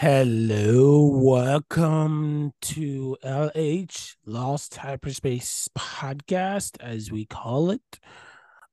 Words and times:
Hello, 0.00 1.10
welcome 1.12 2.52
to 2.60 3.16
LH 3.24 4.14
Lost 4.24 4.76
Hyperspace 4.76 5.68
Podcast, 5.76 6.76
as 6.78 7.10
we 7.10 7.24
call 7.24 7.72
it. 7.72 7.98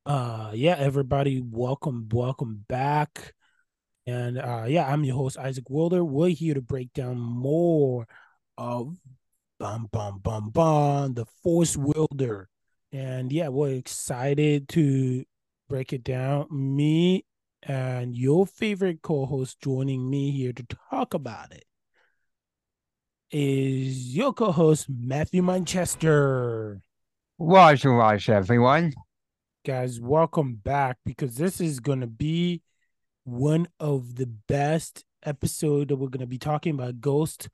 Uh, 0.05 0.51
yeah, 0.53 0.75
everybody, 0.77 1.41
welcome, 1.43 2.07
welcome 2.11 2.63
back. 2.67 3.33
And 4.05 4.37
uh, 4.37 4.65
yeah, 4.67 4.87
I'm 4.87 5.03
your 5.03 5.15
host 5.15 5.39
Isaac 5.39 5.67
Wilder. 5.67 6.05
We're 6.05 6.29
here 6.29 6.53
to 6.53 6.61
break 6.61 6.93
down 6.93 7.17
more 7.17 8.05
of 8.55 8.95
bum 9.59 9.89
bum 9.91 10.19
bum 10.19 10.51
bum 10.51 11.15
the 11.15 11.25
Force 11.41 11.75
Wielder, 11.75 12.49
and 12.91 13.31
yeah, 13.31 13.47
we're 13.47 13.73
excited 13.73 14.69
to 14.69 15.25
break 15.69 15.91
it 15.91 16.03
down. 16.03 16.45
Me 16.51 17.25
and 17.65 18.15
your 18.15 18.45
favorite 18.45 19.01
co-host 19.01 19.59
joining 19.59 20.07
me 20.07 20.31
here 20.31 20.53
to 20.53 20.65
talk 20.91 21.15
about 21.15 21.51
it 21.51 21.65
is 23.31 24.15
your 24.15 24.31
co-host 24.33 24.85
Matthew 24.87 25.41
Manchester. 25.41 26.79
Watch, 27.39 27.83
watch, 27.83 28.29
everyone. 28.29 28.93
Guys, 29.65 29.99
welcome 29.99 30.55
back 30.55 30.97
because 31.03 31.35
this 31.35 31.59
is 31.59 31.79
gonna 31.79 32.07
be 32.07 32.61
one 33.23 33.67
of 33.79 34.15
the 34.15 34.27
best 34.27 35.03
episode 35.23 35.87
that 35.87 35.95
we're 35.95 36.09
gonna 36.09 36.27
be 36.27 36.37
talking 36.37 36.75
about 36.75 37.01
Ghost 37.01 37.49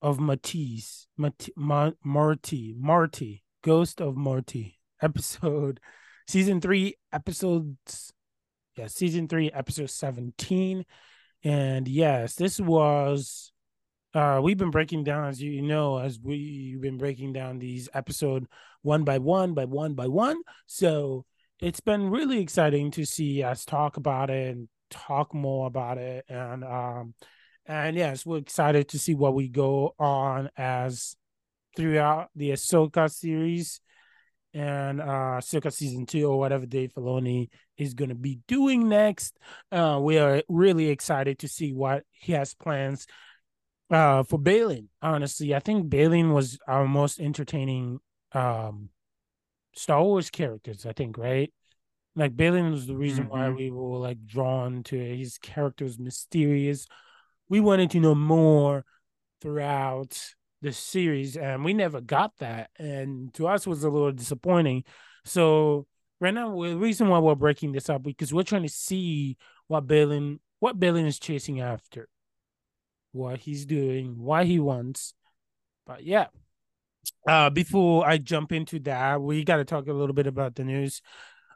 of 0.00 0.18
Matisse, 0.18 1.08
Mat- 1.18 1.50
Ma- 1.54 1.90
Marty, 2.02 2.74
Marty, 2.78 3.44
Ghost 3.62 4.00
of 4.00 4.16
Marty 4.16 4.78
episode, 5.02 5.78
season 6.26 6.62
three, 6.62 6.96
episodes 7.12 8.14
yeah, 8.80 8.86
season 8.86 9.28
three, 9.28 9.50
episode 9.52 9.90
17. 9.90 10.86
And 11.44 11.86
yes, 11.86 12.34
this 12.34 12.58
was 12.58 13.52
uh 14.12 14.40
we've 14.42 14.58
been 14.58 14.70
breaking 14.70 15.04
down 15.04 15.28
as 15.28 15.40
you 15.40 15.62
know 15.62 15.98
as 15.98 16.18
we've 16.18 16.80
been 16.80 16.98
breaking 16.98 17.32
down 17.32 17.58
these 17.60 17.88
episode 17.94 18.46
one 18.82 19.04
by 19.04 19.18
one 19.18 19.52
by 19.52 19.66
one 19.66 19.94
by 19.94 20.06
one. 20.06 20.40
So 20.66 21.26
it's 21.60 21.80
been 21.80 22.08
really 22.08 22.40
exciting 22.40 22.90
to 22.92 23.04
see 23.04 23.42
us 23.42 23.66
talk 23.66 23.98
about 23.98 24.30
it 24.30 24.56
and 24.56 24.68
talk 24.90 25.34
more 25.34 25.66
about 25.66 25.98
it. 25.98 26.24
And 26.28 26.64
um 26.64 27.14
and 27.66 27.96
yes 27.96 28.24
we're 28.24 28.38
excited 28.38 28.88
to 28.88 28.98
see 28.98 29.14
what 29.14 29.34
we 29.34 29.48
go 29.48 29.94
on 29.98 30.48
as 30.56 31.16
throughout 31.76 32.30
the 32.34 32.50
Ahsoka 32.50 33.10
series 33.10 33.80
and 34.52 35.00
uh 35.00 35.40
circa 35.40 35.70
season 35.70 36.06
two 36.06 36.24
or 36.28 36.38
whatever 36.38 36.66
Dave 36.66 36.92
Filoni 36.92 37.48
is 37.76 37.94
going 37.94 38.08
to 38.08 38.14
be 38.14 38.40
doing 38.48 38.88
next. 38.88 39.38
Uh, 39.70 39.98
we 40.02 40.18
are 40.18 40.42
really 40.48 40.88
excited 40.88 41.38
to 41.40 41.48
see 41.48 41.72
what 41.72 42.04
he 42.10 42.32
has 42.32 42.54
plans 42.54 43.06
uh 43.90 44.22
for 44.24 44.38
Baylan. 44.38 44.88
Honestly, 45.02 45.54
I 45.54 45.60
think 45.60 45.88
Baylan 45.88 46.32
was 46.34 46.58
our 46.66 46.86
most 46.86 47.20
entertaining 47.20 48.00
um 48.32 48.90
Star 49.74 50.02
Wars 50.02 50.30
characters, 50.30 50.84
I 50.84 50.92
think, 50.92 51.16
right? 51.16 51.52
Like 52.16 52.36
Baylan 52.36 52.72
was 52.72 52.86
the 52.86 52.96
reason 52.96 53.24
mm-hmm. 53.24 53.32
why 53.32 53.50
we 53.50 53.70
were 53.70 53.98
like 53.98 54.26
drawn 54.26 54.82
to 54.84 54.98
it. 54.98 55.16
His 55.16 55.38
character 55.38 55.84
was 55.84 55.98
mysterious. 55.98 56.86
We 57.48 57.60
wanted 57.60 57.90
to 57.92 58.00
know 58.00 58.14
more 58.14 58.84
throughout 59.40 60.34
the 60.62 60.72
series, 60.72 61.36
and 61.36 61.64
we 61.64 61.72
never 61.72 62.00
got 62.00 62.36
that. 62.38 62.70
And 62.78 63.32
to 63.34 63.48
us 63.48 63.66
was 63.66 63.84
a 63.84 63.90
little 63.90 64.12
disappointing. 64.12 64.84
So 65.24 65.86
right 66.20 66.34
now, 66.34 66.50
the 66.50 66.76
reason 66.76 67.08
why 67.08 67.18
we're 67.18 67.34
breaking 67.34 67.72
this 67.72 67.88
up 67.88 68.02
because 68.02 68.32
we're 68.32 68.42
trying 68.42 68.62
to 68.62 68.68
see 68.68 69.36
what 69.68 69.86
Baylan 69.86 70.38
what 70.58 70.78
Baylan 70.78 71.06
is 71.06 71.18
chasing 71.18 71.60
after, 71.60 72.08
what 73.12 73.38
he's 73.38 73.64
doing, 73.64 74.18
why 74.18 74.44
he 74.44 74.58
wants. 74.58 75.14
But 75.86 76.04
yeah. 76.04 76.26
Uh 77.26 77.50
before 77.50 78.06
I 78.06 78.18
jump 78.18 78.52
into 78.52 78.78
that, 78.80 79.20
we 79.22 79.44
gotta 79.44 79.64
talk 79.64 79.86
a 79.86 79.92
little 79.92 80.14
bit 80.14 80.26
about 80.26 80.54
the 80.54 80.64
news. 80.64 81.00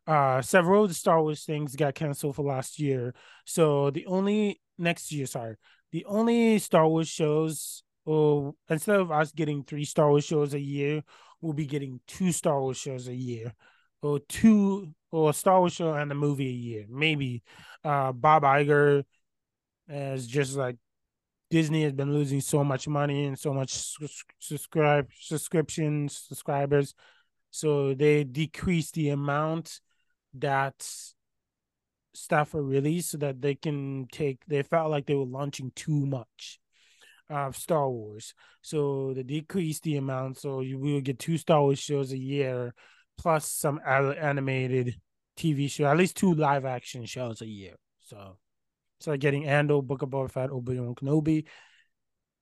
Uh 0.06 0.40
several 0.42 0.84
of 0.84 0.88
the 0.88 0.94
Star 0.94 1.20
Wars 1.22 1.44
things 1.44 1.76
got 1.76 1.94
canceled 1.94 2.36
for 2.36 2.44
last 2.44 2.78
year. 2.78 3.14
So 3.44 3.90
the 3.90 4.06
only 4.06 4.60
next 4.78 5.12
year, 5.12 5.26
sorry, 5.26 5.56
the 5.92 6.06
only 6.06 6.58
Star 6.58 6.88
Wars 6.88 7.08
shows 7.08 7.82
or 8.04 8.54
instead 8.68 9.00
of 9.00 9.10
us 9.10 9.32
getting 9.32 9.64
three 9.64 9.84
Star 9.84 10.10
Wars 10.10 10.24
shows 10.24 10.54
a 10.54 10.60
year, 10.60 11.02
we'll 11.40 11.52
be 11.52 11.66
getting 11.66 12.00
two 12.06 12.32
Star 12.32 12.60
Wars 12.60 12.76
shows 12.76 13.08
a 13.08 13.14
year, 13.14 13.54
or 14.02 14.18
two 14.20 14.94
or 15.10 15.30
a 15.30 15.32
Star 15.32 15.60
Wars 15.60 15.72
show 15.72 15.92
and 15.92 16.10
a 16.12 16.14
movie 16.14 16.48
a 16.48 16.52
year. 16.52 16.84
Maybe 16.88 17.42
uh, 17.82 18.12
Bob 18.12 18.42
Iger 18.42 19.04
is 19.88 20.26
just 20.26 20.56
like 20.56 20.76
Disney 21.50 21.84
has 21.84 21.92
been 21.92 22.12
losing 22.12 22.40
so 22.40 22.64
much 22.64 22.88
money 22.88 23.26
and 23.26 23.38
so 23.38 23.54
much 23.54 23.72
subscribe 24.40 25.08
subscriptions 25.18 26.24
subscribers, 26.28 26.94
so 27.50 27.94
they 27.94 28.24
decrease 28.24 28.90
the 28.90 29.10
amount 29.10 29.80
that 30.34 30.86
stuff 32.12 32.54
are 32.54 32.62
released 32.62 33.12
so 33.12 33.18
that 33.18 33.40
they 33.40 33.54
can 33.54 34.06
take. 34.10 34.44
They 34.46 34.62
felt 34.62 34.90
like 34.90 35.06
they 35.06 35.14
were 35.14 35.24
launching 35.24 35.72
too 35.74 36.06
much 36.06 36.60
of 37.30 37.56
Star 37.56 37.90
Wars. 37.90 38.34
So 38.62 39.12
they 39.14 39.22
decrease 39.22 39.80
the 39.80 39.96
amount. 39.96 40.38
So 40.38 40.60
you 40.60 40.78
will 40.78 41.00
get 41.00 41.18
two 41.18 41.38
Star 41.38 41.60
Wars 41.60 41.78
shows 41.78 42.12
a 42.12 42.18
year, 42.18 42.74
plus 43.18 43.50
some 43.50 43.80
animated 43.86 44.96
TV 45.36 45.70
show, 45.70 45.86
at 45.86 45.96
least 45.96 46.16
two 46.16 46.34
live 46.34 46.64
action 46.64 47.04
shows 47.06 47.40
a 47.40 47.46
year. 47.46 47.74
So 48.00 48.36
it's 48.98 49.06
like 49.06 49.20
getting 49.20 49.46
Andor, 49.46 49.82
Book 49.82 50.02
of 50.02 50.10
Boba 50.10 50.30
Fett, 50.30 50.50
Obi 50.50 50.78
Wan 50.78 50.94
Kenobi, 50.94 51.44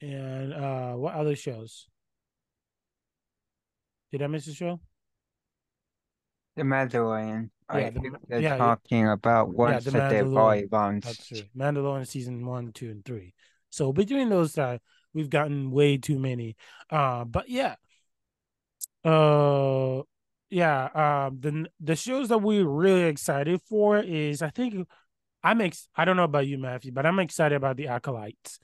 and 0.01 0.53
uh, 0.53 0.93
what 0.95 1.15
other 1.15 1.37
shows? 1.37 1.87
Did 4.11 4.23
I 4.23 4.27
miss 4.27 4.47
a 4.47 4.55
show? 4.55 4.81
The 6.57 6.63
Mandalorian. 6.63 7.49
Yeah, 7.73 7.79
I 7.79 7.91
the, 7.91 8.11
they're 8.29 8.41
yeah, 8.41 8.57
talking 8.59 9.09
about 9.09 9.55
once 9.55 9.87
yeah, 9.87 9.93
that 9.93 10.11
they've 10.11 10.27
already 10.27 10.67
launched. 10.71 11.33
Mandalorian 11.57 12.07
season 12.07 12.45
one, 12.45 12.73
two, 12.73 12.91
and 12.91 13.03
three. 13.05 13.33
So 13.73 13.93
between 13.93 14.29
those, 14.29 14.57
uh, 14.59 14.79
we've 15.15 15.31
gotten 15.31 15.71
way 15.71 15.97
too 15.97 16.19
many. 16.19 16.57
Uh, 16.91 17.25
but 17.25 17.49
yeah, 17.49 17.77
uh, 19.05 20.03
yeah. 20.51 20.85
Um, 20.95 21.41
the 21.41 21.67
the 21.81 21.97
shows 21.97 22.29
that 22.29 22.39
we're 22.39 22.67
really 22.69 23.05
excited 23.05 23.61
for 23.69 23.99
is 23.99 24.43
I 24.43 24.51
think 24.51 24.87
I'm 25.43 25.61
ex. 25.61 25.89
I 25.97 26.05
don't 26.05 26.17
know 26.17 26.25
about 26.25 26.47
you, 26.47 26.59
Matthew, 26.59 26.93
but 26.93 27.07
I'm 27.07 27.19
excited 27.19 27.57
about 27.57 27.77
the 27.77 27.89
Acolytes. 27.89 28.61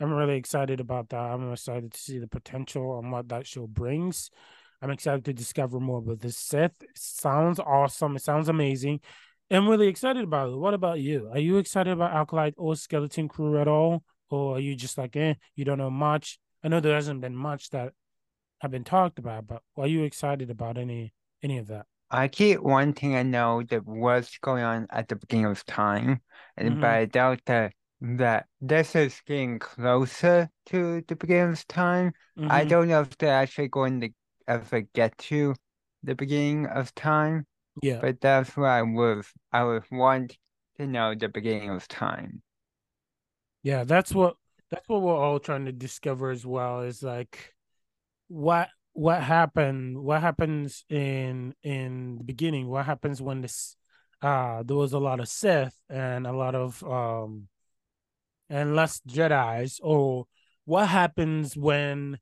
I'm 0.00 0.12
really 0.12 0.36
excited 0.36 0.80
about 0.80 1.10
that. 1.10 1.18
I'm 1.20 1.52
excited 1.52 1.92
to 1.92 2.00
see 2.00 2.18
the 2.18 2.28
potential 2.28 2.98
and 2.98 3.12
what 3.12 3.28
that 3.28 3.46
show 3.46 3.66
brings. 3.66 4.30
I'm 4.82 4.90
excited 4.90 5.24
to 5.26 5.34
discover 5.34 5.78
more 5.78 5.98
about 5.98 6.20
the 6.20 6.32
Sith. 6.32 6.72
It 6.80 6.96
sounds 6.96 7.58
awesome. 7.60 8.16
It 8.16 8.22
sounds 8.22 8.48
amazing. 8.48 9.00
I'm 9.50 9.68
really 9.68 9.88
excited 9.88 10.24
about 10.24 10.50
it. 10.50 10.56
What 10.56 10.74
about 10.74 11.00
you? 11.00 11.28
Are 11.32 11.38
you 11.38 11.58
excited 11.58 11.90
about 11.90 12.14
Acolyte 12.14 12.54
or 12.56 12.76
Skeleton 12.76 13.28
Crew 13.28 13.60
at 13.60 13.68
all? 13.68 14.04
Or 14.30 14.56
are 14.56 14.60
you 14.60 14.74
just 14.74 14.96
like, 14.96 15.16
eh, 15.16 15.34
you 15.54 15.64
don't 15.64 15.78
know 15.78 15.90
much? 15.90 16.38
I 16.62 16.68
know 16.68 16.80
there 16.80 16.94
hasn't 16.94 17.20
been 17.20 17.36
much 17.36 17.70
that 17.70 17.92
have 18.60 18.70
been 18.70 18.84
talked 18.84 19.18
about, 19.18 19.46
but 19.46 19.62
are 19.76 19.86
you 19.86 20.04
excited 20.04 20.50
about 20.50 20.78
any 20.78 21.12
any 21.42 21.58
of 21.58 21.66
that? 21.68 21.86
I 22.10 22.28
keep 22.28 22.60
wanting 22.60 23.12
to 23.12 23.24
know 23.24 23.62
that 23.62 23.86
what's 23.86 24.38
going 24.38 24.64
on 24.64 24.86
at 24.90 25.08
the 25.08 25.16
beginning 25.16 25.46
of 25.46 25.64
time, 25.64 26.20
and 26.56 26.70
mm-hmm. 26.70 26.80
but 26.80 26.90
I 26.90 27.04
doubt 27.04 27.40
that 27.46 27.72
that 28.02 28.46
this 28.60 28.96
is 28.96 29.20
getting 29.26 29.58
closer 29.58 30.48
to 30.66 31.02
the 31.06 31.16
beginning 31.16 31.52
of 31.52 31.66
time. 31.68 32.12
Mm-hmm. 32.38 32.50
I 32.50 32.64
don't 32.64 32.88
know 32.88 33.02
if 33.02 33.16
they're 33.18 33.34
actually 33.34 33.68
going 33.68 34.00
to 34.00 34.10
ever 34.48 34.82
get 34.94 35.16
to 35.18 35.54
the 36.02 36.14
beginning 36.14 36.66
of 36.66 36.94
time. 36.94 37.46
Yeah, 37.82 38.00
but 38.00 38.20
that's 38.20 38.56
what 38.56 38.68
I 38.68 38.82
would 38.82 39.24
I 39.52 39.64
would 39.64 39.84
want 39.90 40.36
to 40.78 40.86
know 40.86 41.14
the 41.14 41.28
beginning 41.28 41.70
of 41.70 41.86
time. 41.88 42.42
Yeah, 43.62 43.84
that's 43.84 44.14
what 44.14 44.36
that's 44.70 44.88
what 44.88 45.02
we're 45.02 45.16
all 45.16 45.38
trying 45.38 45.66
to 45.66 45.72
discover 45.72 46.30
as 46.30 46.46
well 46.46 46.82
is 46.82 47.02
like 47.02 47.54
what 48.28 48.68
what 48.92 49.22
happened 49.22 49.98
what 49.98 50.20
happens 50.20 50.84
in 50.88 51.54
in 51.62 52.16
the 52.18 52.24
beginning 52.24 52.68
what 52.68 52.86
happens 52.86 53.20
when 53.20 53.40
this 53.40 53.76
uh 54.22 54.62
there 54.62 54.76
was 54.76 54.92
a 54.92 54.98
lot 54.98 55.20
of 55.20 55.28
Sith 55.28 55.74
and 55.88 56.26
a 56.26 56.32
lot 56.32 56.54
of 56.54 56.82
um 56.84 57.48
and 58.48 58.74
less 58.74 59.00
Jedi's 59.08 59.80
or 59.82 60.26
what 60.64 60.88
happens 60.88 61.56
when 61.56 62.18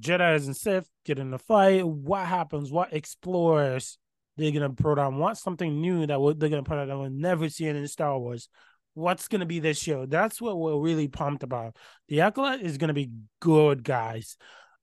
Jedi's 0.00 0.46
and 0.46 0.56
Sith 0.56 0.88
get 1.04 1.18
in 1.18 1.32
a 1.32 1.38
fight? 1.38 1.86
What 1.86 2.26
happens? 2.26 2.70
What 2.70 2.92
explorers 2.92 3.98
they're 4.36 4.52
gonna 4.52 4.70
put 4.70 4.98
on? 4.98 5.18
What's 5.18 5.42
something 5.42 5.80
new 5.80 6.06
that 6.06 6.36
they're 6.38 6.50
gonna 6.50 6.62
put 6.62 6.78
on 6.78 6.88
that 6.88 6.98
we'll 6.98 7.10
never 7.10 7.48
see 7.48 7.66
in 7.66 7.88
Star 7.88 8.18
Wars 8.18 8.48
what's 8.96 9.28
going 9.28 9.40
to 9.40 9.46
be 9.46 9.60
this 9.60 9.78
show. 9.78 10.06
That's 10.06 10.40
what 10.40 10.58
we're 10.58 10.80
really 10.80 11.06
pumped 11.06 11.42
about. 11.42 11.76
The 12.08 12.22
Acolyte 12.22 12.62
is 12.62 12.78
going 12.78 12.88
to 12.88 12.94
be 12.94 13.10
good, 13.40 13.84
guys. 13.84 14.38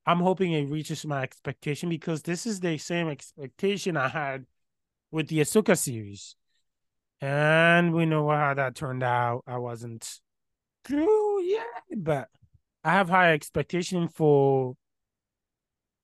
I'm 0.05 0.19
hoping 0.19 0.53
it 0.53 0.69
reaches 0.69 1.03
my 1.03 1.23
expectation 1.23 1.89
because 1.89 2.21
this 2.21 2.45
is 2.45 2.59
the 2.59 2.77
same 2.77 3.09
expectation 3.09 3.97
I 3.97 4.09
had 4.09 4.45
with 5.11 5.29
the 5.29 5.39
Ahsoka 5.39 5.75
series. 5.75 6.35
And 7.21 7.91
we 7.93 8.05
know 8.05 8.29
how 8.29 8.53
that 8.53 8.75
turned 8.75 9.01
out. 9.01 9.43
I 9.47 9.57
wasn't 9.57 10.07
true, 10.85 11.41
yeah, 11.41 11.63
but 11.97 12.29
I 12.83 12.91
have 12.91 13.09
high 13.09 13.33
expectation 13.33 14.09
for 14.09 14.75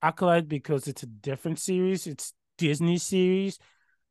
Acolyte 0.02 0.48
because 0.48 0.88
it's 0.88 1.04
a 1.04 1.06
different 1.06 1.60
series. 1.60 2.08
It's 2.08 2.32
Disney 2.58 2.98
series. 2.98 3.58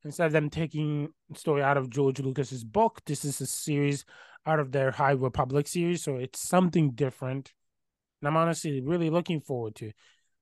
Instead 0.04 0.28
of 0.28 0.32
them 0.32 0.50
taking 0.50 1.10
story 1.36 1.62
out 1.62 1.78
of 1.78 1.90
George 1.90 2.20
Lucas's 2.20 2.64
book, 2.64 3.02
this 3.06 3.26
is 3.26 3.42
a 3.42 3.46
series 3.46 4.06
out 4.46 4.60
of 4.60 4.72
their 4.72 4.92
High 4.92 5.12
Republic 5.12 5.68
series. 5.68 6.04
So 6.04 6.16
it's 6.16 6.40
something 6.40 6.92
different. 6.92 7.54
And 8.22 8.28
I'm 8.28 8.38
honestly 8.38 8.82
really 8.82 9.10
looking 9.10 9.42
forward 9.42 9.76
to. 9.76 9.92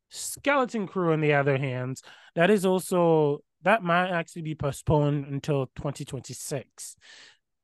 Skeleton 0.10 0.88
Crew, 0.88 1.12
on 1.12 1.22
the 1.22 1.34
other 1.34 1.58
hand, 1.58 2.02
that 2.36 2.50
is 2.50 2.66
also 2.66 3.40
that 3.64 3.84
might 3.84 4.10
actually 4.10 4.44
be 4.44 4.56
postponed 4.56 5.26
until 5.26 5.66
2026. 5.76 6.96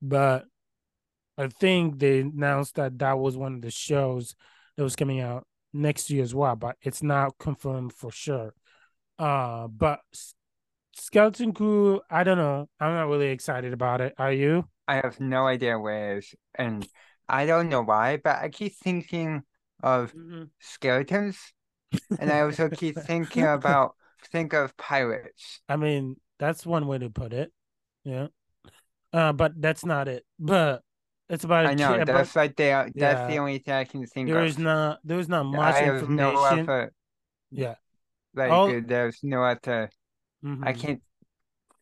But 0.01 0.45
I 1.37 1.47
think 1.47 1.99
they 1.99 2.19
announced 2.19 2.75
that 2.75 2.99
that 2.99 3.17
was 3.17 3.37
one 3.37 3.55
of 3.55 3.61
the 3.61 3.71
shows 3.71 4.35
that 4.75 4.83
was 4.83 4.95
coming 4.95 5.19
out 5.19 5.47
next 5.71 6.09
year 6.09 6.23
as 6.23 6.35
well, 6.35 6.55
but 6.55 6.75
it's 6.81 7.01
not 7.01 7.37
confirmed 7.39 7.93
for 7.93 8.11
sure. 8.11 8.53
Uh, 9.17 9.67
but 9.67 10.01
Skeleton 10.95 11.53
Crew, 11.53 12.01
I 12.09 12.23
don't 12.23 12.37
know. 12.37 12.69
I'm 12.79 12.93
not 12.93 13.07
really 13.07 13.29
excited 13.29 13.73
about 13.73 14.01
it. 14.01 14.13
Are 14.17 14.31
you? 14.31 14.67
I 14.87 14.95
have 14.95 15.19
no 15.19 15.47
idea 15.47 15.79
where 15.79 16.15
it 16.15 16.17
is, 16.19 16.35
and 16.55 16.87
I 17.27 17.45
don't 17.45 17.69
know 17.69 17.83
why, 17.83 18.17
but 18.17 18.37
I 18.37 18.49
keep 18.49 18.75
thinking 18.75 19.43
of 19.81 20.13
mm-hmm. 20.13 20.43
skeletons, 20.59 21.37
and 22.19 22.31
I 22.31 22.41
also 22.41 22.69
keep 22.69 22.97
thinking 22.97 23.45
about 23.45 23.95
think 24.31 24.53
of 24.53 24.75
pirates. 24.77 25.61
I 25.69 25.77
mean, 25.77 26.17
that's 26.39 26.65
one 26.65 26.87
way 26.87 26.97
to 26.99 27.09
put 27.09 27.33
it. 27.33 27.51
Yeah. 28.03 28.27
Uh, 29.11 29.31
but 29.31 29.53
that's 29.61 29.85
not 29.85 30.07
it. 30.07 30.25
But 30.39 30.81
it's 31.29 31.43
about. 31.43 31.65
I 31.65 31.73
know 31.73 31.97
kid, 31.97 32.07
that's 32.07 32.35
right 32.35 32.55
there. 32.55 32.83
That's 32.85 32.95
yeah, 32.95 33.27
the 33.27 33.37
only 33.37 33.59
thing 33.59 33.73
I 33.73 33.83
can 33.85 34.05
think 34.05 34.29
there 34.29 34.39
of. 34.39 34.47
Is 34.47 34.57
not. 34.57 34.99
There 35.03 35.19
is 35.19 35.29
not 35.29 35.43
much 35.43 35.75
I 35.75 35.85
information. 35.85 36.15
No 36.15 36.43
other, 36.43 36.93
yeah. 37.51 37.75
Like 38.35 38.51
All, 38.51 38.81
there's 38.81 39.19
no 39.23 39.43
other. 39.43 39.89
Mm-hmm. 40.43 40.63
I 40.63 40.73
can't 40.73 41.01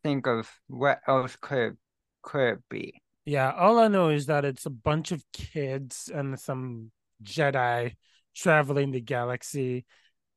think 0.04 0.28
of 0.28 0.50
what 0.68 1.00
else 1.08 1.36
could 1.40 1.78
could 2.22 2.54
it 2.54 2.60
be. 2.70 3.02
Yeah, 3.26 3.52
all 3.52 3.80
I 3.80 3.88
know 3.88 4.10
is 4.10 4.26
that 4.28 4.46
it's 4.46 4.66
a 4.66 4.72
bunch 4.72 5.12
of 5.12 5.24
kids 5.32 6.10
and 6.14 6.40
some 6.40 6.92
Jedi 7.24 7.96
traveling 8.36 8.92
the 8.92 9.02
galaxy, 9.02 9.86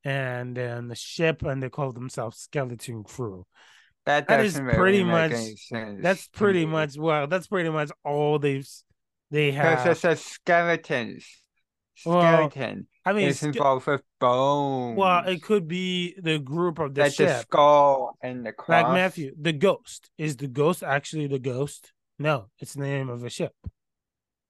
and 0.04 0.56
then 0.56 0.88
the 0.88 0.94
ship, 0.94 1.42
and 1.42 1.62
they 1.62 1.70
call 1.70 1.92
themselves 1.92 2.38
Skeleton 2.38 3.04
Crew. 3.04 3.46
That, 4.06 4.28
that 4.28 4.44
is 4.44 4.54
pretty 4.54 5.02
really 5.02 5.04
much. 5.04 5.32
That's 6.02 6.28
pretty 6.28 6.66
much 6.66 6.98
well. 6.98 7.26
That's 7.26 7.46
pretty 7.46 7.70
much 7.70 7.90
all 8.04 8.38
they've 8.38 8.68
they 9.30 9.52
have. 9.52 9.78
Because 9.78 9.96
it 9.96 10.00
says 10.00 10.20
skeletons. 10.22 11.26
Skeleton. 11.96 12.86
I 13.04 13.12
mean, 13.12 13.28
it's 13.28 13.42
involved 13.42 13.86
with 13.86 14.02
bones. 14.18 14.96
Well, 14.96 15.26
it 15.26 15.42
could 15.42 15.68
be 15.68 16.14
the 16.20 16.38
group 16.38 16.78
of 16.78 16.94
the 16.94 17.02
like 17.02 17.12
ship. 17.12 17.28
the 17.28 17.40
skull 17.40 18.16
and 18.22 18.46
the 18.46 18.52
cross. 18.52 18.84
Like 18.84 18.94
Matthew, 18.94 19.34
the 19.38 19.52
ghost 19.52 20.10
is 20.16 20.36
the 20.36 20.46
ghost 20.46 20.82
actually 20.82 21.26
the 21.26 21.38
ghost? 21.38 21.92
No, 22.18 22.46
it's 22.58 22.74
the 22.74 22.82
name 22.82 23.10
of 23.10 23.24
a 23.24 23.30
ship. 23.30 23.52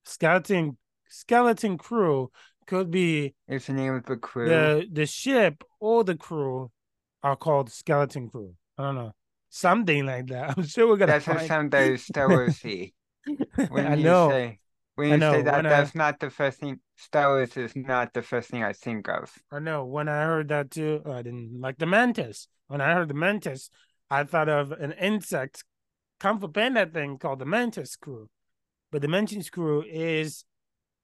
Skeleton 0.05 0.77
skeleton 1.09 1.77
crew 1.77 2.31
could 2.65 2.91
be. 2.91 3.35
It's 3.47 3.67
the 3.67 3.73
name 3.73 3.95
of 3.95 4.05
the 4.05 4.17
crew. 4.17 4.47
The 4.47 4.87
the 4.91 5.05
ship 5.05 5.63
or 5.79 6.03
the 6.03 6.15
crew 6.15 6.71
are 7.23 7.35
called 7.35 7.71
skeleton 7.71 8.29
crew. 8.29 8.53
I 8.77 8.83
don't 8.83 8.95
know 8.95 9.11
something 9.55 10.05
like 10.05 10.27
that. 10.27 10.53
I'm 10.57 10.65
sure 10.65 10.87
we're 10.87 10.97
gonna. 10.97 11.13
That's 11.13 11.25
find... 11.25 11.39
what 11.39 11.47
some 11.47 11.69
days 11.69 12.05
Star 12.05 12.29
Wars 12.29 12.57
see. 12.57 12.93
I 13.27 13.95
you 13.95 14.03
know. 14.03 14.29
say 14.29 14.59
when 14.95 15.09
you 15.09 15.19
say 15.19 15.41
that, 15.43 15.63
that's 15.63 15.95
I... 15.95 15.99
not 15.99 16.19
the 16.19 16.29
first 16.29 16.59
thing. 16.59 16.79
Star 16.97 17.29
Wars 17.29 17.55
is 17.57 17.75
not 17.75 18.13
the 18.13 18.21
first 18.21 18.49
thing 18.49 18.63
I 18.63 18.73
think 18.73 19.07
of. 19.09 19.31
I 19.51 19.59
know. 19.59 19.85
When 19.85 20.07
I 20.07 20.23
heard 20.23 20.47
that 20.49 20.71
too, 20.71 21.01
I 21.05 21.21
didn't 21.21 21.59
like 21.59 21.77
the 21.77 21.85
mantis. 21.85 22.47
When 22.67 22.81
I 22.81 22.93
heard 22.93 23.09
the 23.09 23.13
mantis, 23.13 23.69
I 24.09 24.23
thought 24.23 24.49
of 24.49 24.71
an 24.71 24.93
insect, 24.93 25.63
Kung 26.19 26.39
Fu 26.39 26.47
Panda 26.47 26.85
thing 26.85 27.17
called 27.17 27.39
the 27.39 27.45
mantis 27.45 27.95
crew. 27.95 28.29
But 28.91 29.01
the 29.01 29.07
mantis 29.07 29.49
crew 29.49 29.83
is 29.87 30.45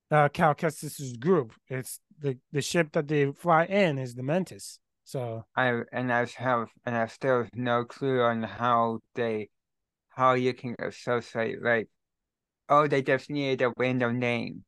uh, 0.10 0.30
Cal 0.30 0.56
Kestis's 0.56 1.18
group. 1.18 1.54
It's 1.68 2.00
the 2.20 2.38
the 2.52 2.62
ship 2.62 2.92
that 2.94 3.08
they 3.08 3.32
fly 3.32 3.66
in 3.66 3.98
is 3.98 4.16
the 4.16 4.24
mantis. 4.24 4.80
So 5.04 5.44
I 5.56 5.82
and 5.92 6.14
I 6.14 6.26
have 6.38 6.70
and 6.86 6.96
I 6.96 7.08
still 7.08 7.40
have 7.40 7.50
no 7.54 7.84
clue 7.84 8.22
on 8.22 8.44
how 8.44 9.00
they 9.16 9.50
how 10.10 10.34
you 10.34 10.54
can 10.54 10.76
associate 10.80 11.62
like 11.62 11.90
oh 12.72 12.88
they 12.88 13.04
just 13.04 13.30
needed 13.30 13.62
a 13.62 13.74
random 13.78 14.18
name. 14.18 14.64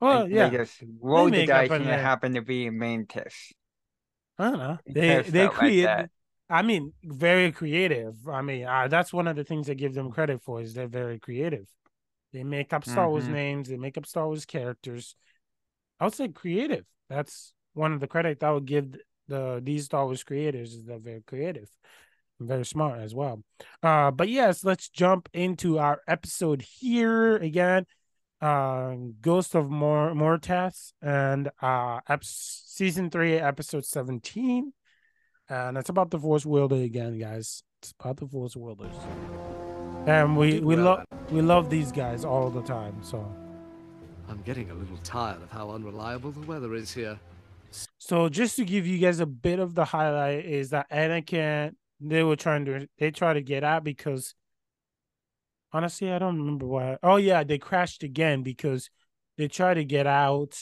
Well, 0.00 0.22
like, 0.22 0.30
yeah, 0.30 0.48
they 0.48 0.58
just 0.58 0.82
rolled 1.00 1.32
they 1.32 1.40
the 1.40 1.46
dice 1.46 1.70
and 1.70 1.88
it 1.88 2.00
happened 2.00 2.36
to 2.36 2.42
be 2.42 2.70
mantis. 2.70 3.52
I 4.38 4.50
don't 4.50 4.58
know. 4.58 4.78
They 4.86 5.22
they 5.22 5.48
create. 5.48 5.86
Like 5.86 6.10
I 6.48 6.62
mean, 6.62 6.92
very 7.02 7.50
creative. 7.50 8.14
I 8.28 8.42
mean, 8.42 8.66
uh, 8.66 8.86
that's 8.88 9.12
one 9.12 9.26
of 9.26 9.34
the 9.34 9.42
things 9.42 9.68
I 9.68 9.74
give 9.74 9.94
them 9.94 10.12
credit 10.12 10.42
for 10.42 10.60
is 10.60 10.74
they're 10.74 10.86
very 10.86 11.18
creative. 11.18 11.66
They 12.32 12.44
make 12.44 12.72
up 12.72 12.84
Star 12.84 13.04
mm-hmm. 13.04 13.10
Wars 13.10 13.28
names. 13.28 13.68
They 13.68 13.76
make 13.76 13.98
up 13.98 14.06
Star 14.06 14.26
Wars 14.26 14.44
characters. 14.44 15.16
I 15.98 16.04
would 16.04 16.14
say 16.14 16.28
creative. 16.28 16.84
That's 17.08 17.52
one 17.74 17.92
of 17.92 18.00
the 18.00 18.06
credit 18.06 18.42
I 18.44 18.52
would 18.52 18.66
give 18.66 18.94
the 19.28 19.60
these 19.62 19.86
Star 19.86 20.04
Wars 20.04 20.22
creators 20.22 20.74
is 20.74 20.84
they're 20.84 20.98
very 20.98 21.22
creative, 21.26 21.68
very 22.40 22.64
smart 22.64 23.00
as 23.00 23.14
well. 23.14 23.42
Uh, 23.82 24.10
but 24.10 24.28
yes, 24.28 24.64
let's 24.64 24.88
jump 24.88 25.28
into 25.32 25.78
our 25.78 26.00
episode 26.06 26.62
here 26.62 27.36
again. 27.36 27.86
Uh, 28.40 28.94
Ghost 29.20 29.54
of 29.54 29.70
Mor 29.70 30.14
Mortis 30.14 30.92
and 31.00 31.50
uh, 31.62 32.00
ep- 32.08 32.22
season 32.22 33.10
three, 33.10 33.36
episode 33.36 33.86
seventeen, 33.86 34.72
and 35.48 35.78
it's 35.78 35.88
about 35.88 36.10
the 36.10 36.18
Force 36.18 36.44
Wielder 36.44 36.76
again, 36.76 37.18
guys. 37.18 37.62
It's 37.80 37.94
about 37.98 38.18
the 38.18 38.26
Force 38.26 38.54
Wielders, 38.54 38.94
and 40.06 40.36
we 40.36 40.60
we 40.60 40.76
love 40.76 41.04
we 41.30 41.40
love 41.40 41.70
these 41.70 41.92
guys 41.92 42.24
all 42.24 42.50
the 42.50 42.62
time. 42.62 43.02
So. 43.02 43.26
I'm 44.28 44.42
getting 44.42 44.72
a 44.72 44.74
little 44.74 44.96
tired 45.04 45.40
of 45.40 45.52
how 45.52 45.70
unreliable 45.70 46.32
the 46.32 46.40
weather 46.40 46.74
is 46.74 46.92
here. 46.92 47.16
So 47.98 48.28
just 48.28 48.56
to 48.56 48.64
give 48.64 48.84
you 48.84 48.98
guys 48.98 49.20
a 49.20 49.26
bit 49.26 49.60
of 49.60 49.76
the 49.76 49.84
highlight 49.84 50.44
is 50.46 50.70
that 50.70 50.90
Anakin 50.90 51.76
they 52.00 52.22
were 52.22 52.36
trying 52.36 52.64
to 52.66 52.88
they 52.98 53.10
try 53.10 53.32
to 53.32 53.42
get 53.42 53.64
out 53.64 53.84
because 53.84 54.34
honestly 55.72 56.10
I 56.10 56.18
don't 56.18 56.38
remember 56.38 56.66
why. 56.66 56.98
Oh 57.02 57.16
yeah, 57.16 57.44
they 57.44 57.58
crashed 57.58 58.02
again 58.02 58.42
because 58.42 58.90
they 59.38 59.48
tried 59.48 59.74
to 59.74 59.84
get 59.84 60.06
out. 60.06 60.58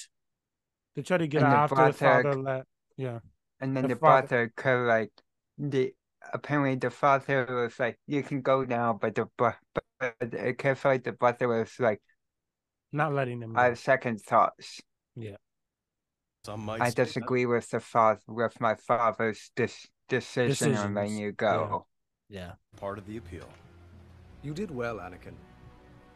They 0.97 1.03
tried 1.03 1.19
to 1.19 1.27
get 1.27 1.43
and 1.43 1.53
out 1.53 1.73
after 1.73 1.87
the 1.87 1.93
father 1.93 2.35
left. 2.35 2.69
Yeah. 2.97 3.19
And 3.61 3.77
then 3.77 3.85
the, 3.85 3.95
the 3.95 3.97
father, 3.97 4.27
father 4.27 4.53
could 4.57 4.87
like 4.87 5.13
the 5.59 5.93
apparently 6.33 6.77
the 6.77 6.91
father 6.91 7.47
was 7.49 7.79
like, 7.79 7.99
"You 8.07 8.23
can 8.23 8.43
go 8.43 8.65
now," 8.65 8.99
but 9.01 9.15
the 9.15 9.27
but, 9.37 9.57
but 9.99 10.15
it 10.21 10.59
could 10.59 10.79
like 10.85 11.05
the 11.05 11.13
father 11.13 11.49
was 11.49 11.73
like, 11.79 12.01
not 12.93 13.13
letting 13.13 13.41
them. 13.41 13.57
I 13.57 13.65
have 13.65 13.79
second 13.79 14.21
thoughts. 14.21 14.81
Yeah. 15.17 15.37
Some 16.45 16.67
might 16.67 16.81
I 16.81 16.91
disagree 16.91 17.45
that. 17.45 17.51
with 17.51 17.71
the 17.71 17.81
father 17.81 18.21
with 18.29 18.61
my 18.61 18.75
father's 18.75 19.51
dis- 19.57 19.89
decision 20.09 20.75
and 20.75 20.97
then 20.97 21.17
you 21.17 21.33
go. 21.33 21.87
Yeah. 22.29 22.41
yeah. 22.41 22.53
Part 22.77 22.99
of 22.99 23.07
the 23.07 23.17
appeal. 23.17 23.49
You 24.43 24.53
did 24.53 24.71
well, 24.71 24.97
Anakin. 24.97 25.35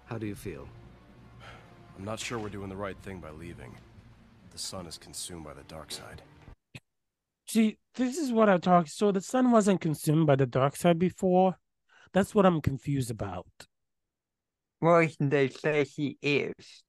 How 0.07 0.19
do 0.19 0.27
you 0.27 0.35
feel? 0.35 0.69
I'm 1.99 2.05
not 2.05 2.21
sure 2.21 2.39
we're 2.39 2.49
doing 2.49 2.69
the 2.69 2.77
right 2.77 2.97
thing 3.03 3.19
by 3.19 3.31
leaving. 3.31 3.75
The 4.51 4.59
sun 4.59 4.87
is 4.87 4.99
consumed 4.99 5.45
by 5.45 5.55
the 5.55 5.65
dark 5.65 5.91
side. 5.91 6.23
See, 7.47 7.79
this 7.95 8.19
is 8.19 8.33
what 8.33 8.49
I 8.49 8.59
talk. 8.59 8.89
So 8.89 9.11
the 9.11 9.21
sun 9.21 9.51
wasn't 9.51 9.81
consumed 9.81 10.27
by 10.27 10.37
the 10.37 10.47
dark 10.47 10.77
side 10.77 10.99
before. 10.99 11.57
That's 12.13 12.35
what 12.35 12.47
I'm 12.47 12.61
confused 12.61 13.11
about. 13.11 13.47
Well, 14.81 15.09
they 15.19 15.49
say 15.49 15.85
he 15.85 16.19
is 16.23 16.83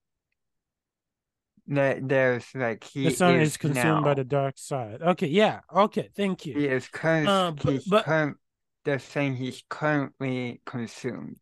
that 1.69 2.07
there's 2.07 2.45
like 2.55 2.83
he 2.83 3.05
the 3.05 3.11
sun 3.11 3.35
is, 3.35 3.49
is 3.49 3.57
consumed 3.57 3.83
now. 3.83 4.01
by 4.01 4.15
the 4.15 4.23
dark 4.23 4.57
side. 4.57 5.01
Okay, 5.01 5.27
yeah, 5.27 5.61
okay, 5.73 6.09
thank 6.15 6.45
you. 6.45 6.57
He 6.57 6.65
is 6.65 6.87
currently 6.87 7.31
uh, 7.31 7.51
but, 7.51 7.81
but 7.87 8.05
current, 8.05 8.37
they're 8.85 8.99
saying 8.99 9.35
he's 9.35 9.63
currently 9.69 10.61
consumed. 10.65 11.37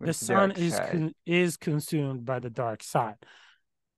The 0.00 0.12
sun 0.12 0.52
is 0.52 0.78
con- 0.78 1.14
is 1.26 1.56
consumed 1.56 2.24
by 2.24 2.38
the 2.38 2.50
dark 2.50 2.82
side. 2.82 3.16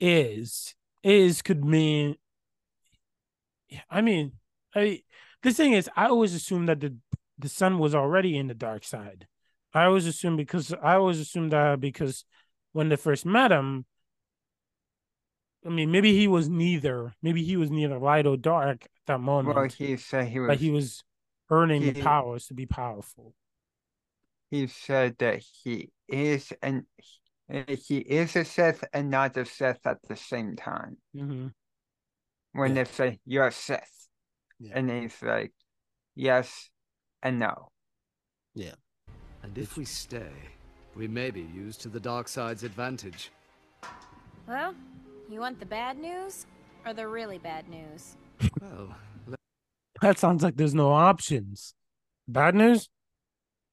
Is 0.00 0.74
is 1.02 1.42
could 1.42 1.64
mean. 1.64 2.16
I 3.90 4.00
mean, 4.00 4.32
I 4.74 5.02
the 5.42 5.52
thing 5.52 5.72
is, 5.72 5.90
I 5.94 6.06
always 6.06 6.34
assumed 6.34 6.68
that 6.68 6.80
the 6.80 6.96
the 7.38 7.48
sun 7.48 7.78
was 7.78 7.94
already 7.94 8.38
in 8.38 8.46
the 8.46 8.54
dark 8.54 8.84
side. 8.84 9.26
I 9.74 9.84
always 9.84 10.06
assumed 10.06 10.38
because 10.38 10.72
I 10.72 10.94
always 10.94 11.20
assumed 11.20 11.52
that 11.52 11.80
because 11.80 12.24
when 12.72 12.88
they 12.88 12.96
first 12.96 13.26
met 13.26 13.50
him, 13.52 13.84
I 15.66 15.70
mean, 15.70 15.90
maybe 15.90 16.12
he 16.12 16.28
was 16.28 16.48
neither. 16.48 17.14
Maybe 17.22 17.42
he 17.42 17.56
was 17.56 17.70
neither 17.70 17.98
light 17.98 18.26
or 18.26 18.36
dark 18.36 18.84
at 18.84 18.90
that 19.06 19.20
moment. 19.20 19.56
Well, 19.56 19.68
he 19.68 19.96
said 19.96 20.28
he 20.28 20.40
was. 20.40 20.48
But 20.48 20.58
he 20.58 20.70
was 20.70 21.02
earning 21.50 21.82
he, 21.82 21.90
the 21.90 22.02
powers 22.02 22.46
to 22.48 22.54
be 22.54 22.66
powerful. 22.66 23.34
He 24.50 24.66
said 24.66 25.16
that 25.18 25.42
he 25.62 25.90
is, 26.08 26.52
and 26.62 26.84
he 27.48 27.98
is 27.98 28.36
a 28.36 28.44
Sith 28.44 28.84
and 28.92 29.10
not 29.10 29.36
a 29.36 29.44
Sith 29.44 29.86
at 29.86 29.98
the 30.08 30.16
same 30.16 30.54
time. 30.56 30.98
Mm-hmm. 31.16 31.48
When 32.52 32.76
Yeah. 32.76 32.84
they 32.84 32.90
say 32.90 33.18
you're 33.24 33.46
a 33.48 33.52
Sith, 33.52 34.08
Yeah. 34.60 34.72
and 34.74 34.90
he's 34.90 35.20
like, 35.22 35.52
yes 36.14 36.70
and 37.22 37.38
no. 37.38 37.70
Yeah. 38.54 38.74
And 39.42 39.58
if 39.58 39.76
we 39.76 39.84
stay, 39.84 40.32
we 40.94 41.08
may 41.08 41.30
be 41.30 41.42
used 41.42 41.80
to 41.82 41.88
the 41.88 42.00
dark 42.00 42.28
side's 42.28 42.62
advantage. 42.62 43.30
Well, 44.46 44.74
you 45.28 45.40
want 45.40 45.58
the 45.60 45.66
bad 45.66 45.98
news 45.98 46.46
or 46.86 46.92
the 46.92 47.06
really 47.08 47.38
bad 47.38 47.68
news? 47.68 48.16
Well, 48.60 48.94
That 50.00 50.18
sounds 50.18 50.42
like 50.42 50.56
there's 50.56 50.74
no 50.74 50.92
options. 50.92 51.74
Bad 52.28 52.54
news? 52.54 52.88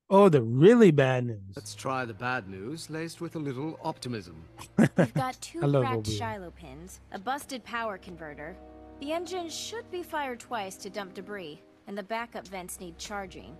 Oh, 0.09 0.27
the 0.29 0.41
really 0.41 0.91
bad 0.91 1.25
news. 1.25 1.55
let's 1.55 1.73
try 1.73 2.03
the 2.03 2.13
bad 2.13 2.49
news 2.49 2.89
laced 2.89 3.21
with 3.21 3.35
a 3.35 3.39
little 3.39 3.79
optimism. 3.81 4.43
We've 4.77 4.93
got 5.13 5.39
two 5.39 5.59
cracked 5.59 6.07
Shiloh 6.07 6.51
pins, 6.51 6.99
a 7.13 7.19
busted 7.19 7.63
power 7.63 7.97
converter. 7.97 8.57
The 8.99 9.13
engine 9.13 9.49
should 9.49 9.89
be 9.89 10.03
fired 10.03 10.41
twice 10.41 10.75
to 10.77 10.89
dump 10.89 11.13
debris, 11.13 11.61
and 11.87 11.97
the 11.97 12.03
backup 12.03 12.45
vents 12.47 12.79
need 12.81 12.97
charging. 12.97 13.57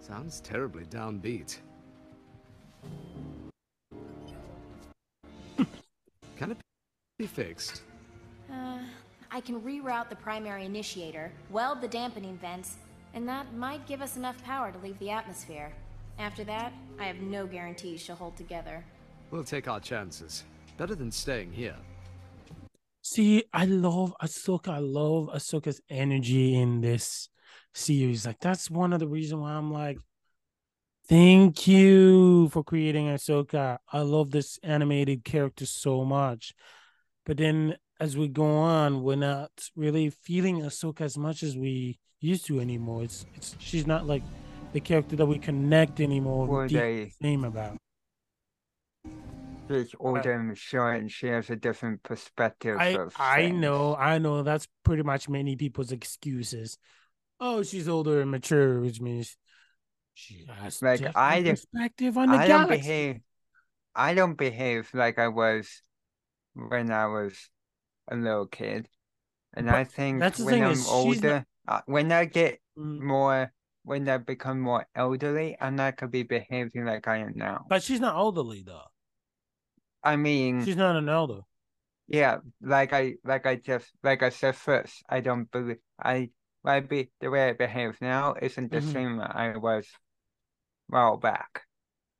Sounds 0.00 0.40
terribly 0.40 0.84
downbeat. 0.86 1.58
Can 6.36 6.50
it 6.50 6.58
be 7.18 7.26
fixed? 7.26 7.82
Uh, 8.52 8.78
I 9.30 9.40
can 9.40 9.60
reroute 9.60 10.10
the 10.10 10.16
primary 10.16 10.66
initiator, 10.66 11.32
weld 11.50 11.80
the 11.80 11.88
dampening 11.88 12.36
vents, 12.36 12.76
and 13.14 13.26
that 13.28 13.54
might 13.54 13.86
give 13.86 14.02
us 14.02 14.16
enough 14.16 14.42
power 14.44 14.70
to 14.70 14.78
leave 14.78 14.98
the 14.98 15.10
atmosphere. 15.10 15.72
After 16.18 16.44
that, 16.44 16.72
I 16.98 17.04
have 17.04 17.16
no 17.16 17.46
guarantees 17.46 18.02
she'll 18.02 18.16
hold 18.16 18.36
together. 18.36 18.84
We'll 19.30 19.44
take 19.44 19.66
our 19.66 19.80
chances. 19.80 20.44
Better 20.76 20.94
than 20.94 21.10
staying 21.10 21.52
here. 21.52 21.76
See, 23.02 23.44
I 23.52 23.64
love 23.64 24.14
Ahsoka. 24.22 24.68
I 24.68 24.78
love 24.78 25.30
Ahsoka's 25.34 25.80
energy 25.88 26.54
in 26.54 26.80
this 26.80 27.28
series. 27.72 28.26
Like 28.26 28.40
that's 28.40 28.70
one 28.70 28.92
of 28.92 29.00
the 29.00 29.08
reasons 29.08 29.40
why 29.40 29.52
I'm 29.52 29.72
like, 29.72 29.98
thank 31.08 31.66
you 31.66 32.48
for 32.50 32.62
creating 32.62 33.06
Ahsoka. 33.06 33.78
I 33.90 34.00
love 34.00 34.32
this 34.32 34.58
animated 34.62 35.24
character 35.24 35.64
so 35.66 36.04
much. 36.04 36.52
But 37.26 37.38
then 37.38 37.76
as 37.98 38.16
we 38.16 38.28
go 38.28 38.46
on, 38.46 39.02
we're 39.02 39.16
not 39.16 39.50
really 39.74 40.10
feeling 40.10 40.62
Ahsoka 40.62 41.02
as 41.02 41.18
much 41.18 41.42
as 41.42 41.56
we 41.56 41.98
used 42.20 42.46
to 42.46 42.60
anymore. 42.60 43.02
It's 43.02 43.26
it's 43.34 43.56
she's 43.58 43.86
not 43.86 44.06
like 44.06 44.22
the 44.72 44.80
character 44.80 45.16
that 45.16 45.26
we 45.26 45.38
connect 45.38 46.00
anymore. 46.00 46.46
With 46.46 46.70
they 46.70 47.12
name 47.20 47.44
about. 47.44 47.76
she's 49.68 49.94
older 49.98 50.32
and 50.32 50.48
mature 50.48 50.92
and 50.92 51.10
she 51.10 51.26
has 51.26 51.50
a 51.50 51.56
different 51.56 52.02
perspective 52.04 52.76
I 52.78 52.88
of 52.90 53.14
I 53.18 53.50
know, 53.50 53.96
I 53.96 54.18
know. 54.18 54.42
That's 54.44 54.68
pretty 54.84 55.02
much 55.02 55.28
many 55.28 55.56
people's 55.56 55.90
excuses. 55.90 56.78
Oh, 57.40 57.62
she's 57.62 57.88
older 57.88 58.20
and 58.20 58.30
mature, 58.30 58.80
which 58.80 59.00
means 59.00 59.36
she 60.14 60.46
has 60.48 60.80
Like, 60.80 61.00
different 61.00 61.16
I 61.16 61.42
perspective 61.42 62.16
on 62.16 62.30
the 62.30 62.38
I 62.38 62.46
don't 62.46 62.68
behave 62.68 63.20
I 63.94 64.14
don't 64.14 64.38
behave 64.38 64.88
like 64.94 65.18
I 65.18 65.28
was 65.28 65.82
when 66.56 66.90
I 66.90 67.06
was 67.06 67.50
a 68.08 68.16
little 68.16 68.46
kid. 68.46 68.88
And 69.54 69.66
But 69.68 69.76
I 69.76 69.84
think 69.84 70.20
that's 70.20 70.38
the 70.38 70.44
when 70.44 70.54
thing 70.54 70.64
I'm 70.64 70.72
is 70.72 70.88
older, 70.88 71.38
not- 71.38 71.46
uh, 71.68 71.82
when 71.86 72.12
I 72.12 72.24
get 72.26 72.60
Mm, 72.78 73.00
more, 73.00 73.52
when 73.84 74.08
I 74.08 74.18
become 74.18 74.60
more 74.60 74.86
elderly, 74.94 75.56
I'm 75.60 75.76
not 75.76 75.96
gonna 75.96 76.10
be 76.10 76.24
behaving 76.24 76.84
like 76.84 77.08
I 77.08 77.18
am 77.18 77.32
now. 77.36 77.64
But 77.68 77.82
she's 77.82 78.00
not 78.00 78.16
elderly 78.16 78.62
though. 78.62 78.88
I 80.02 80.16
mean, 80.16 80.62
She's 80.64 80.76
not 80.76 80.96
an 80.96 81.08
elder. 81.08 81.42
yeah, 82.08 82.38
like 82.60 82.92
I, 82.92 83.14
like 83.24 83.46
I 83.46 83.56
just, 83.56 83.86
like 84.02 84.22
I 84.22 84.30
said 84.30 84.56
first, 84.56 85.02
I 85.08 85.20
don't 85.20 85.50
believe 85.50 85.78
I, 85.98 86.30
I 86.64 86.80
be 86.80 87.10
the 87.20 87.30
way 87.30 87.48
I 87.48 87.52
behave 87.52 88.00
now 88.00 88.34
isn't 88.40 88.70
the 88.70 88.80
Mhm. 88.80 88.92
same 88.92 89.20
I 89.20 89.56
was, 89.56 89.88
well 90.88 91.16
back. 91.16 91.62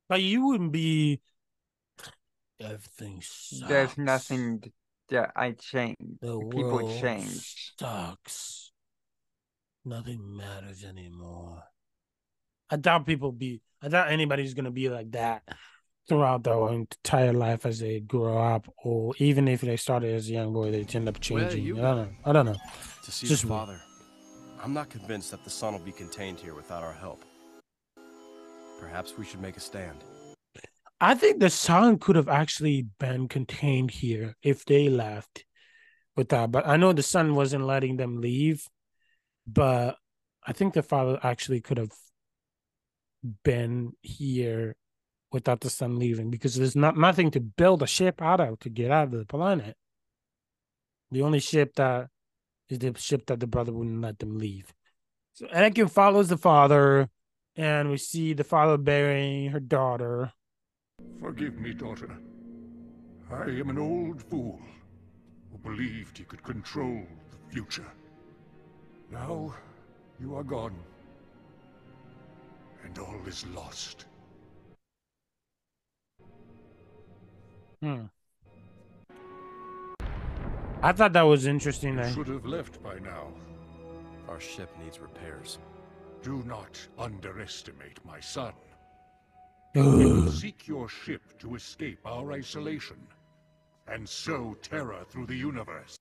But 0.09 0.23
you 0.23 0.47
wouldn't 0.47 0.73
be. 0.73 1.21
Everything 2.61 3.21
sucks. 3.23 3.69
There's 3.69 3.99
nothing 3.99 4.73
that 5.11 5.33
I 5.37 5.53
changed. 5.53 6.21
The 6.21 6.39
people 6.39 6.73
world 6.73 7.01
change. 7.01 7.75
Sucks. 7.79 8.73
Nothing 9.85 10.37
matters 10.37 10.85
anymore. 10.85 11.63
I 12.71 12.77
doubt 12.77 13.07
people 13.07 13.31
be. 13.31 13.61
I 13.83 13.89
doubt 13.89 14.11
anybody's 14.11 14.55
gonna 14.55 14.71
be 14.71 14.89
like 14.89 15.13
that 15.13 15.43
throughout 16.09 16.45
their 16.45 16.69
entire 16.73 17.33
life 17.33 17.67
as 17.67 17.81
they 17.81 18.01
grow 18.01 18.39
up, 18.39 18.73
or 18.83 19.13
even 19.19 19.49
if 19.49 19.61
they 19.61 19.77
started 19.77 20.15
as 20.15 20.29
a 20.29 20.33
young 20.33 20.53
boy, 20.53 20.71
they 20.71 20.87
end 20.95 21.09
up 21.09 21.21
changing. 21.21 21.63
you 21.65 21.79
I 21.79 21.83
don't 21.83 21.97
know. 21.97 22.09
I 22.25 22.33
don't 22.33 22.47
know. 22.47 22.57
To 23.05 23.13
see 23.13 23.27
Just 23.27 23.43
the 23.43 23.49
me. 23.49 23.55
father. 23.55 23.81
I'm 24.63 24.73
not 24.73 24.89
convinced 24.89 25.31
that 25.31 25.45
the 25.45 25.51
sun 25.51 25.75
will 25.75 25.81
be 25.81 25.93
contained 25.93 26.41
here 26.41 26.55
without 26.55 26.83
our 26.83 26.93
help. 26.93 27.23
Perhaps 28.81 29.17
we 29.17 29.25
should 29.25 29.41
make 29.41 29.57
a 29.57 29.61
stand. 29.61 30.03
I 31.01 31.15
think 31.15 31.41
the 31.41 31.51
sun 31.51 31.99
could 31.99 32.17
have 32.17 32.29
actually 32.29 32.89
been 32.99 33.29
contained 33.29 33.91
here 33.91 34.35
if 34.43 34.65
they 34.65 34.89
left 34.89 35.45
with 36.17 36.31
that. 36.31 36.51
But 36.51 36.67
I 36.67 36.77
know 36.77 36.93
the 36.93 37.03
son 37.03 37.35
wasn't 37.35 37.67
letting 37.67 37.97
them 37.97 38.21
leave. 38.21 38.67
But 39.47 39.97
I 40.45 40.53
think 40.53 40.75
the 40.75 40.83
father 40.83 41.19
actually 41.23 41.61
could 41.61 41.79
have 41.79 41.93
been 43.45 43.93
here 44.01 44.77
without 45.33 45.61
the 45.61 45.71
sun 45.71 45.99
leaving 45.99 46.31
because 46.31 46.55
there's 46.55 46.77
not 46.77 46.97
nothing 46.97 47.31
to 47.33 47.41
build 47.41 47.83
a 47.83 47.87
ship 47.87 48.23
out 48.23 48.41
of 48.41 48.59
to 48.61 48.71
get 48.71 48.91
out 48.91 49.09
of 49.09 49.11
the 49.13 49.25
planet. 49.27 49.77
The 51.11 51.23
only 51.23 51.41
ship 51.41 51.75
that 51.77 52.09
is 52.69 52.79
the 52.79 52.95
ship 52.97 53.27
that 53.27 53.41
the 53.41 53.47
brother 53.47 53.73
wouldn't 53.73 54.01
let 54.01 54.19
them 54.19 54.39
leave. 54.39 54.73
So 55.35 55.47
Anakin 55.47 55.91
follows 55.91 56.29
the 56.29 56.39
father, 56.39 57.09
and 57.55 57.91
we 57.91 57.99
see 57.99 58.33
the 58.33 58.45
father 58.45 58.79
burying 58.79 59.51
her 59.51 59.61
daughter. 59.61 60.33
Forgive 61.21 61.59
me, 61.59 61.75
daughter. 61.75 62.17
I 63.31 63.45
am 63.45 63.71
an 63.71 63.79
old 63.79 64.23
fool 64.23 64.61
who 65.51 65.59
believed 65.59 66.17
he 66.17 66.25
could 66.25 66.43
control 66.43 67.03
the 67.33 67.53
future. 67.53 67.91
Now 69.11 69.53
you 70.21 70.37
are 70.37 70.45
gone, 70.45 70.77
and 72.85 72.97
all 72.99 73.21
is 73.27 73.45
lost. 73.49 74.07
Hmm. 77.83 78.05
I 80.83 80.93
thought 80.93 81.13
that 81.15 81.23
was 81.23 81.47
interesting. 81.47 81.95
You 81.95 82.05
That 82.05 82.15
should 82.15 82.29
have 82.29 82.47
left 82.47 82.81
by 82.83 83.01
now. 83.01 83.33
Our 84.29 84.39
ship 84.39 84.71
needs 84.83 85.01
repairs. 85.01 85.59
Do 86.23 86.43
not 86.47 86.79
underestimate 86.99 87.99
my 88.05 88.21
son. 88.21 88.53
Ugh. 89.77 90.29
Seek 90.33 90.67
your 90.67 90.89
ship 90.89 91.23
to 91.39 91.55
escape 91.55 91.99
our 92.05 92.33
isolation, 92.33 92.97
and 93.87 94.09
sow 94.09 94.57
terror 94.63 95.05
through 95.11 95.27
the 95.27 95.37
universe. 95.37 95.99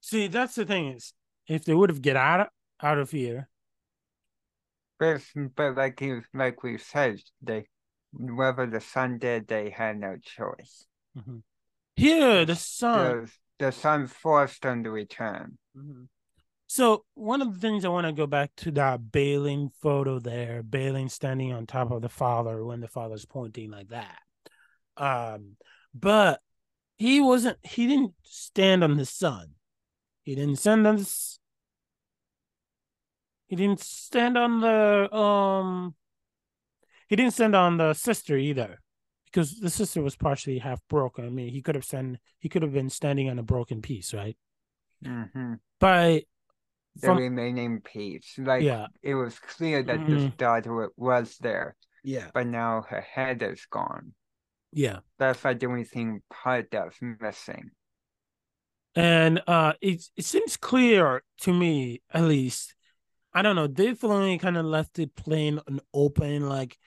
See, 0.00 0.28
that's 0.28 0.54
the 0.54 0.64
thing 0.64 0.88
is, 0.94 1.12
if 1.46 1.64
they 1.64 1.74
would 1.74 1.90
have 1.90 2.00
get 2.02 2.16
out 2.16 2.40
of, 2.40 2.46
out 2.82 2.98
of 2.98 3.10
here, 3.10 3.48
But, 4.98 5.20
but 5.54 5.76
like 5.76 6.00
you, 6.00 6.22
like 6.32 6.62
we 6.62 6.78
said, 6.78 7.20
they, 7.42 7.66
whether 8.12 8.66
the 8.66 8.80
sun 8.80 9.18
did, 9.18 9.46
they 9.46 9.68
had 9.70 9.98
no 9.98 10.16
choice. 10.22 10.86
here 11.96 12.44
the 12.46 12.54
sun. 12.56 13.26
The, 13.58 13.66
the 13.66 13.72
sun 13.72 14.06
forced 14.06 14.62
them 14.62 14.84
to 14.84 14.90
return. 14.90 15.58
Mhm. 15.76 16.08
So 16.68 17.04
one 17.14 17.42
of 17.42 17.54
the 17.54 17.60
things 17.60 17.84
I 17.84 17.88
want 17.88 18.06
to 18.06 18.12
go 18.12 18.26
back 18.26 18.50
to 18.58 18.70
that 18.72 19.00
Baylan 19.10 19.70
photo 19.80 20.18
there, 20.18 20.62
Baylan 20.62 21.10
standing 21.10 21.52
on 21.52 21.66
top 21.66 21.90
of 21.90 22.02
the 22.02 22.08
father 22.08 22.64
when 22.64 22.80
the 22.80 22.88
father's 22.88 23.24
pointing 23.24 23.70
like 23.70 23.88
that. 23.88 24.18
Um, 24.96 25.56
but 25.94 26.40
he 26.98 27.20
wasn't. 27.20 27.58
He 27.62 27.86
didn't 27.86 28.14
stand 28.22 28.82
on 28.82 28.96
the 28.96 29.04
son. 29.04 29.50
He 30.22 30.34
didn't 30.34 30.56
stand 30.56 30.86
on 30.86 30.96
this. 30.96 31.38
He 33.46 33.54
didn't 33.54 33.80
stand 33.80 34.36
on 34.36 34.60
the 34.60 35.14
um. 35.14 35.94
He 37.08 37.14
didn't 37.14 37.34
stand 37.34 37.54
on 37.54 37.76
the 37.76 37.94
sister 37.94 38.36
either, 38.36 38.80
because 39.26 39.60
the 39.60 39.70
sister 39.70 40.02
was 40.02 40.16
partially 40.16 40.58
half 40.58 40.80
broken. 40.88 41.24
I 41.24 41.30
mean, 41.30 41.50
he 41.50 41.62
could 41.62 41.76
have 41.76 41.84
stand. 41.84 42.18
He 42.40 42.48
could 42.48 42.62
have 42.62 42.72
been 42.72 42.90
standing 42.90 43.30
on 43.30 43.38
a 43.38 43.44
broken 43.44 43.82
piece, 43.82 44.12
right? 44.12 44.36
hmm 45.04 45.54
But 45.78 46.24
The 47.00 47.12
from 47.12 47.14
remaining 47.14 47.80
piece, 47.80 48.36
like 48.38 48.68
yeah, 48.68 48.86
it 49.02 49.14
was 49.14 49.38
clear 49.38 49.82
that 49.84 50.06
this 50.06 50.26
Mhm. 50.26 50.36
daughter 50.36 50.74
wa- 50.74 50.88
was 50.96 51.38
there, 51.38 51.76
yeah, 52.02 52.30
but 52.32 52.46
now 52.46 52.82
her 52.82 53.00
head 53.02 53.42
is 53.42 53.66
gone. 53.66 54.14
yeah. 54.72 55.00
That's 55.18 55.44
like 55.44 55.60
the 55.60 55.66
only 55.66 55.84
thing 55.84 56.22
part 56.30 56.70
that's 56.70 56.96
missing. 57.02 57.72
And 58.94 59.42
uh 59.46 59.74
it 59.80 60.08
it 60.16 60.24
seems 60.24 60.56
clear 60.56 61.22
to 61.42 61.52
me, 61.52 62.00
at 62.12 62.22
least. 62.24 62.74
I 63.34 63.42
don't 63.42 63.56
know, 63.56 63.68
Dave 63.68 64.00
Filoni 64.00 64.40
kind 64.40 64.56
of 64.58 64.66
left 64.66 64.98
it 64.98 65.14
plain 65.16 65.60
and 65.66 65.80
open, 65.94 66.48
like 66.48 66.78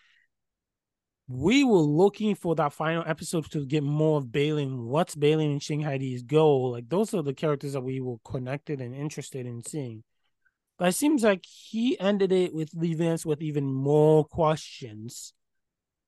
we 1.29 1.63
were 1.63 1.77
looking 1.77 2.33
for 2.33 2.55
that 2.55 2.74
final 2.74 3.03
episode 3.05 3.50
to 3.51 3.63
get 3.63 3.83
more 3.83 4.17
of 4.17 4.25
Baylan. 4.25 4.86
What's 4.86 5.15
Baylan 5.15 5.51
and 5.51 5.63
Shin 5.63 5.81
Hati's 5.81 6.24
goal? 6.24 6.71
Like 6.71 6.89
those 6.89 7.13
are 7.13 7.21
the 7.21 7.36
characters 7.36 7.74
that 7.74 7.81
we 7.81 8.01
were 8.01 8.17
connected 8.25 8.81
and 8.81 8.95
interested 8.95 9.45
in 9.45 9.62
seeing. 9.62 10.03
But 10.79 10.88
it 10.88 10.93
seems 10.93 11.24
like 11.24 11.45
he 11.45 12.00
ended 12.00 12.31
it 12.31 12.51
with 12.51 12.71
leaving 12.74 13.09
us 13.09 13.27
with 13.27 13.43
even 13.43 13.71
more 13.71 14.25
questions. 14.25 15.33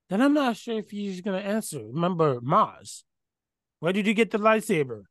Then 0.09 0.23
I'm 0.23 0.33
not 0.33 0.57
sure 0.57 0.79
if 0.79 0.89
he's 0.89 1.21
gonna 1.21 1.37
answer. 1.37 1.83
Remember 1.85 2.41
Maz? 2.41 3.03
Where 3.79 3.93
did 3.93 4.07
you 4.07 4.15
get 4.15 4.31
the 4.31 4.39
lightsaber? 4.39 5.03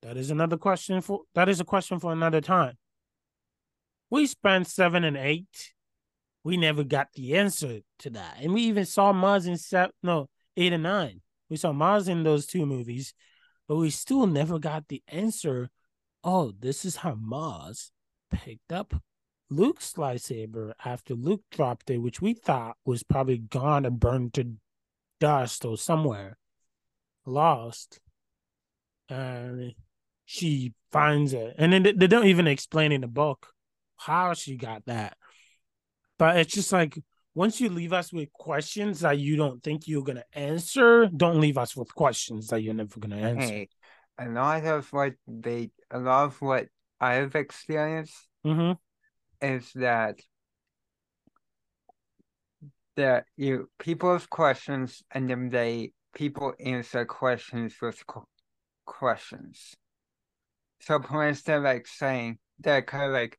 That 0.00 0.16
is 0.16 0.30
another 0.30 0.56
question 0.56 1.02
for 1.02 1.20
that 1.34 1.50
is 1.50 1.60
a 1.60 1.64
question 1.64 2.00
for 2.00 2.12
another 2.12 2.40
time. 2.40 2.78
We 4.08 4.26
spent 4.26 4.68
seven 4.68 5.04
and 5.04 5.18
eight 5.18 5.74
we 6.46 6.56
never 6.56 6.84
got 6.84 7.08
the 7.14 7.36
answer 7.36 7.80
to 7.98 8.10
that. 8.10 8.36
And 8.40 8.54
we 8.54 8.62
even 8.62 8.86
saw 8.86 9.12
Maz 9.12 9.48
in 9.48 9.56
seven, 9.56 9.90
no, 10.00 10.28
eight 10.56 10.72
and 10.72 10.84
nine. 10.84 11.20
We 11.50 11.56
saw 11.56 11.72
Maz 11.72 12.08
in 12.08 12.22
those 12.22 12.46
two 12.46 12.64
movies, 12.64 13.14
but 13.66 13.74
we 13.74 13.90
still 13.90 14.28
never 14.28 14.60
got 14.60 14.86
the 14.86 15.02
answer. 15.08 15.70
Oh, 16.22 16.52
this 16.56 16.84
is 16.84 16.94
how 16.94 17.16
Maz 17.16 17.90
picked 18.30 18.70
up 18.70 18.94
Luke's 19.50 19.94
lightsaber 19.94 20.72
after 20.84 21.14
Luke 21.14 21.42
dropped 21.50 21.90
it, 21.90 21.98
which 21.98 22.22
we 22.22 22.32
thought 22.32 22.76
was 22.84 23.02
probably 23.02 23.38
gone 23.38 23.84
and 23.84 23.98
burned 23.98 24.34
to 24.34 24.52
dust 25.18 25.64
or 25.64 25.76
somewhere 25.76 26.38
lost. 27.24 27.98
And 29.08 29.74
she 30.26 30.74
finds 30.92 31.32
it. 31.32 31.56
And 31.58 31.72
then 31.72 31.82
they 31.82 32.06
don't 32.06 32.28
even 32.28 32.46
explain 32.46 32.92
in 32.92 33.00
the 33.00 33.08
book 33.08 33.48
how 33.96 34.34
she 34.34 34.54
got 34.56 34.86
that. 34.86 35.16
But 36.18 36.38
it's 36.38 36.54
just 36.54 36.72
like 36.72 36.98
once 37.34 37.60
you 37.60 37.68
leave 37.68 37.92
us 37.92 38.12
with 38.12 38.32
questions 38.32 39.00
that 39.00 39.18
you 39.18 39.36
don't 39.36 39.62
think 39.62 39.86
you're 39.86 40.02
gonna 40.02 40.24
answer, 40.32 41.06
don't 41.06 41.40
leave 41.40 41.58
us 41.58 41.76
with 41.76 41.94
questions 41.94 42.48
that 42.48 42.62
you're 42.62 42.74
never 42.74 42.98
gonna 42.98 43.16
answer. 43.16 43.46
Hey, 43.46 43.68
a 44.18 44.28
lot 44.28 44.64
of 44.64 44.90
what 44.92 45.14
they, 45.26 45.70
a 45.90 45.98
lot 45.98 46.24
of 46.24 46.40
what 46.40 46.66
I've 47.00 47.34
experienced 47.34 48.16
mm-hmm. 48.44 48.72
is 49.46 49.70
that 49.74 50.18
that 52.96 53.26
you 53.36 53.68
people 53.78 54.12
have 54.12 54.30
questions 54.30 55.02
and 55.10 55.28
then 55.28 55.50
they 55.50 55.92
people 56.14 56.54
answer 56.58 57.04
questions 57.04 57.74
with 57.82 58.02
questions. 58.86 59.74
So, 60.80 61.00
for 61.00 61.26
instance, 61.26 61.62
like 61.62 61.86
saying 61.86 62.38
that 62.60 62.86
kind 62.86 63.04
of 63.04 63.12
like 63.12 63.38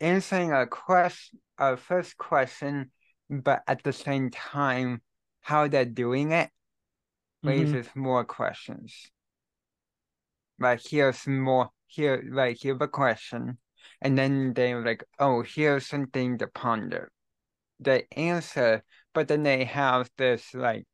answering 0.00 0.52
a 0.52 0.66
question, 0.66 1.38
a 1.58 1.76
first 1.76 2.16
question, 2.16 2.90
but 3.30 3.62
at 3.66 3.82
the 3.82 3.92
same 3.92 4.30
time, 4.30 5.02
how 5.40 5.68
they're 5.68 5.84
doing 5.84 6.32
it 6.32 6.50
mm-hmm. 7.44 7.48
raises 7.48 7.86
mm-hmm. 7.86 8.00
more 8.00 8.24
questions. 8.24 9.10
Like 10.58 10.80
here's 10.86 11.26
more 11.26 11.70
here, 11.86 12.24
like 12.30 12.58
here's 12.60 12.80
a 12.80 12.88
question, 12.88 13.58
and 14.00 14.18
then 14.18 14.54
they're 14.54 14.84
like, 14.84 15.04
oh, 15.18 15.42
here's 15.42 15.86
something 15.86 16.38
to 16.38 16.46
ponder. 16.46 17.10
They 17.78 18.06
answer, 18.12 18.82
but 19.12 19.28
then 19.28 19.42
they 19.42 19.64
have 19.64 20.10
this 20.16 20.54
like, 20.54 20.86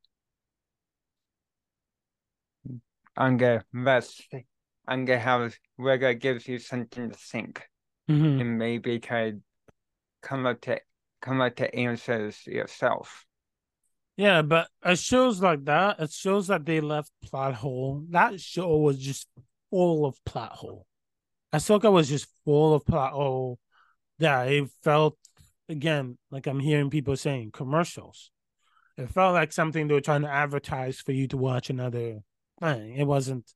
I'm 3.16 3.36
gonna 3.36 3.64
let's, 3.72 4.20
I'm 4.86 5.04
gonna 5.04 5.20
have 5.20 5.56
Rega 5.78 6.14
gives 6.14 6.48
you 6.48 6.58
something 6.58 7.10
to 7.10 7.16
think 7.16 7.62
mm-hmm. 8.10 8.40
and 8.40 8.58
maybe 8.58 8.98
try 8.98 9.32
come 10.22 10.46
up 10.46 10.60
to 10.62 10.80
come 11.20 11.40
up 11.40 11.56
to 11.56 11.74
answers 11.74 12.46
yourself. 12.46 13.24
Yeah, 14.16 14.42
but 14.42 14.68
it 14.84 14.98
shows 14.98 15.40
like 15.40 15.64
that, 15.64 16.00
it 16.00 16.12
shows 16.12 16.48
that 16.48 16.66
they 16.66 16.80
left 16.80 17.10
plot 17.24 17.54
hole. 17.54 18.04
That 18.10 18.40
show 18.40 18.76
was 18.76 18.98
just 18.98 19.26
full 19.70 20.04
of 20.04 20.22
plot 20.24 20.52
hole. 20.52 20.86
Ahsoka 21.52 21.90
was 21.90 22.08
just 22.08 22.26
full 22.44 22.74
of 22.74 22.84
plot 22.84 23.12
hole. 23.12 23.58
Yeah, 24.18 24.42
it 24.44 24.68
felt 24.82 25.16
again 25.68 26.18
like 26.30 26.46
I'm 26.46 26.60
hearing 26.60 26.90
people 26.90 27.16
saying 27.16 27.50
commercials. 27.52 28.30
It 28.98 29.08
felt 29.08 29.34
like 29.34 29.52
something 29.52 29.88
they 29.88 29.94
were 29.94 30.00
trying 30.00 30.22
to 30.22 30.30
advertise 30.30 31.00
for 31.00 31.12
you 31.12 31.26
to 31.28 31.36
watch 31.36 31.70
another 31.70 32.20
thing. 32.60 32.96
It 32.96 33.04
wasn't 33.04 33.50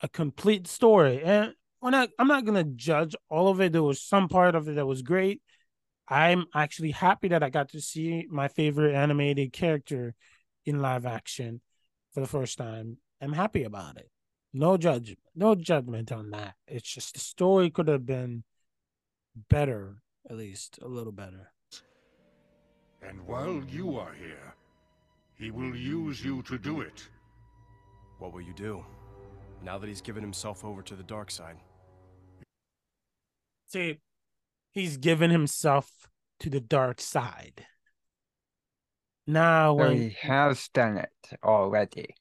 a 0.00 0.08
complete 0.08 0.66
story. 0.66 1.22
And 1.22 1.54
we're 1.80 1.90
not 1.90 2.10
I'm 2.18 2.28
not 2.28 2.44
gonna 2.44 2.64
judge 2.64 3.14
all 3.28 3.48
of 3.48 3.60
it. 3.60 3.72
There 3.72 3.82
was 3.82 4.02
some 4.02 4.28
part 4.28 4.54
of 4.54 4.68
it 4.68 4.76
that 4.76 4.86
was 4.86 5.02
great. 5.02 5.40
I'm 6.08 6.46
actually 6.54 6.92
happy 6.92 7.28
that 7.28 7.42
I 7.42 7.50
got 7.50 7.70
to 7.70 7.80
see 7.80 8.26
my 8.30 8.48
favorite 8.48 8.94
animated 8.94 9.52
character 9.52 10.14
in 10.64 10.80
live 10.80 11.04
action 11.04 11.60
for 12.12 12.20
the 12.20 12.26
first 12.26 12.58
time. 12.58 12.98
I'm 13.20 13.32
happy 13.32 13.64
about 13.64 13.96
it. 13.96 14.10
No 14.52 14.76
judgment, 14.76 15.18
no 15.34 15.54
judgment 15.54 16.12
on 16.12 16.30
that. 16.30 16.54
It's 16.66 16.88
just 16.88 17.14
the 17.14 17.20
story 17.20 17.70
could 17.70 17.88
have 17.88 18.06
been 18.06 18.44
better, 19.50 19.96
at 20.30 20.36
least 20.36 20.78
a 20.80 20.88
little 20.88 21.12
better. 21.12 21.52
And 23.02 23.26
while 23.26 23.62
you 23.68 23.98
are 23.98 24.14
here, 24.14 24.54
he 25.34 25.50
will 25.50 25.76
use 25.76 26.24
you 26.24 26.42
to 26.42 26.56
do 26.56 26.80
it. 26.80 27.06
What 28.18 28.32
will 28.32 28.40
you 28.40 28.54
do? 28.54 28.84
Now 29.66 29.76
that 29.78 29.88
he's 29.88 30.00
given 30.00 30.22
himself 30.22 30.64
over 30.64 30.80
to 30.80 30.94
the 30.94 31.02
dark 31.02 31.28
side. 31.28 31.56
See, 33.66 33.98
he's 34.70 34.96
given 34.96 35.30
himself 35.30 35.90
to 36.40 36.48
the 36.48 36.60
dark 36.60 37.00
side. 37.00 37.66
Now, 39.26 39.74
when 39.74 39.96
he 39.96 40.16
has 40.20 40.68
done 40.72 40.98
it 40.98 41.10
already. 41.42 42.14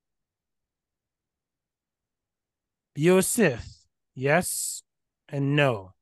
You're 2.95 3.21
Sith, 3.21 3.85
yes 4.15 4.81
and 5.29 5.55
no. 5.55 5.93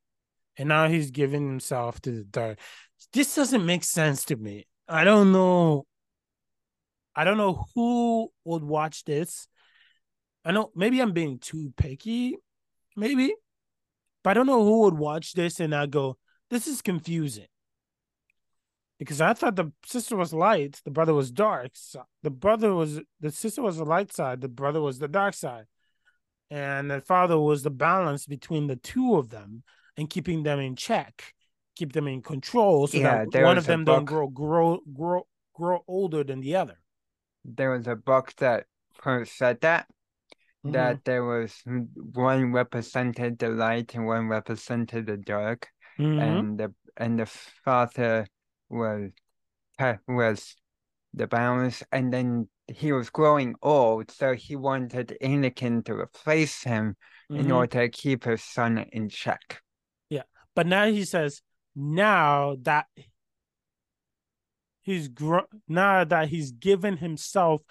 And 0.58 0.70
now 0.70 0.88
he's 0.88 1.12
giving 1.12 1.46
himself 1.46 2.00
to 2.02 2.12
the 2.12 2.24
dark. 2.24 2.60
This 3.12 3.36
doesn't 3.36 3.66
make 3.66 3.84
sense 3.84 4.24
to 4.26 4.38
me. 4.38 4.66
I 4.88 5.04
don't 5.04 5.34
know. 5.34 5.86
I 7.14 7.26
don't 7.26 7.38
know 7.38 7.66
who 7.76 8.30
would 8.46 8.64
watch 8.64 9.04
this 9.04 9.48
I 10.46 10.52
know 10.52 10.72
maybe 10.76 11.00
I'm 11.00 11.14
being 11.14 11.40
too 11.40 11.74
picky, 11.78 12.38
maybe, 12.96 13.34
but 14.24 14.32
I 14.32 14.34
don't 14.34 14.48
know 14.48 14.64
who 14.64 14.82
would 14.82 14.98
watch 14.98 15.34
this 15.34 15.60
and 15.60 15.74
I 15.74 15.86
go, 15.86 16.18
this 16.50 16.68
is 16.68 16.82
confusing. 16.82 17.48
Because 19.00 19.22
I 19.22 19.34
thought 19.34 19.56
the 19.56 19.72
sister 19.86 20.16
was 20.16 20.34
light, 20.34 20.80
the 20.86 20.92
brother 20.92 21.14
was 21.14 21.32
dark. 21.32 21.72
So 21.74 22.04
the 22.22 22.30
brother 22.30 22.74
was 22.74 23.02
the 23.20 23.32
sister 23.32 23.62
was 23.62 23.78
the 23.78 23.86
light 23.86 24.14
side, 24.14 24.42
the 24.42 24.48
brother 24.48 24.82
was 24.82 25.00
the 25.00 25.08
dark 25.08 25.34
side. 25.34 25.66
And 26.50 26.92
the 26.92 27.02
father 27.02 27.40
was 27.40 27.64
the 27.64 27.72
balance 27.72 28.26
between 28.26 28.68
the 28.68 28.76
two 28.76 29.16
of 29.16 29.30
them 29.30 29.64
and 29.98 30.10
keeping 30.10 30.44
them 30.44 30.60
in 30.60 30.76
check, 30.76 31.34
keep 31.76 31.94
them 31.94 32.08
in 32.08 32.22
control 32.22 32.88
so 32.88 32.98
yeah, 32.98 33.26
that 33.32 33.44
one 33.44 33.58
of 33.58 33.66
them 33.66 33.84
don't 33.84 34.06
grow 34.06 34.28
grow 34.28 34.80
grow 34.94 35.28
grow 35.54 35.84
older 35.88 36.24
than 36.24 36.42
the 36.42 36.56
other. 36.56 36.78
There 37.44 37.72
was 37.72 37.88
a 37.88 37.96
book 37.96 38.34
that 38.38 38.68
said 39.26 39.62
that 39.62 39.88
mm-hmm. 40.66 40.74
that 40.74 41.04
there 41.04 41.24
was 41.24 41.54
one 41.66 42.52
represented 42.52 43.38
the 43.40 43.50
light 43.50 43.96
and 43.96 44.06
one 44.06 44.28
represented 44.28 45.08
the 45.08 45.18
dark, 45.18 45.70
mm-hmm. 46.00 46.20
and 46.20 46.60
the 46.60 46.74
and 46.98 47.20
the 47.20 47.26
father 47.26 48.28
was 48.70 49.12
was 50.08 50.56
the 51.14 51.28
balance, 51.28 51.84
and 51.92 52.14
then 52.14 52.48
he 52.68 52.92
was 52.92 53.10
growing 53.10 53.56
old, 53.62 54.10
so 54.10 54.34
he 54.34 54.56
wanted 54.56 55.18
Anakin 55.22 55.84
to 55.86 55.94
replace 55.94 56.64
him 56.64 56.96
mm-hmm. 57.32 57.42
in 57.42 57.52
order 57.52 57.82
to 57.82 57.90
keep 57.90 58.24
his 58.24 58.42
son 58.42 58.86
in 58.92 59.10
check. 59.10 59.62
Yeah, 60.10 60.24
but 60.56 60.66
now 60.66 60.86
he 60.86 61.04
says 61.04 61.42
now 61.76 62.56
that 62.62 62.86
he's 64.82 65.08
gr- 65.08 65.50
now 65.68 66.04
that 66.04 66.30
he's 66.30 66.52
given 66.52 66.98
himself 66.98 67.62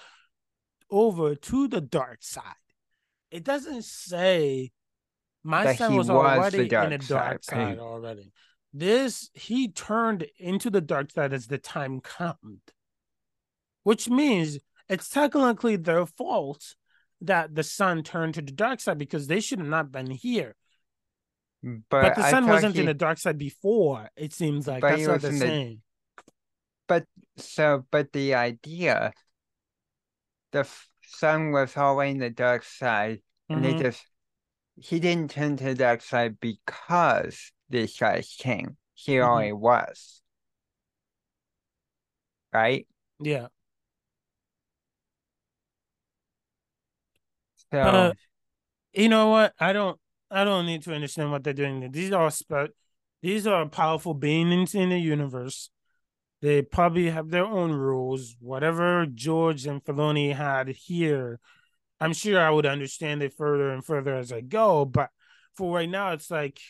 over 0.90 1.34
to 1.34 1.68
the 1.68 1.80
dark 1.80 2.18
side 2.20 2.56
it 3.32 3.44
doesn't 3.44 3.84
say 3.84 4.70
my 5.42 5.64
that 5.64 5.78
son 5.78 5.96
was, 5.96 6.08
was 6.08 6.10
already 6.10 6.62
in 6.62 6.90
the 6.90 6.98
dark 6.98 7.42
side, 7.42 7.44
side 7.44 7.78
already. 7.78 8.30
This 8.72 9.30
he 9.34 9.68
turned 9.68 10.26
into 10.38 10.70
the 10.70 10.80
dark 10.80 11.10
side 11.10 11.32
as 11.32 11.46
the 11.46 11.58
time 11.58 12.00
comes, 12.00 12.60
which 13.82 14.08
means 14.08 14.58
it's 14.88 15.08
technically 15.08 15.76
their 15.76 16.06
fault 16.06 16.74
that 17.22 17.54
the 17.54 17.62
son 17.62 18.02
turned 18.02 18.34
to 18.34 18.42
the 18.42 18.52
dark 18.52 18.80
side 18.80 18.98
because 18.98 19.26
they 19.26 19.40
should 19.40 19.58
have 19.58 19.68
not 19.68 19.90
been 19.90 20.10
here. 20.10 20.54
But, 21.62 22.02
but 22.02 22.14
the 22.16 22.28
son 22.28 22.46
wasn't 22.48 22.74
he, 22.74 22.80
in 22.80 22.86
the 22.86 22.94
dark 22.94 23.18
side 23.18 23.38
before. 23.38 24.10
It 24.16 24.32
seems 24.32 24.66
like 24.66 24.82
that's 24.82 25.06
what 25.06 25.22
they're 25.22 25.32
saying. 25.32 25.80
The, 26.16 26.22
but 26.88 27.04
so, 27.36 27.86
but 27.90 28.12
the 28.12 28.34
idea, 28.34 29.12
the 30.50 30.66
son 31.12 31.52
was 31.52 31.76
always 31.76 32.12
in 32.12 32.18
the 32.18 32.30
dark 32.30 32.64
side, 32.64 33.18
mm-hmm. 33.50 33.54
and 33.54 33.64
they 33.64 33.70
mm-hmm. 33.70 33.82
just 33.82 34.04
he 34.76 35.00
didn't 35.00 35.30
turn 35.30 35.56
to 35.56 35.64
the 35.64 35.74
dark 35.74 36.02
side 36.02 36.40
because 36.40 37.52
this 37.68 37.98
guy 37.98 38.22
came. 38.38 38.76
He 38.94 39.14
mm-hmm. 39.14 39.28
already 39.28 39.52
was. 39.52 40.22
right? 42.52 42.86
Yeah. 43.20 43.48
So 47.72 47.78
Uh, 47.78 48.12
you 48.92 49.08
know 49.08 49.28
what? 49.28 49.54
I 49.58 49.72
don't. 49.72 49.98
I 50.30 50.44
don't 50.44 50.66
need 50.66 50.82
to 50.84 50.94
understand 50.94 51.30
what 51.30 51.44
they're 51.44 51.52
doing. 51.52 51.90
These 51.90 52.12
are 52.12 52.30
spe- 52.30 52.72
These 53.22 53.46
are 53.46 53.68
powerful 53.68 54.14
beings 54.14 54.74
in 54.74 54.90
the 54.90 54.98
universe. 54.98 55.70
They 56.42 56.60
probably 56.60 57.08
have 57.08 57.30
their 57.30 57.46
own 57.46 57.72
rules. 57.72 58.36
Whatever 58.40 59.06
George 59.06 59.64
and 59.64 59.82
Filoni 59.82 60.34
had 60.34 60.68
here, 60.68 61.38
I'm 62.00 62.12
sure 62.12 62.40
I 62.40 62.50
would 62.50 62.66
understand 62.66 63.22
it 63.22 63.32
further 63.32 63.70
and 63.70 63.84
further 63.84 64.16
as 64.16 64.32
I 64.32 64.40
go. 64.40 64.84
But 64.84 65.10
for 65.54 65.72
right 65.76 65.88
now, 65.88 66.12
it's 66.12 66.32
like 66.32 66.60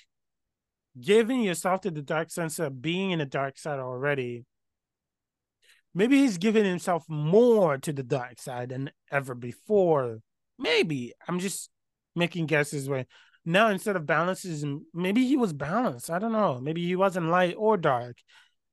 giving 1.01 1.41
yourself 1.41 1.81
to 1.81 1.91
the 1.91 2.03
dark 2.03 2.31
sense 2.31 2.59
of 2.59 2.83
being 2.83 3.13
in 3.13 3.19
the 3.19 3.25
dark 3.25 3.57
side 3.59 3.81
already. 3.81 4.45
Maybe 5.95 6.19
he's 6.19 6.37
giving 6.39 6.65
himself 6.65 7.05
more 7.09 7.79
to 7.79 7.93
the 7.93 8.03
dark 8.03 8.41
side 8.41 8.71
than 8.71 8.91
ever 9.11 9.35
before. 9.35 10.21
Maybe 10.59 11.15
I'm 11.27 11.39
just 11.39 11.71
making 12.15 12.47
guesses. 12.47 12.91
Way 12.91 13.07
now 13.45 13.69
instead 13.69 13.97
of 13.97 14.07
balances, 14.07 14.65
maybe 14.93 15.27
he 15.27 15.37
was 15.37 15.55
balanced. 15.55 16.11
I 16.11 16.19
don't 16.19 16.33
know. 16.33 16.61
Maybe 16.61 16.87
he 16.87 16.97
wasn't 16.97 17.29
light 17.29 17.55
or 17.57 17.77
dark, 17.77 18.19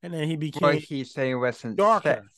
and 0.02 0.12
then 0.12 0.28
he 0.28 0.36
became. 0.36 0.60
What 0.62 0.76
he 0.78 1.04
say 1.04 1.34
wasn't 1.34 1.76
darker. 1.76 2.22
Sith. 2.22 2.30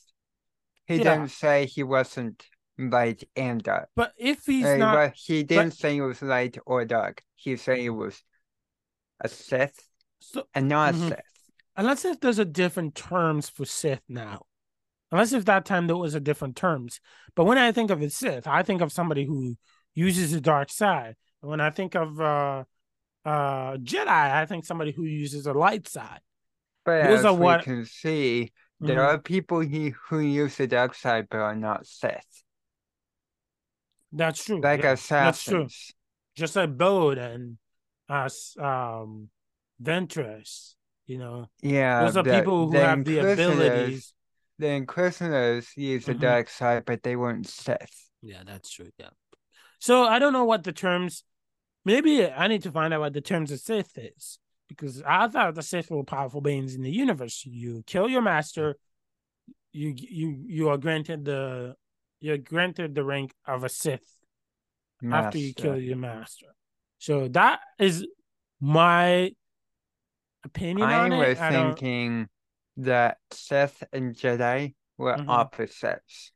He 0.85 0.95
Yeah. 0.97 1.15
didn't 1.15 1.31
say 1.31 1.65
he 1.65 1.83
wasn't 1.83 2.45
light 2.77 3.23
and 3.35 3.61
dark. 3.63 3.89
But 3.95 4.13
if 4.17 4.45
he's 4.45 4.65
not, 4.77 4.93
but 4.93 5.13
he 5.15 5.43
didn't 5.43 5.71
say 5.71 5.97
it 5.97 6.01
was 6.01 6.21
light 6.21 6.57
or 6.65 6.83
dark. 6.85 7.23
He 7.35 7.55
said 7.57 7.79
it 7.79 7.89
was 7.89 8.21
a 9.19 9.27
Sith 9.29 9.89
so, 10.19 10.47
and 10.53 10.67
not 10.67 10.93
Mhm. 10.93 10.97
a 10.97 11.09
Sith. 11.09 11.19
unless 11.77 12.05
if 12.05 12.19
there's 12.19 12.39
a 12.39 12.45
different 12.45 12.95
terms 12.95 13.49
for 13.49 13.65
Sith 13.65 14.03
now. 14.07 14.45
Unless 15.11 15.31
if 15.33 15.45
that 15.45 15.65
time 15.65 15.85
there 15.87 15.95
was 15.95 16.15
a 16.15 16.19
different 16.19 16.55
terms. 16.55 16.99
But 17.35 17.45
when 17.45 17.59
I 17.59 17.71
think 17.71 17.91
of 17.91 18.01
a 18.01 18.09
Sith, 18.09 18.47
I 18.47 18.63
think 18.63 18.81
of 18.81 18.91
somebody 18.91 19.25
who 19.25 19.55
uses 19.93 20.31
the 20.31 20.41
dark 20.41 20.71
side. 20.71 21.15
And 21.41 21.51
when 21.51 21.61
I 21.61 21.69
think 21.69 21.95
of 21.95 22.19
uh 22.19 22.63
uh 23.23 23.77
Jedi, 23.77 24.07
I 24.07 24.45
think 24.47 24.65
somebody 24.65 24.91
who 24.91 25.03
uses 25.03 25.45
a 25.45 25.53
light 25.53 25.87
side. 25.87 26.21
But 26.85 27.03
Those 27.07 27.19
as 27.19 27.25
are 27.25 27.33
we 27.33 27.39
what- 27.39 27.63
can 27.63 27.85
see, 27.85 28.51
there 28.79 28.97
Mhm. 28.99 29.07
are 29.07 29.17
people 29.19 29.59
he, 29.61 29.89
who 30.09 30.19
use 30.19 30.57
the 30.57 30.67
dark 30.67 30.93
side 30.95 31.27
but 31.29 31.39
are 31.39 31.55
not 31.55 31.85
Sith, 31.87 32.43
That's 34.11 34.43
true. 34.45 34.59
like 34.61 34.83
yeah, 34.83 34.95
That's 34.95 35.43
true. 35.43 35.67
Just 36.35 36.55
like 36.55 36.77
Bode 36.77 37.17
and 37.17 37.57
us 38.09 38.55
um 38.57 39.29
Ventress, 39.81 40.75
you 41.05 41.17
know. 41.17 41.49
Yeah, 41.61 42.03
Those 42.03 42.17
are 42.17 42.23
the- 42.23 42.37
people 42.37 42.67
who 42.67 42.73
the 42.73 42.85
have 42.85 43.05
the 43.05 43.19
abilities. 43.19 44.13
The 44.59 44.67
Inquisitors 44.67 45.75
use 45.75 46.05
the 46.05 46.13
Mhm. 46.13 46.19
dark 46.19 46.49
side, 46.49 46.85
but 46.85 47.01
they 47.03 47.15
weren't 47.15 47.47
Sith. 47.47 48.09
Yeah, 48.21 48.43
that's 48.45 48.69
true. 48.71 48.91
Yeah. 48.97 49.09
So 49.79 50.03
I 50.03 50.19
don't 50.19 50.31
know 50.33 50.45
what 50.45 50.63
the 50.63 50.71
terms. 50.73 51.23
Maybe 51.85 52.25
I 52.25 52.47
need 52.47 52.63
to 52.63 52.71
find 52.71 52.93
out 52.93 53.01
what 53.01 53.13
the 53.13 53.21
terms 53.21 53.51
of 53.51 53.59
Sith 53.59 53.97
is 53.97 54.39
because 54.75 55.01
I 55.05 55.27
thought 55.27 55.55
the 55.55 55.61
Sith 55.61 55.89
were 55.91 56.03
powerful 56.03 56.41
beings 56.41 56.75
in 56.75 56.81
the 56.81 56.91
universe. 56.91 57.45
You 57.45 57.83
kill 57.85 58.09
your 58.09 58.21
master, 58.21 58.75
you 59.71 59.93
you 59.95 60.43
you 60.45 60.69
are 60.69 60.77
granted 60.77 61.25
the 61.25 61.75
you're 62.19 62.37
granted 62.37 62.95
the 62.95 63.03
rank 63.03 63.33
of 63.45 63.63
a 63.63 63.69
Sith 63.69 64.07
after 65.13 65.37
you 65.37 65.53
kill 65.53 65.77
your 65.77 65.97
master. 65.97 66.47
So 66.99 67.27
that 67.29 67.59
is 67.79 68.05
my 68.61 69.31
opinion 70.43 70.87
I 70.87 71.09
was 71.09 71.39
thinking 71.75 72.29
that 72.77 73.17
Sith 73.31 73.83
and 73.91 74.15
Jedi 74.15 74.75
were 74.97 75.17
Mhm. 75.17 75.29
opposites. 75.29 76.31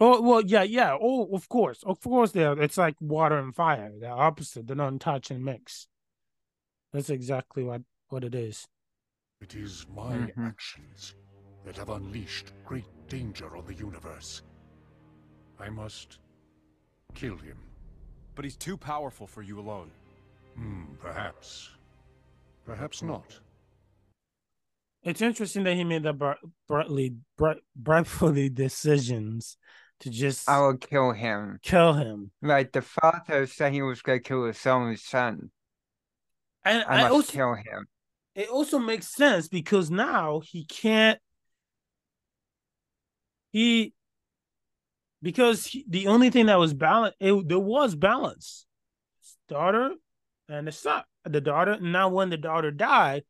Oh 0.00 0.20
well, 0.20 0.42
yeah, 0.44 0.62
yeah. 0.62 0.96
Oh, 1.00 1.28
of 1.34 1.48
course, 1.48 1.82
of 1.84 2.00
course. 2.00 2.32
They're 2.32 2.60
it's 2.60 2.78
like 2.78 2.96
water 3.00 3.38
and 3.38 3.54
fire. 3.54 3.92
They're 3.98 4.10
opposite. 4.12 4.66
They 4.66 4.74
don't 4.74 4.98
touch 4.98 5.30
and 5.30 5.44
mix. 5.44 5.86
That's 6.92 7.10
exactly 7.10 7.62
what 7.62 7.82
what 8.08 8.24
it 8.24 8.34
is. 8.34 8.66
It 9.40 9.54
is 9.54 9.86
my 9.94 10.16
Mhm. 10.16 10.46
actions 10.46 11.14
that 11.64 11.76
have 11.76 11.90
unleashed 11.90 12.52
great 12.64 12.86
danger 13.08 13.56
on 13.56 13.66
the 13.66 13.74
universe. 13.74 14.42
I 15.58 15.70
must 15.70 16.18
kill 17.14 17.36
him. 17.36 17.58
But 18.34 18.44
he's 18.44 18.56
too 18.56 18.76
powerful 18.76 19.26
for 19.26 19.42
you 19.42 19.60
alone. 19.60 19.90
Hmm, 20.54 20.94
perhaps. 21.00 21.70
Perhaps 22.64 23.02
not. 23.02 23.40
It's 25.02 25.20
interesting 25.20 25.64
that 25.64 25.74
he 25.74 25.84
made 25.84 26.02
the 26.02 26.12
br- 26.12 26.32
brightly, 26.66 27.16
bright, 27.36 27.58
brightfully 27.76 28.48
decisions 28.48 29.56
to 30.00 30.10
just 30.10 30.48
I 30.48 30.60
will 30.60 30.76
kill 30.76 31.12
him. 31.12 31.58
kill 31.62 31.94
him. 31.94 32.30
Like 32.42 32.72
the 32.72 32.82
father 32.82 33.46
said 33.46 33.72
he 33.72 33.82
was 33.82 34.02
gonna 34.02 34.20
kill 34.20 34.44
his 34.46 34.66
own 34.66 34.96
son. 34.96 35.50
And 36.64 36.84
I 36.88 36.98
I 36.98 37.02
must 37.02 37.12
also 37.12 37.32
kill 37.32 37.54
him. 37.54 37.86
it 38.34 38.48
also 38.48 38.78
makes 38.78 39.14
sense 39.14 39.48
because 39.48 39.90
now 39.90 40.40
he 40.40 40.64
can't 40.64 41.18
he 43.52 43.94
because 45.22 45.66
he, 45.66 45.84
the 45.88 46.08
only 46.08 46.30
thing 46.30 46.46
that 46.46 46.58
was 46.58 46.74
balanced 46.74 47.16
it, 47.20 47.48
there 47.48 47.58
was 47.58 47.94
balance 47.94 48.66
His 49.22 49.36
daughter 49.48 49.94
and 50.48 50.66
the 50.66 50.72
son 50.72 51.02
the 51.24 51.40
daughter 51.40 51.78
now 51.80 52.08
when 52.08 52.30
the 52.30 52.36
daughter 52.36 52.70
died 52.70 53.24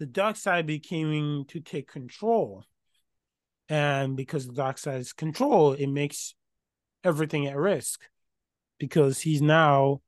the 0.00 0.06
dark 0.06 0.36
side 0.36 0.66
became 0.66 1.44
to 1.46 1.60
take 1.60 1.90
control 1.90 2.64
and 3.68 4.16
because 4.16 4.46
the 4.46 4.52
dark 4.52 4.78
side's 4.78 5.12
control 5.12 5.72
it 5.72 5.86
makes 5.86 6.34
everything 7.02 7.46
at 7.46 7.56
risk 7.56 8.02
because 8.78 9.20
he's 9.20 9.40
now 9.42 10.00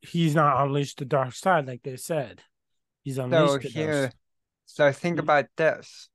he's 0.00 0.34
not 0.34 0.64
unleashed 0.64 0.98
the 0.98 1.04
dark 1.04 1.34
side 1.34 1.66
like 1.66 1.82
they 1.82 1.96
said 1.96 2.42
he's 3.04 3.16
So 3.16 3.24
unleashed 3.24 3.66
it 3.66 3.72
here, 3.72 4.04
us. 4.06 4.12
so 4.66 4.92
think 4.92 5.16
Mhm. 5.16 5.20
about 5.22 5.46
this. 5.56 6.08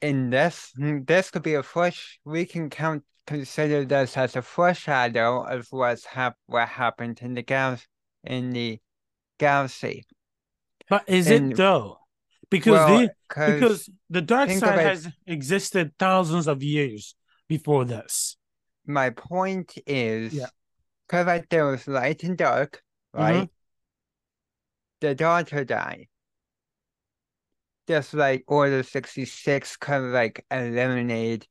In 0.00 0.30
this, 0.30 0.72
this 0.76 1.30
could 1.30 1.42
be 1.42 1.54
a 1.54 1.62
flush. 1.62 2.18
We 2.24 2.46
can 2.46 2.70
count 2.70 3.04
consider 3.26 3.84
this 3.84 4.16
as 4.16 4.34
a 4.34 4.42
foreshadow 4.42 5.42
of 5.44 5.66
what's 5.70 6.06
hap- 6.06 6.38
what 6.46 6.66
happened 6.68 7.20
in 7.20 7.34
the 7.34 7.42
gal 7.42 7.78
in 8.24 8.50
the 8.50 8.80
galaxy. 9.38 10.04
But 10.88 11.06
is 11.08 11.30
And- 11.30 11.52
it 11.52 11.56
though? 11.56 11.97
Because 12.50 12.72
well, 12.72 12.98
the 13.00 13.10
because 13.28 13.90
the 14.08 14.22
dark 14.22 14.50
side 14.50 14.78
it- 14.78 14.86
has 14.86 15.08
existed 15.26 15.92
thousands 15.98 16.46
of 16.48 16.62
years 16.62 17.14
before 17.48 17.84
this. 17.84 18.36
my 18.86 19.10
point 19.10 19.74
is, 19.86 20.32
Yeah. 20.32 20.46
because 21.06 21.26
like 21.26 21.48
there 21.50 21.66
was 21.66 21.86
light 21.86 22.22
and 22.24 22.38
dark, 22.38 22.82
Mhm. 23.14 23.20
right? 23.20 23.50
The 25.00 25.14
daughter 25.14 25.64
died. 25.64 26.08
Just 27.86 28.14
like 28.14 28.44
Order 28.46 28.82
66 28.82 29.76
kind 29.76 30.04
of 30.06 30.12
like 30.12 30.44
eliminated 30.50 31.46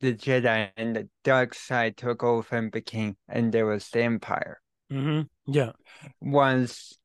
the 0.00 0.12
Jedi 0.14 0.70
and 0.76 0.94
the 0.96 1.08
dark 1.24 1.54
side 1.54 1.96
took 1.96 2.22
over 2.22 2.56
and 2.56 2.70
became, 2.70 3.16
and 3.28 3.52
there 3.52 3.66
was 3.66 3.88
the 3.90 4.02
Empire. 4.02 4.60
hmm 4.90 5.22
Yeah. 5.46 5.72
Once 6.20 6.98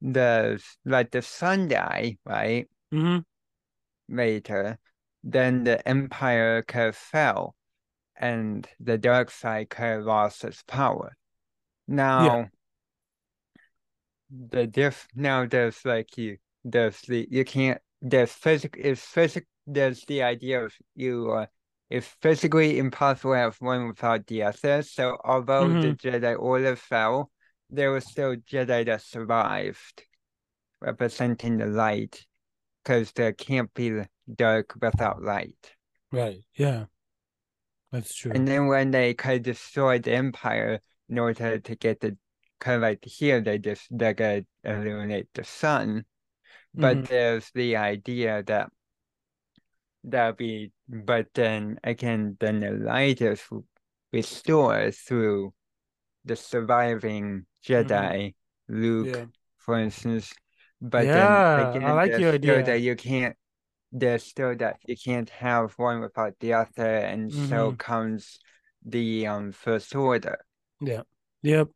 the, 0.00 0.62
like 0.84 1.10
the 1.10 1.22
sun 1.22 1.68
died, 1.68 2.18
right? 2.24 2.68
hmm 2.92 3.18
Later, 4.08 4.78
then 5.22 5.64
the 5.64 5.86
Empire 5.88 6.62
of 6.68 6.96
fell 6.96 7.54
and 8.16 8.68
the 8.80 8.98
dark 8.98 9.30
side 9.30 9.68
of 9.70 10.04
lost 10.04 10.44
its 10.44 10.62
power. 10.64 11.16
Now, 11.88 12.50
the 14.30 14.66
diff 14.66 15.08
now 15.14 15.46
there's 15.46 15.84
like 15.84 16.16
you 16.18 16.36
there's 16.64 17.00
the 17.02 17.26
you 17.30 17.44
can't 17.44 17.80
there's 18.02 18.32
physic 18.32 18.76
is 18.76 19.00
physic 19.00 19.46
there's 19.66 20.04
the 20.04 20.22
idea 20.22 20.64
of 20.64 20.74
you 20.94 21.30
uh 21.32 21.46
it's 21.90 22.06
physically 22.20 22.78
impossible 22.78 23.32
to 23.32 23.38
have 23.38 23.56
one 23.60 23.88
without 23.88 24.26
the 24.26 24.42
other. 24.42 24.82
So 24.82 25.16
although 25.24 25.72
the 25.74 25.94
Jedi 25.94 26.38
Order 26.38 26.76
fell, 26.76 27.30
there 27.70 27.90
were 27.90 28.00
still 28.00 28.36
Jedi 28.36 28.86
that 28.86 29.02
survived, 29.02 30.04
representing 30.80 31.58
the 31.58 31.66
light, 31.66 32.24
because 32.82 33.12
there 33.12 33.32
can't 33.32 33.72
be 33.74 34.02
dark 34.34 34.74
without 34.80 35.22
light. 35.22 35.74
Right. 36.10 36.42
Yeah. 36.54 36.86
That's 37.92 38.14
true. 38.14 38.32
And 38.32 38.46
then 38.46 38.66
when 38.66 38.90
they 38.90 39.14
kind 39.14 39.36
of 39.36 39.42
destroyed 39.42 40.02
the 40.02 40.12
Empire 40.12 40.80
in 41.08 41.18
order 41.18 41.58
to 41.58 41.76
get 41.76 42.00
the 42.00 42.16
kind 42.60 42.76
of 42.76 42.82
like 42.82 43.04
here, 43.04 43.40
they 43.40 43.58
just 43.58 43.86
they're 43.90 44.14
gonna 44.14 44.44
eliminate 44.64 45.28
the 45.34 45.44
sun. 45.44 46.04
But 46.74 46.98
Mhm. 46.98 47.08
there's 47.08 47.50
the 47.52 47.76
idea 47.76 48.42
that 48.44 48.70
that'll 50.04 50.34
be, 50.34 50.72
but 50.88 51.32
then 51.34 51.80
again, 51.82 52.36
then 52.40 52.60
the 52.60 52.70
light 52.72 53.20
is 53.20 53.42
restored 54.12 54.94
through 54.94 55.54
the 56.28 56.36
surviving 56.36 57.46
Jedi, 57.64 58.34
Luke, 58.68 59.08
Mm-hmm. 59.08 59.20
Yeah. 59.20 59.26
for 59.58 59.78
instance, 59.78 60.34
but 60.80 61.12
Yeah, 61.12 61.12
then 61.12 61.44
I 61.84 61.92
again, 61.92 61.94
like 61.94 62.18
your 62.18 62.34
idea. 62.34 62.62
that 62.62 62.80
you 62.80 62.96
can't. 62.96 63.36
There's 63.92 64.24
still 64.24 64.56
that 64.56 64.78
you 64.86 64.96
can't 64.96 65.30
have 65.30 65.74
one 65.78 66.00
without 66.00 66.38
the 66.40 66.54
other, 66.54 66.96
and 66.98 67.34
so 67.34 67.72
Mm-hmm. 67.72 67.74
comes 67.74 68.40
the 68.84 69.26
um 69.28 69.52
first 69.52 69.94
order. 69.96 70.38
Yeah. 70.80 71.02
Yep. 71.42 71.68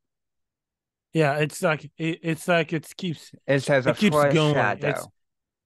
Yeah, 1.13 1.39
it's 1.39 1.63
like 1.63 1.85
it, 1.99 2.21
it's 2.23 2.49
like 2.49 2.73
it 2.73 2.89
keeps 2.97 3.33
It 3.47 3.61
says 3.61 3.87
a 3.87 3.91
it 3.91 3.97
keeps 3.97 4.25
going. 4.25 4.77
It's 4.81 5.07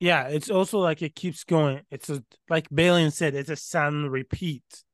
yeah, 0.00 0.28
it's 0.28 0.50
also 0.50 0.80
like 0.80 1.02
it 1.02 1.14
keeps 1.14 1.44
going. 1.44 1.82
It's 1.90 2.10
a 2.10 2.24
like 2.50 2.68
Baylan 2.70 3.12
said, 3.12 3.34
it's 3.34 3.50
a 3.50 3.56
sound 3.56 4.12
repeat. 4.12 4.84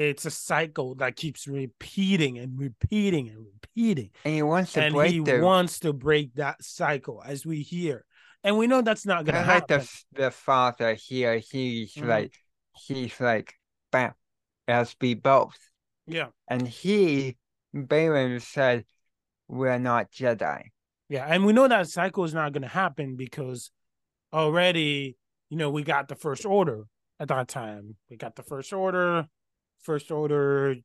It's 0.00 0.24
a 0.24 0.30
cycle 0.30 0.94
that 0.96 1.16
keeps 1.16 1.46
repeating 1.46 2.38
and 2.38 2.58
repeating 2.58 3.28
and 3.28 3.44
repeating. 3.52 4.10
And 4.24 4.34
he 4.34 4.42
wants 4.42 4.72
to 4.72 4.82
and 4.82 4.94
break 4.94 5.12
he 5.12 5.20
the 5.20 5.40
wants 5.40 5.80
to 5.80 5.92
break 5.92 6.34
that 6.34 6.64
cycle 6.64 7.22
as 7.24 7.44
we 7.44 7.60
hear. 7.60 8.06
And 8.42 8.56
we 8.56 8.66
know 8.66 8.80
that's 8.80 9.04
not 9.04 9.26
gonna 9.26 9.44
kind 9.44 9.50
of 9.50 9.54
like 9.56 9.66
the 9.66 9.74
happen. 9.74 9.88
the 10.12 10.30
father 10.30 10.94
here. 10.94 11.36
He's 11.38 11.94
Mhm. 11.94 12.06
like 12.06 12.34
he's 12.74 13.20
like, 13.20 13.54
bam, 13.92 14.14
has 14.66 14.94
be 14.94 15.12
both. 15.12 15.58
Yeah. 16.06 16.28
And 16.48 16.66
he, 16.66 17.36
Baylan 17.76 18.40
said, 18.40 18.86
we're 19.48 19.78
not 19.78 20.10
Jedi. 20.10 20.62
Yeah, 21.10 21.26
and 21.26 21.44
we 21.44 21.52
know 21.52 21.68
that 21.68 21.88
cycle 21.88 22.24
is 22.24 22.32
not 22.32 22.52
going 22.52 22.62
to 22.62 22.68
happen 22.68 23.16
because 23.16 23.70
already, 24.32 25.16
you 25.50 25.58
know, 25.58 25.68
we 25.68 25.82
got 25.82 26.08
the 26.08 26.14
first 26.14 26.46
order 26.46 26.84
at 27.18 27.28
that 27.28 27.48
time. 27.48 27.96
We 28.08 28.16
got 28.16 28.36
the 28.36 28.44
first 28.44 28.72
order, 28.72 29.26
first 29.82 30.10
order, 30.10 30.76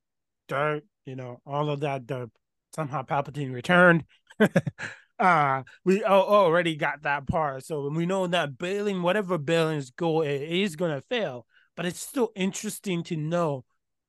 dirt, 0.48 0.84
you 1.06 1.16
know, 1.16 1.42
all 1.46 1.70
of 1.70 1.82
that. 1.82 2.08
The 2.08 2.30
somehow 2.74 3.04
Palpatine 3.04 3.54
returned. 3.54 4.04
uh 5.20 5.64
we 5.86 6.04
already 6.04 6.76
got 6.76 7.04
that 7.04 7.28
part. 7.28 7.66
So 7.66 7.90
we 7.90 8.06
know 8.06 8.28
that 8.28 8.58
Baylan, 8.58 9.02
whatever 9.02 9.40
Baylan's 9.40 9.92
goal 9.92 10.22
is, 10.22 10.76
to 10.76 11.04
fail. 11.10 11.46
But 11.76 11.86
it's 11.86 12.00
still 12.00 12.32
interesting 12.36 13.04
to 13.04 13.18
know 13.18 13.66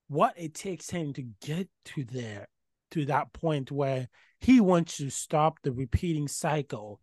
what 0.09 0.35
it 0.37 0.55
takes 0.55 0.91
him 0.91 1.13
to 1.15 1.23
get 1.41 1.69
to 1.87 2.05
there, 2.05 2.49
to 2.93 3.07
that 3.07 3.33
point 3.33 3.73
where 3.73 4.09
he 4.41 4.61
wants 4.61 4.99
to 4.99 5.11
stop 5.11 5.59
the 5.63 5.73
repeating 5.73 6.29
cycle, 6.29 7.01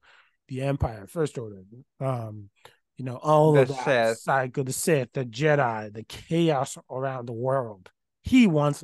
the 0.47 0.61
Empire, 0.61 1.05
First 1.07 1.37
Order, 1.37 1.63
um, 1.99 2.49
you 2.97 3.05
know, 3.05 3.17
all 3.17 3.57
of 3.57 3.67
The 3.67 3.73
that 3.73 3.83
Sith. 3.85 4.19
cycle, 4.19 4.63
the 4.63 4.73
Sith, 4.73 5.13
the 5.13 5.25
Jedi, 5.25 5.93
the 5.93 6.03
chaos 6.03 6.77
around 6.89 7.27
the 7.27 7.33
world. 7.33 7.89
He 8.21 8.47
wants, 8.47 8.83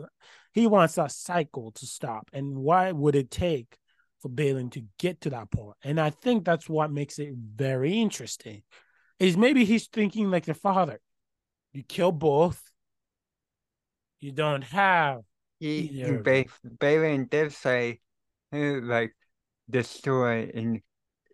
he 0.53 0.67
wants 0.67 0.95
that 0.95 1.11
cycle 1.11 1.71
to 1.73 1.85
stop. 1.85 2.29
And 2.33 2.57
why 2.57 2.91
would 2.91 3.15
it 3.15 3.31
take 3.31 3.77
for 4.21 4.29
Baylan 4.29 4.71
to 4.71 4.83
get 4.97 5.21
to 5.21 5.29
that 5.29 5.51
point? 5.51 5.77
And 5.83 5.99
I 5.99 6.09
think 6.09 6.43
that's 6.43 6.67
what 6.67 6.91
makes 6.91 7.19
it 7.19 7.33
very 7.35 8.01
interesting. 8.01 8.63
Is 9.19 9.37
maybe 9.37 9.65
he's 9.65 9.87
thinking 9.87 10.31
like 10.31 10.45
the 10.45 10.53
father. 10.53 10.99
You 11.73 11.83
kill 11.83 12.11
both. 12.11 12.61
You 14.19 14.31
don't 14.31 14.63
have 14.63 15.21
He, 15.59 16.03
ba- 16.23 16.45
Baylan 16.65 17.29
did 17.29 17.53
say, 17.53 17.99
uh, 18.51 18.81
like, 18.81 19.15
destroy 19.69 20.49
in 20.53 20.81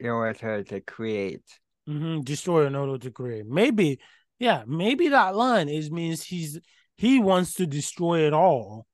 order 0.03 0.63
to 0.63 0.81
create. 0.81 1.45
Hmm 1.87 2.21
destroy 2.21 2.65
in 2.65 2.75
order 2.75 2.97
to 2.97 3.11
create. 3.11 3.45
Maybe, 3.45 3.99
yeah, 4.39 4.63
maybe 4.67 5.09
that 5.09 5.35
line 5.35 5.69
is 5.69 5.91
means 5.91 6.23
he's 6.23 6.59
he 6.97 7.19
wants 7.19 7.53
to 7.55 7.65
destroy 7.65 8.25
it 8.25 8.33
all 8.33 8.87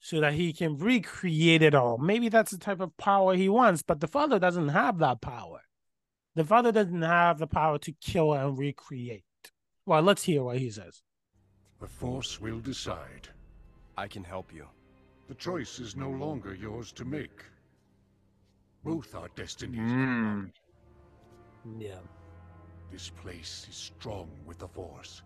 so 0.00 0.20
that 0.20 0.32
he 0.34 0.52
can 0.52 0.76
recreate 0.78 1.62
it 1.62 1.74
all. 1.74 1.98
Maybe 1.98 2.28
that's 2.28 2.50
the 2.50 2.58
type 2.58 2.80
of 2.80 2.96
power 2.96 3.34
he 3.34 3.48
wants, 3.48 3.82
but 3.82 4.00
the 4.00 4.08
father 4.08 4.38
doesn't 4.38 4.68
have 4.68 4.98
that 4.98 5.20
power. 5.20 5.60
The 6.34 6.44
father 6.44 6.72
doesn't 6.72 7.02
have 7.02 7.38
the 7.38 7.46
power 7.46 7.78
to 7.78 7.92
kill 7.92 8.32
and 8.32 8.58
recreate. 8.58 9.24
Well, 9.84 10.02
let's 10.02 10.22
hear 10.22 10.42
what 10.42 10.58
he 10.58 10.70
says. 10.70 11.02
The 11.80 11.86
Force 11.86 12.40
will 12.40 12.60
decide. 12.60 13.28
I 13.96 14.06
can 14.06 14.24
help 14.24 14.52
you. 14.52 14.66
The 15.28 15.34
choice 15.34 15.78
is 15.78 15.96
no 15.96 16.10
longer 16.10 16.54
yours 16.54 16.92
to 16.92 17.04
make. 17.04 17.44
Both 18.84 19.14
our 19.14 19.28
destinies 19.36 19.92
are 19.92 19.96
Mm. 19.96 20.52
One. 21.64 21.80
Yeah. 21.80 21.98
This 22.90 23.10
place 23.10 23.66
is 23.68 23.76
strong 23.76 24.28
with 24.46 24.58
the 24.58 24.68
Force. 24.68 25.22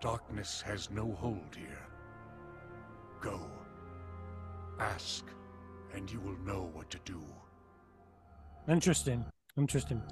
Darkness 0.00 0.60
has 0.62 0.90
no 0.90 1.12
hold 1.12 1.54
here. 1.56 1.86
Go. 3.20 3.40
Ask, 4.78 5.24
and 5.94 6.10
you 6.10 6.20
will 6.20 6.38
know 6.44 6.70
what 6.74 6.90
to 6.90 6.98
do. 7.04 7.20
Interesting. 8.68 9.24
Interesting. 9.56 10.02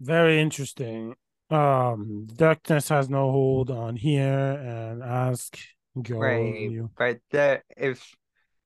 Very 0.00 0.40
interesting. 0.40 1.14
Um 1.50 2.26
darkness 2.36 2.88
has 2.88 3.08
no 3.10 3.30
hold 3.30 3.70
on 3.70 3.96
here 3.96 4.52
and 4.64 5.02
ask 5.02 5.58
go 6.00 6.18
Right, 6.18 6.70
you. 6.70 6.90
but 6.96 7.18
the 7.30 7.62
if 7.76 8.14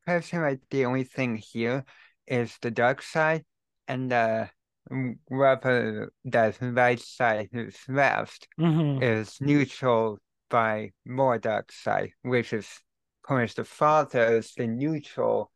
person 0.06 0.42
like 0.42 0.60
the 0.70 0.84
only 0.86 1.04
thing 1.04 1.36
here 1.36 1.84
is 2.26 2.56
the 2.62 2.70
dark 2.70 3.02
side 3.02 3.44
and 3.88 4.10
the 4.10 4.48
mm, 4.90 5.18
whatever 5.28 6.12
the 6.24 6.54
right 6.72 7.00
side 7.00 7.48
is 7.52 7.76
left 7.88 8.48
Mhm. 8.58 9.02
is 9.02 9.40
neutral 9.40 10.18
by 10.50 10.92
more 11.04 11.38
dark 11.38 11.70
side, 11.72 12.12
which 12.22 12.52
is 12.52 12.80
pretty 13.22 13.42
much 13.42 13.54
the 13.54 13.64
father 13.64 14.36
is 14.38 14.54
the 14.54 14.66
neutral, 14.66 15.52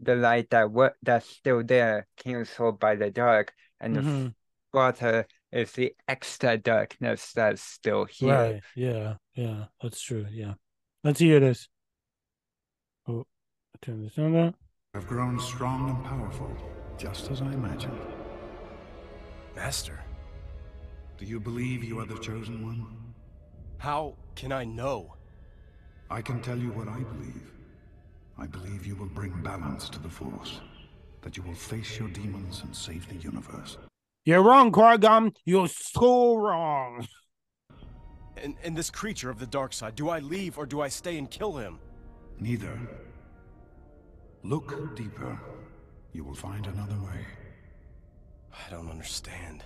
the 0.00 0.14
light 0.14 0.50
that 0.50 0.70
what 0.70 0.94
that's 1.02 1.28
still 1.28 1.62
there 1.64 2.06
canceled 2.16 2.78
by 2.78 2.94
the 2.96 3.10
dark, 3.10 3.54
and 3.80 3.96
the 3.96 4.02
Mhm. 4.02 4.34
father 4.72 5.26
is 5.50 5.72
the 5.72 5.94
extra 6.08 6.58
darkness 6.58 7.32
that's 7.32 7.62
still 7.62 8.04
here. 8.04 8.34
Right. 8.34 8.62
Yeah. 8.74 9.16
Yeah. 9.34 9.66
That's 9.80 10.00
true. 10.02 10.26
Yeah. 10.30 10.54
Let's 11.02 11.20
hear 11.20 11.40
this. 11.40 11.68
Oh, 13.06 13.26
I 13.74 13.78
turn 13.80 14.02
this 14.02 14.18
on 14.18 14.32
there. 14.32 14.54
have 14.94 15.06
grown 15.08 15.40
strong 15.40 15.90
and 15.90 16.04
powerful, 16.04 16.56
just 16.96 17.30
as 17.30 17.42
I 17.42 17.52
imagined. 17.52 18.13
Master, 19.54 20.00
Do 21.16 21.24
you 21.24 21.38
believe 21.38 21.84
you 21.84 21.98
are 22.00 22.06
the 22.06 22.18
chosen 22.18 22.64
one? 22.66 22.86
how 23.78 24.14
can 24.34 24.50
I 24.50 24.64
know? 24.64 25.14
I 26.10 26.22
can 26.22 26.40
tell 26.40 26.58
you 26.58 26.70
what 26.70 26.88
I 26.88 27.00
believe. 27.00 27.50
I 28.38 28.46
believe 28.46 28.86
you 28.86 28.96
will 28.96 29.06
bring 29.14 29.42
balance 29.42 29.88
to 29.90 29.98
the 29.98 30.08
Force, 30.08 30.60
that 31.22 31.36
you 31.36 31.42
will 31.42 31.54
face 31.54 31.98
your 31.98 32.08
demons 32.08 32.62
and 32.64 32.74
save 32.74 33.06
the 33.08 33.16
universe. 33.16 33.76
You're 34.24 34.42
wrong, 34.42 34.72
Qui-Gon. 34.72 35.34
You're 35.44 35.68
so 35.68 36.34
wrong. 36.36 37.06
And, 38.42 38.56
and 38.64 38.74
this 38.76 38.90
creature 38.90 39.30
of 39.30 39.38
the 39.38 39.46
dark 39.46 39.72
side, 39.72 39.94
do 39.94 40.08
I 40.08 40.18
leave 40.18 40.56
or 40.58 40.66
do 40.66 40.80
I 40.80 40.88
stay 40.88 41.18
and 41.18 41.30
kill 41.30 41.56
him? 41.58 41.78
Neither. 42.40 42.76
Look 44.42 44.96
deeper. 44.96 45.38
You 46.12 46.24
will 46.24 46.34
find 46.34 46.66
another 46.66 46.96
way. 46.96 47.24
I 48.54 48.70
don't 48.70 48.90
understand. 48.90 49.62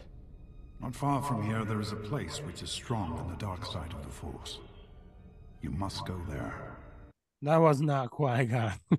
Not 0.80 0.94
far 0.94 1.22
from 1.22 1.44
here, 1.44 1.64
there 1.64 1.80
is 1.80 1.92
a 1.92 1.96
place 1.96 2.40
which 2.40 2.62
is 2.62 2.70
strong 2.70 3.12
on 3.18 3.28
the 3.28 3.36
dark 3.36 3.64
side 3.66 3.92
of 3.92 4.02
the 4.04 4.10
Force. 4.10 4.58
You 5.60 5.70
must 5.70 6.06
go 6.06 6.20
there. 6.28 6.76
That 7.42 7.56
was 7.60 7.80
not 7.80 8.10
Qui-Gon. 8.10 8.72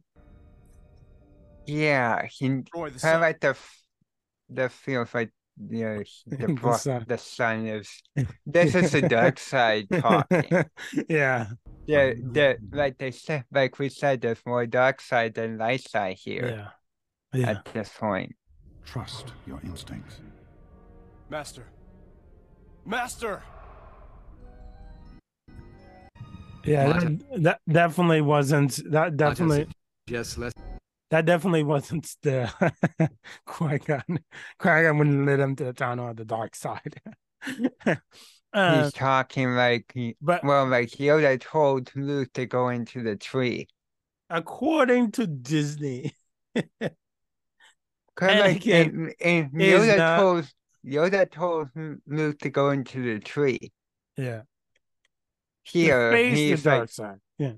Yeah, 1.66 2.26
he 2.26 2.50
Destroy 2.50 2.90
the 2.90 3.00
kind 3.00 3.16
of 3.16 3.22
like 3.22 3.40
the 3.40 3.50
f- 3.50 3.82
the 4.50 4.70
feels 4.70 5.14
like 5.14 5.30
you 5.70 5.84
know 5.86 6.04
the 6.28 6.48
The 6.58 6.74
sun. 6.78 7.06
the 7.08 7.18
sun 7.20 7.68
is 7.68 8.02
this 8.48 8.74
is 8.74 8.92
the 8.92 9.04
dark 9.04 9.38
side 9.40 9.86
talking. 9.92 10.66
yeah. 11.08 11.48
Yeah, 11.86 12.14
the 12.18 12.58
like 12.72 12.98
they 12.98 13.12
said 13.12 13.46
like 13.52 13.78
we 13.78 13.90
said, 13.90 14.22
there's 14.22 14.42
more 14.48 14.66
dark 14.66 15.00
side 15.02 15.36
than 15.36 15.58
light 15.60 15.88
side 15.88 16.18
here 16.18 16.74
Yeah. 17.34 17.40
Yeah. 17.40 17.50
at 17.52 17.66
this 17.66 17.90
point. 17.90 18.36
Trust 18.90 19.34
your 19.46 19.60
instincts. 19.64 20.20
Master. 21.30 21.64
Master! 22.86 23.44
Yeah. 26.66 26.88
That, 27.00 27.44
that 27.44 27.62
definitely 27.70 28.22
wasn't 28.22 28.80
that 28.92 29.16
definitely 29.16 29.68
Yes, 30.08 30.38
let's. 30.40 30.56
that 31.12 31.26
definitely 31.26 31.64
wasn't 31.64 32.16
the 32.24 32.52
Qui-Gon. 33.46 34.20
Qui-Gon 34.58 34.98
wouldn't 34.98 35.26
let 35.28 35.40
him 35.40 35.56
to 35.58 35.66
the 35.66 35.74
town 35.74 36.00
on 36.00 36.16
the 36.16 36.26
dark 36.26 36.56
side. 36.56 37.00
uh, 38.54 38.84
He's 38.84 38.92
talking 38.94 39.54
like 39.56 39.92
he, 39.94 40.16
but 40.20 40.44
well, 40.44 40.68
like 40.68 40.90
Yoda 40.90 41.40
told 41.40 41.92
Luke 41.96 42.34
to 42.34 42.48
go 42.48 42.70
into 42.70 43.04
the 43.04 43.16
tree. 43.16 43.68
according 44.32 45.12
to 45.14 45.28
Disney, 45.28 46.16
Kind 48.20 48.40
of 48.40 48.46
like 48.46 48.62
Anakin 48.62 49.14
and, 49.22 49.50
and 49.52 49.52
Yoda 49.54 49.98
not- 49.98 50.20
told 50.20 50.46
Yoda 50.86 51.32
told 51.32 51.70
Luke 52.06 52.40
to 52.40 52.50
go 52.50 52.72
into 52.72 53.02
the 53.02 53.20
tree. 53.20 53.72
yeah, 54.18 54.42
Here, 55.64 56.12
face 56.12 56.38
he's 56.38 56.64
the 56.64 56.70
dark 56.70 56.82
like, 56.82 56.90
side. 56.90 57.20
Yeah, 57.38 57.54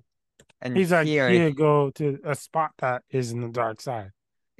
and 0.62 0.78
he's 0.78 0.92
like, 0.92 1.08
here, 1.08 1.30
here, 1.30 1.52
go 1.52 1.90
to 1.92 2.20
a 2.24 2.36
spot 2.36 2.72
that 2.78 3.02
is 3.10 3.32
in 3.32 3.42
the 3.42 3.50
dark 3.50 3.82
side. 3.82 4.12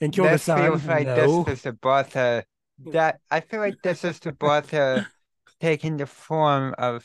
and 0.00 0.12
kill 0.12 0.24
the 0.24 0.30
this 0.30 0.44
son. 0.44 0.58
feels 0.60 0.84
like 0.86 1.06
no. 1.06 1.42
this 1.44 1.58
is 1.58 1.66
about 1.66 2.14
uh, 2.14 2.42
that. 2.92 3.18
I 3.28 3.40
feel 3.40 3.58
like 3.60 3.82
this 3.82 4.04
is 4.04 4.20
about 4.24 4.72
uh, 4.82 5.02
taking 5.60 5.96
the 5.96 6.06
form 6.06 6.74
of. 6.78 7.04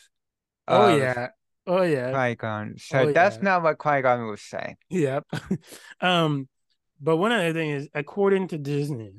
oh 0.67 0.95
yeah. 0.95 1.29
Oh 1.65 1.81
yeah. 1.81 2.11
Qui 2.11 2.35
Gon. 2.35 2.75
So 2.77 2.99
Oh, 2.99 3.11
that's 3.11 3.37
yeah. 3.37 3.43
not 3.43 3.63
what 3.63 3.77
Qui 3.77 4.01
Gon 4.01 4.27
was 4.27 4.41
saying. 4.41 4.77
Yep. 4.89 5.25
um, 6.01 6.47
but 7.01 7.17
one 7.17 7.31
other 7.31 7.53
thing 7.53 7.71
is, 7.71 7.89
according 7.93 8.47
to 8.49 8.57
Disney, 8.57 9.13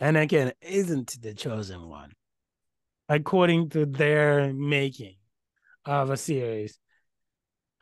and 0.00 0.16
again, 0.16 0.52
isn't 0.60 1.20
the 1.22 1.34
chosen 1.34 1.88
one. 1.88 2.12
According 3.08 3.70
to 3.70 3.86
their 3.86 4.52
making 4.52 5.16
of 5.84 6.10
a 6.10 6.16
series, 6.16 6.78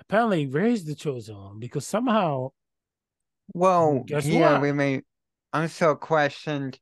apparently 0.00 0.46
Rey's 0.46 0.84
the 0.84 0.94
chosen 0.94 1.36
one 1.36 1.58
because 1.58 1.86
somehow 1.86 2.50
Well, 3.54 3.92
mm, 3.92 4.06
Guess 4.06 4.26
yeah, 4.26 4.54
what? 4.54 4.62
we 4.62 4.72
may 4.72 5.02
also 5.52 5.94
questioned 5.94 6.78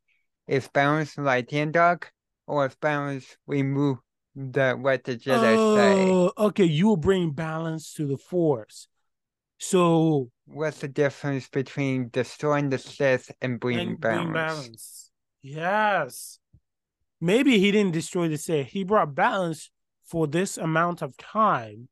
if 0.46 0.73
Balance 0.73 1.16
light 1.18 1.53
and 1.53 1.73
dark, 1.73 2.12
or 2.46 2.66
if 2.66 2.79
Balance 2.81 3.37
remove 3.46 3.99
the 4.35 4.73
what 4.75 5.05
the 5.05 5.16
Jedi 5.16 5.59
say. 5.59 6.11
oh, 6.12 6.33
okay, 6.38 6.64
you 6.64 6.87
will 6.87 6.96
bring 6.96 7.33
balance 7.33 7.92
to 7.94 8.07
the 8.07 8.16
Force. 8.18 8.88
So 9.61 10.31
What's 10.46 10.81
the 10.81 10.88
difference 10.88 11.49
between 11.49 12.09
destroying 12.09 12.70
the 12.70 12.79
Sith 12.79 13.31
and 13.40 13.61
bringing 13.61 13.90
and 13.90 14.01
balance? 14.01 14.33
balance. 14.35 15.11
Yes. 15.42 16.38
Maybe 17.20 17.59
he 17.59 17.70
didn't 17.70 17.92
destroy 17.92 18.29
the 18.29 18.38
Sith. 18.38 18.68
He 18.68 18.83
brought 18.83 19.14
balance 19.14 19.70
for 20.07 20.27
this 20.27 20.57
amount 20.59 21.03
of 21.03 21.16
time, 21.18 21.88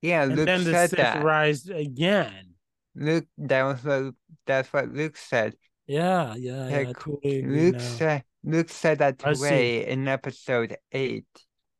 Yeah, 0.00 0.22
and 0.22 0.36
Luke 0.36 0.46
then 0.46 0.62
the 0.64 0.72
said 0.72 0.90
Sith 0.90 0.98
that. 0.98 1.24
rise 1.24 1.68
again. 1.68 2.54
Luke, 2.94 3.26
that 3.38 3.62
was 3.64 3.82
what 3.84 4.14
that's 4.46 4.72
what 4.72 4.92
Luke 4.92 5.16
said. 5.16 5.54
Yeah, 5.86 6.34
yeah, 6.36 6.68
yeah. 6.68 6.78
Like, 6.88 7.00
totally 7.00 7.42
Luke 7.42 7.80
said 7.80 8.24
Luke 8.44 8.68
said 8.68 8.98
that 8.98 9.18
to. 9.20 9.34
Rey 9.34 9.86
in 9.86 10.06
episode 10.06 10.76
eight. 10.92 11.26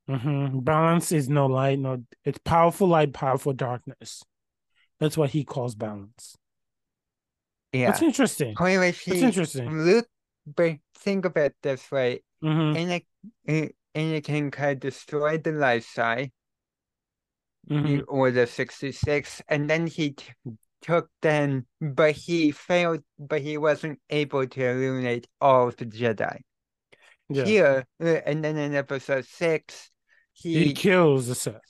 hmm 0.09 0.59
Balance 0.61 1.13
is 1.13 1.29
no 1.29 1.47
light, 1.47 1.79
no. 1.79 2.03
It's 2.25 2.39
powerful 2.39 2.89
light, 2.89 3.13
powerful 3.13 3.53
darkness. 3.53 4.25
That's 5.01 5.17
what 5.17 5.31
he 5.31 5.45
calls 5.45 5.75
balance. 5.75 6.37
Yeah. 7.73 7.91
That's 7.91 8.03
interesting. 8.03 8.57
Anyway, 8.61 8.93
That's 8.93 9.23
interesting. 9.23 9.85
Luke 9.85 10.09
but 10.47 10.77
think 10.95 11.25
of 11.25 11.37
it 11.37 11.55
this 11.63 11.91
way. 11.91 12.23
hmm 12.41 12.75
Anakin, 12.75 13.73
Anakin 13.95 14.53
could 14.53 14.81
destroy 14.81 15.39
the 15.39 15.53
light 15.53 15.85
side 15.85 16.31
hmm 17.69 17.99
the 17.99 18.03
Order 18.03 18.47
66, 18.47 19.43
and 19.49 19.69
then 19.69 19.87
he 19.87 20.13
t- 20.13 20.33
took 20.83 21.11
then, 21.21 21.67
but 21.81 22.13
he 22.13 22.51
failed, 22.53 23.03
but 23.19 23.41
he 23.41 23.59
wasn't 23.59 24.01
able 24.11 24.47
to 24.47 24.65
eliminate 24.65 25.27
all 25.41 25.69
of 25.69 25.77
the 25.77 25.87
Jedi. 25.87 26.41
Yeah. 27.29 27.45
Here, 27.45 27.87
uh, 28.01 28.07
and 28.25 28.45
then 28.45 28.57
in 28.57 28.75
episode 28.75 29.25
6, 29.27 29.91
He 30.33 30.65
he 30.67 30.75
kills 30.75 31.27
the 31.27 31.35
Sith. 31.35 31.61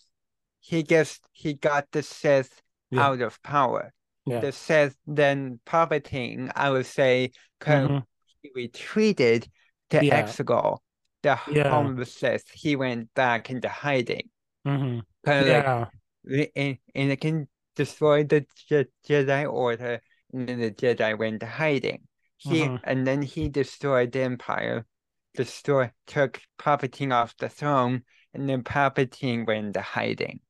he 0.61 0.83
gets 0.83 1.21
he 1.33 1.55
got 1.55 1.91
the 1.93 2.03
Sith 2.03 2.61
Yeah. 2.91 3.07
out 3.07 3.21
of 3.21 3.43
power. 3.43 3.93
Yeah. 4.27 4.41
The 4.41 4.53
Sith 4.53 4.97
then 5.07 5.61
Palpatine, 5.67 6.51
I 6.55 6.71
would 6.71 6.87
say, 6.87 7.31
could 7.61 7.89
Mhm. 7.89 8.05
he 8.43 8.51
retreated 8.55 9.49
to 9.91 10.05
Yeah. 10.05 10.23
Exegol, 10.23 10.79
the 11.23 11.39
Yeah. 11.51 11.71
home 11.71 11.99
of 12.01 12.09
Sith. 12.09 12.49
He 12.51 12.77
went 12.77 13.13
back 13.15 13.51
into 13.51 13.69
hiding. 13.69 14.31
hmm 14.65 14.99
Kind 15.25 15.41
of 15.41 15.47
like 15.47 15.65
Yeah. 15.65 15.87
the- 16.25 16.53
and, 16.57 16.79
and 16.95 17.13
it 17.13 17.21
can 17.21 17.49
destroy 17.77 18.25
the 18.25 18.45
Je- 18.69 18.87
Jedi 19.07 19.53
Order, 19.53 20.01
and 20.33 20.49
then 20.49 20.61
the 20.61 20.73
Jedi 20.73 21.17
went 21.17 21.41
to 21.41 21.47
hiding. 21.47 22.09
He 22.39 22.63
Mhm. 22.63 22.81
and 22.85 23.07
then 23.07 23.23
he 23.23 23.49
destroyed 23.49 24.11
the 24.13 24.21
Empire, 24.23 24.87
destroy 25.35 25.91
took 26.07 26.41
Palpatine 26.59 27.13
off 27.13 27.37
the 27.37 27.49
throne, 27.49 28.05
and 28.35 28.49
then 28.49 28.63
Palpatine 28.65 29.47
went 29.47 29.67
into 29.67 29.81
hiding. 29.83 30.41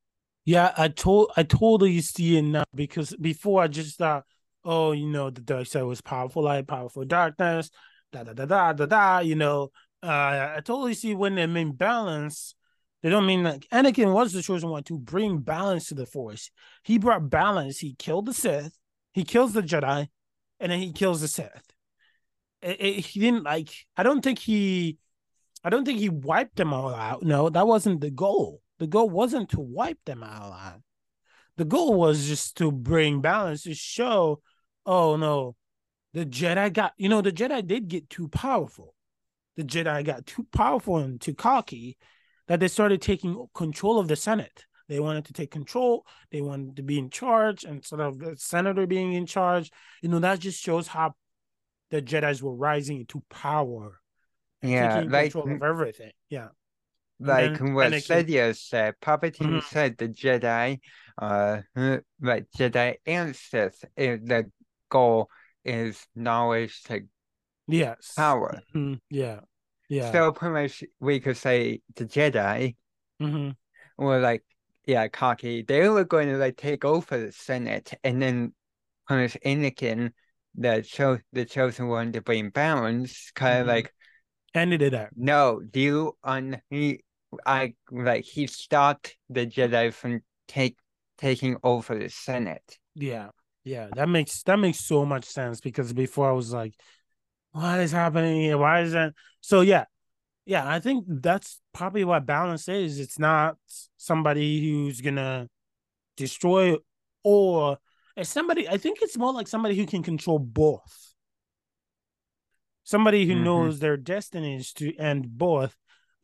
Yeah, 0.46 0.72
I 0.78 0.88
told 0.88 1.32
I 1.37 1.42
totally 1.42 2.00
see 2.00 2.37
it 2.38 2.42
now 2.42 2.64
because 2.74 3.14
before 3.20 3.62
I 3.62 3.66
just 3.66 3.98
thought, 3.98 4.24
oh, 4.64 4.92
you 4.92 5.09
know, 5.09 5.28
the 5.28 5.40
dark 5.40 5.66
side 5.66 5.82
was 5.82 6.00
powerful 6.00 6.44
light, 6.44 6.68
powerful 6.68 7.04
darkness, 7.04 7.68
da 8.12 8.22
da 8.22 8.32
da 8.32 8.46
da 8.46 8.72
da 8.72 8.87
da. 8.87 9.18
You 9.18 9.35
know, 9.35 9.72
uh, 10.04 10.54
I 10.56 10.61
totally 10.64 10.94
see 10.94 11.14
when 11.14 11.35
they 11.35 11.46
mean 11.48 11.72
balance. 11.72 12.54
They 13.02 13.11
don't 13.11 13.26
mean 13.26 13.42
like 13.42 13.66
Anakin 13.72 14.12
was 14.12 14.32
the 14.32 14.40
chosen 14.40 14.70
one 14.70 14.85
to 14.85 14.96
bring 14.98 15.38
balance 15.38 15.88
to 15.88 15.94
the 15.94 16.06
Force. 16.06 16.50
He 16.85 16.98
brought 16.98 17.28
balance. 17.28 17.78
He 17.78 17.94
killed 17.94 18.26
the 18.26 18.35
Sith. 18.35 18.76
He 19.12 19.24
kills 19.24 19.52
the 19.52 19.62
Jedi, 19.62 20.09
and 20.61 20.72
then 20.72 20.78
he 20.78 20.92
kills 20.92 21.20
the 21.22 21.28
Sith. 21.28 21.66
It- 22.62 22.80
it- 22.80 23.06
he 23.06 23.20
didn't 23.20 23.42
like. 23.44 23.70
I 23.96 24.04
don't 24.04 24.22
think 24.22 24.38
he. 24.38 24.98
I 25.64 25.70
don't 25.70 25.85
think 25.85 25.98
he 25.98 26.09
wiped 26.09 26.54
them 26.56 26.72
all 26.72 26.94
out. 26.94 27.24
No, 27.24 27.48
that 27.48 27.66
wasn't 27.66 28.00
the 28.00 28.11
goal. 28.12 28.62
The 28.78 28.86
goal 28.86 29.08
wasn't 29.08 29.50
to 29.50 29.60
wipe 29.60 30.04
them 30.04 30.22
out. 30.22 30.80
The 31.56 31.64
goal 31.64 31.94
was 31.94 32.26
just 32.26 32.56
to 32.58 32.70
bring 32.70 33.20
balance 33.20 33.62
to 33.62 33.74
show, 33.74 34.40
oh 34.84 35.16
no, 35.16 35.56
the 36.12 36.26
Jedi 36.26 36.72
got, 36.72 36.92
you 36.98 37.08
know, 37.08 37.22
the 37.22 37.32
Jedi 37.32 37.66
did 37.66 37.88
get 37.88 38.10
too 38.10 38.28
powerful. 38.28 38.94
The 39.56 39.64
Jedi 39.64 40.04
got 40.04 40.26
too 40.26 40.46
powerful 40.52 40.98
and 40.98 41.20
too 41.20 41.34
cocky 41.34 41.96
that 42.48 42.60
they 42.60 42.68
started 42.68 43.00
taking 43.00 43.46
control 43.54 43.98
of 43.98 44.08
the 44.08 44.16
Senate. 44.16 44.66
They 44.88 45.00
wanted 45.00 45.24
to 45.26 45.32
take 45.32 45.50
control. 45.50 46.06
They 46.30 46.40
wanted 46.42 46.76
to 46.76 46.82
be 46.82 46.98
in 46.98 47.10
charge 47.10 47.64
instead 47.64 48.00
of 48.00 48.18
the 48.18 48.36
senator 48.36 48.86
being 48.86 49.14
in 49.14 49.26
charge. 49.26 49.70
You 50.02 50.10
know, 50.10 50.20
that 50.20 50.38
just 50.38 50.62
shows 50.62 50.86
how 50.86 51.14
the 51.90 52.02
Jedi's 52.02 52.42
were 52.42 52.54
rising 52.54 53.00
into 53.00 53.22
power 53.30 53.98
and 54.62 54.70
Yeah, 54.70 54.96
taking 54.96 55.10
like 55.10 55.32
control 55.32 55.54
of 55.54 55.62
everything. 55.62 56.12
Yeah. 56.28 56.48
And 57.18 57.29
like 57.29 57.61
what 57.61 57.92
Anakin- 57.92 58.26
Sidious 58.26 58.59
said, 58.59 58.94
Palpatine 59.00 59.59
Mhm. 59.59 59.62
said 59.62 59.96
the 59.96 60.09
Jedi, 60.09 60.81
uh, 61.18 61.62
like 62.20 62.46
Jedi 62.57 62.96
and 63.07 63.35
Sith, 63.35 63.85
is 63.96 64.20
the 64.22 64.50
goal 64.88 65.31
is 65.64 66.07
knowledge 66.14 66.83
to 66.85 67.00
Yes. 67.66 68.14
power. 68.16 68.62
Mhm. 68.74 69.00
Yeah. 69.11 69.40
Yeah. 69.88 70.12
So 70.12 70.33
pretty 70.33 70.52
much 70.52 70.85
we 71.00 71.20
could 71.20 71.37
say 71.37 71.81
the 71.94 72.05
Jedi 72.05 72.76
hmm 73.18 73.50
were 73.96 74.20
like, 74.20 74.44
yeah, 74.85 75.09
cocky. 75.09 75.62
They 75.62 75.88
were 75.88 76.05
going 76.05 76.29
to 76.29 76.37
like 76.37 76.57
take 76.57 76.85
over 76.85 77.18
the 77.18 77.33
Senate, 77.33 77.94
and 78.05 78.20
then 78.20 78.55
pretty 79.07 79.22
much 79.24 79.38
Anakin, 79.44 80.12
the 80.55 80.83
cho 80.83 81.18
the 81.33 81.44
chosen 81.44 81.88
one 81.88 82.12
to 82.12 82.20
bring 82.20 82.50
balance, 82.50 83.31
kind 83.33 83.61
of 83.61 83.64
Mhm. 83.66 83.68
like, 83.68 83.92
Ended 84.55 84.83
it 84.83 84.94
up. 84.94 85.11
no, 85.16 85.61
do 85.61 85.81
you 85.81 86.18
on 86.22 86.61
he, 86.70 87.02
I 87.44 87.74
like 87.90 88.24
he 88.24 88.46
stopped 88.46 89.16
the 89.28 89.46
Jedi 89.46 89.92
from 89.92 90.22
take 90.48 90.76
taking 91.18 91.56
over 91.62 91.98
the 91.98 92.08
Senate. 92.08 92.78
Yeah. 92.94 93.28
Yeah. 93.64 93.88
That 93.94 94.08
makes 94.08 94.42
that 94.44 94.58
makes 94.58 94.80
so 94.80 95.04
much 95.04 95.24
sense 95.24 95.60
because 95.60 95.92
before 95.92 96.28
I 96.28 96.32
was 96.32 96.52
like, 96.52 96.74
what 97.52 97.80
is 97.80 97.92
happening 97.92 98.40
here? 98.42 98.58
Why 98.58 98.82
is 98.82 98.92
that? 98.92 99.12
So 99.40 99.60
yeah. 99.60 99.84
Yeah, 100.48 100.64
I 100.64 100.78
think 100.78 101.04
that's 101.08 101.60
probably 101.74 102.04
what 102.04 102.24
balance 102.24 102.68
is. 102.68 103.00
It's 103.00 103.18
not 103.18 103.56
somebody 103.96 104.60
who's 104.60 105.00
gonna 105.00 105.48
destroy 106.16 106.76
or 107.24 107.78
it's 108.16 108.30
somebody 108.30 108.68
I 108.68 108.76
think 108.76 108.98
it's 109.02 109.18
more 109.18 109.32
like 109.32 109.48
somebody 109.48 109.76
who 109.76 109.86
can 109.86 110.04
control 110.04 110.38
both. 110.38 111.14
Somebody 112.84 113.26
who 113.26 113.34
Mhm. 113.34 113.42
knows 113.42 113.80
their 113.80 113.96
destiny 113.96 114.54
is 114.54 114.72
to 114.74 114.94
end 114.96 115.36
both 115.36 115.76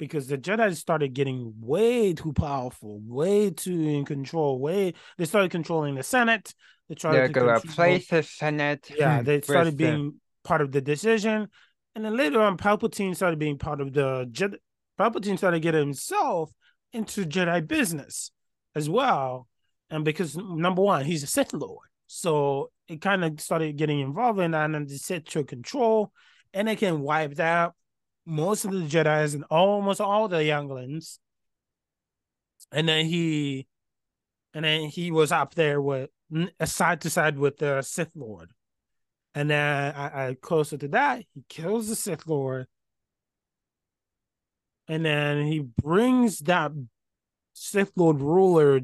because 0.02 0.26
the 0.26 0.36
Jedi 0.36 0.74
started 0.74 1.14
getting 1.14 1.54
way 1.60 2.12
too 2.12 2.32
powerful, 2.32 2.98
way 3.06 3.50
too 3.50 3.70
in 3.88 4.04
control, 4.04 4.58
way 4.58 4.94
they 5.16 5.24
started 5.24 5.52
controlling 5.52 5.94
the 5.94 6.02
Senate. 6.02 6.52
They 6.88 6.96
tried 6.96 7.12
They're 7.12 7.28
to 7.28 7.32
gonna 7.32 7.60
control- 7.60 7.86
replace 7.86 8.08
the 8.08 8.24
Senate. 8.24 8.90
yeah, 8.98 9.18
hmm, 9.18 9.24
they 9.24 9.40
started 9.42 9.76
being 9.76 10.14
part 10.42 10.60
of 10.60 10.72
the 10.72 10.80
decision, 10.80 11.46
and 11.94 12.04
then 12.04 12.16
later 12.16 12.40
on, 12.42 12.56
Palpatine 12.56 13.14
started 13.14 13.38
being 13.38 13.58
part 13.58 13.80
of 13.80 13.92
the 13.92 14.26
Jedi. 14.32 14.56
Palpatine 14.98 15.38
started 15.38 15.62
getting 15.62 15.82
himself 15.82 16.50
into 16.92 17.24
Jedi 17.24 17.64
business 17.64 18.32
as 18.74 18.90
well, 18.90 19.46
and 19.88 20.04
because 20.04 20.36
number 20.36 20.82
one, 20.82 21.04
he's 21.04 21.22
a 21.22 21.28
Sith 21.28 21.52
Lord, 21.52 21.86
so 22.08 22.72
it 22.88 23.00
kind 23.00 23.24
of 23.24 23.40
started 23.40 23.76
getting 23.76 24.00
involved 24.00 24.40
in 24.40 24.50
that, 24.50 24.64
and 24.64 24.74
then 24.74 24.86
the 24.88 24.98
Sith 24.98 25.26
took 25.26 25.46
control. 25.46 26.10
Anakin 26.52 26.98
wiped 26.98 27.38
out 27.38 27.76
most 28.26 28.64
of 28.64 28.72
the 28.72 28.86
Jedi's 28.86 29.34
and 29.34 29.44
almost 29.50 30.00
all 30.00 30.28
the 30.28 30.44
younglings, 30.44 31.18
and 32.70 32.88
then 32.88 33.06
he, 33.06 33.66
and 34.54 34.64
then 34.64 34.88
he 34.88 35.10
was 35.10 35.32
up 35.32 35.54
there 35.54 35.80
with 35.80 36.10
uh, 36.34 36.66
side 36.66 37.00
to 37.02 37.10
side 37.10 37.38
with 37.38 37.58
the 37.58 37.82
Sith 37.82 38.12
Lord. 38.14 38.52
And 39.34 39.50
then 39.50 39.94
I, 39.94 40.28
I 40.28 40.36
closer 40.40 40.76
to 40.76 40.88
that, 40.88 41.24
he 41.34 41.42
kills 41.48 41.88
the 41.88 41.96
Sith 41.96 42.26
Lord. 42.26 42.66
And 44.88 45.04
then 45.04 45.46
he 45.46 45.60
brings 45.60 46.38
that 46.40 46.72
Sith 47.54 47.92
Lord 47.96 48.20
ruler 48.20 48.80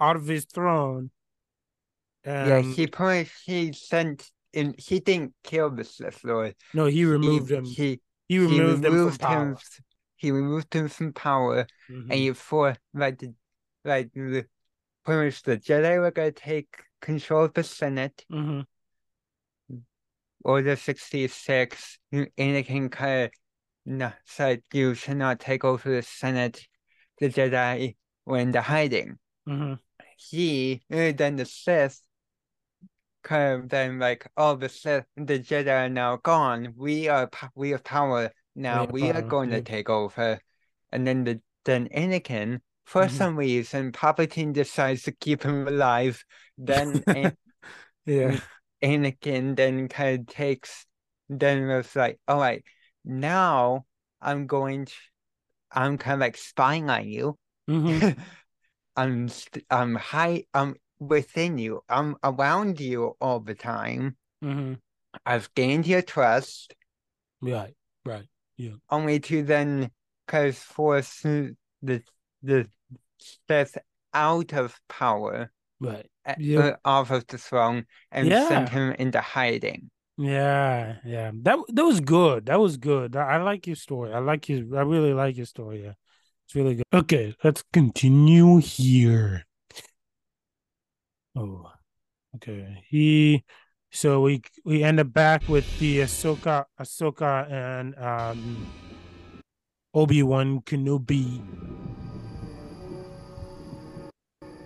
out 0.00 0.16
of 0.16 0.26
his 0.26 0.44
throne. 0.44 1.10
Yeah, 2.24 2.60
he 2.60 2.88
pretty 2.88 3.30
he 3.44 3.72
sent 3.72 4.28
and 4.52 4.74
he 4.78 4.98
didn't 5.00 5.32
kill 5.44 5.70
the 5.70 5.84
Sith 5.84 6.24
Lord. 6.24 6.54
No, 6.74 6.86
he 6.86 7.04
removed 7.04 7.50
he, 7.50 7.54
him. 7.56 7.64
He 7.64 8.00
He 8.28 8.38
removed, 8.38 8.84
him 8.84 8.92
removed 8.92 9.20
from 9.20 9.28
power. 9.28 9.44
him. 9.50 9.58
He 10.16 10.30
removed 10.30 10.74
him 10.74 10.88
from 10.88 11.12
power, 11.12 11.66
Mhm. 11.88 12.02
and 12.10 12.12
he 12.12 12.32
for 12.32 12.76
like 12.94 13.18
the 13.18 13.34
like 13.84 14.12
the 14.12 14.46
pretty 15.04 15.26
much 15.26 15.42
the 15.42 15.58
Jedi 15.58 16.00
were 16.00 16.10
gonna 16.10 16.32
take 16.32 16.68
control 17.00 17.44
of 17.44 17.54
the 17.54 17.62
Senate. 17.62 18.24
Mhm. 18.30 18.66
Order 20.44 20.76
sixty 20.76 21.26
six. 21.28 21.98
Anakin 22.12 22.90
kind 22.90 23.24
of 23.24 23.30
no, 23.84 24.12
said 24.24 24.62
you 24.72 24.94
should 24.94 25.16
not 25.16 25.40
take 25.40 25.64
over 25.64 25.90
the 25.90 26.02
Senate. 26.02 26.66
The 27.20 27.28
Jedi 27.28 27.96
went 28.24 28.48
into 28.48 28.62
hiding. 28.62 29.18
Mhm. 29.48 29.78
He 30.16 30.82
uh, 30.90 31.12
then 31.12 31.36
the 31.36 31.44
Sith 31.44 32.00
kind 33.26 33.62
of 33.64 33.68
then 33.68 33.98
like 33.98 34.26
oh 34.36 34.56
the 34.56 34.68
Sith 34.68 35.06
the 35.16 35.38
Jedi 35.40 35.68
are 35.86 35.88
now 35.90 36.16
gone. 36.18 36.74
We 36.76 37.08
are 37.08 37.30
we 37.54 37.70
have 37.70 37.84
power 37.84 38.32
now. 38.54 38.86
have 38.86 38.90
We 38.90 39.12
are 39.12 39.22
going 39.22 39.50
yeah. 39.50 39.56
to 39.58 39.62
take 39.62 39.90
over. 39.90 40.40
And 40.92 41.06
then 41.06 41.24
the 41.24 41.40
then 41.64 41.88
Anakin 41.90 42.60
for 42.84 43.08
Mhm. 43.08 43.08
some 43.08 43.36
reason 43.36 43.92
Palpatine 43.92 44.52
decides 44.52 45.02
to 45.04 45.12
keep 45.12 45.42
him 45.44 45.66
alive. 45.68 46.24
Then 46.58 47.04
An- 47.14 47.36
Yeah. 48.06 48.38
Anakin 48.82 49.56
then 49.56 49.88
kind 49.88 50.20
of 50.20 50.26
takes 50.34 50.86
then 51.28 51.66
was 51.68 51.94
like 51.96 52.20
all 52.28 52.38
right 52.40 52.64
now 53.04 53.86
I'm 54.20 54.46
going 54.46 54.86
to 54.86 54.94
I'm 55.72 55.98
kind 55.98 56.14
of 56.14 56.20
like 56.20 56.36
spying 56.38 56.90
on 56.90 57.08
you. 57.08 57.38
Mhm. 57.68 58.06
I'm 58.96 59.28
st- 59.28 59.66
I'm 59.70 59.94
high 59.94 60.44
I'm 60.54 60.76
within 60.98 61.58
you. 61.58 61.82
I'm 61.88 62.16
around 62.22 62.80
you 62.80 63.16
all 63.20 63.40
the 63.40 63.54
time. 63.54 64.16
Mhm. 64.42 64.78
I've 65.24 65.52
gained 65.54 65.86
your 65.86 66.02
trust 66.02 66.74
Right. 67.40 67.74
Right. 68.04 68.26
Yeah. 68.56 68.72
Only 68.90 69.20
to 69.20 69.42
then 69.42 69.90
cause 70.26 70.58
force 70.58 71.20
the 71.22 71.54
the 72.42 72.68
Sith 73.18 73.78
out 74.14 74.52
of 74.52 74.78
power 74.88 75.50
Right. 75.80 76.10
uh, 76.24 76.34
Yep. 76.38 76.64
uh, 76.64 76.76
off 76.88 77.10
of 77.10 77.26
the 77.26 77.38
throne 77.38 77.86
and 78.10 78.28
send 78.28 78.68
him 78.70 78.92
into 78.92 79.20
hiding. 79.20 79.90
Yeah, 80.16 80.96
yeah. 81.04 81.30
That 81.42 81.58
that 81.68 81.84
was 81.84 82.00
good. 82.00 82.46
That 82.46 82.58
was 82.60 82.76
good. 82.78 83.16
I, 83.16 83.34
I 83.34 83.36
like 83.42 83.66
your 83.66 83.76
story. 83.76 84.12
I 84.12 84.18
like 84.20 84.48
your 84.48 84.78
I 84.78 84.82
really 84.82 85.12
like 85.12 85.36
your 85.36 85.46
story. 85.46 85.82
Yeah. 85.84 85.92
It's 86.46 86.54
really 86.54 86.76
good. 86.76 86.86
Okay, 86.92 87.34
let's 87.44 87.62
continue 87.72 88.58
here. 88.58 89.44
Oh. 91.36 91.70
Okay. 92.36 92.82
He 92.88 93.44
so 93.92 94.20
we 94.22 94.42
we 94.64 94.82
end 94.82 95.00
up 95.00 95.12
back 95.12 95.48
with 95.48 95.66
the 95.78 96.00
Ahsoka 96.00 96.64
Ahsoka 96.80 97.50
and 97.50 97.94
um 97.98 98.66
Obi-Wan 99.94 100.60
Kenobi. 100.62 101.40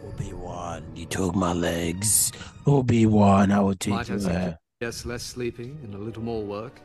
Obi-Wan, 0.05 0.85
you 0.97 1.07
took 1.07 1.35
my 1.35 1.53
legs. 1.53 2.33
Obi-Wan, 2.67 3.53
I 3.53 3.61
will 3.61 3.75
take 3.77 3.95
Might 3.95 4.11
I 4.11 4.15
you 4.15 4.19
suggest 4.19 4.27
there. 4.27 4.59
yes, 4.81 5.07
less 5.07 5.23
sleeping 5.23 5.79
and 5.85 5.95
a 5.95 5.99
little 5.99 6.23
more 6.23 6.43
work? 6.43 6.81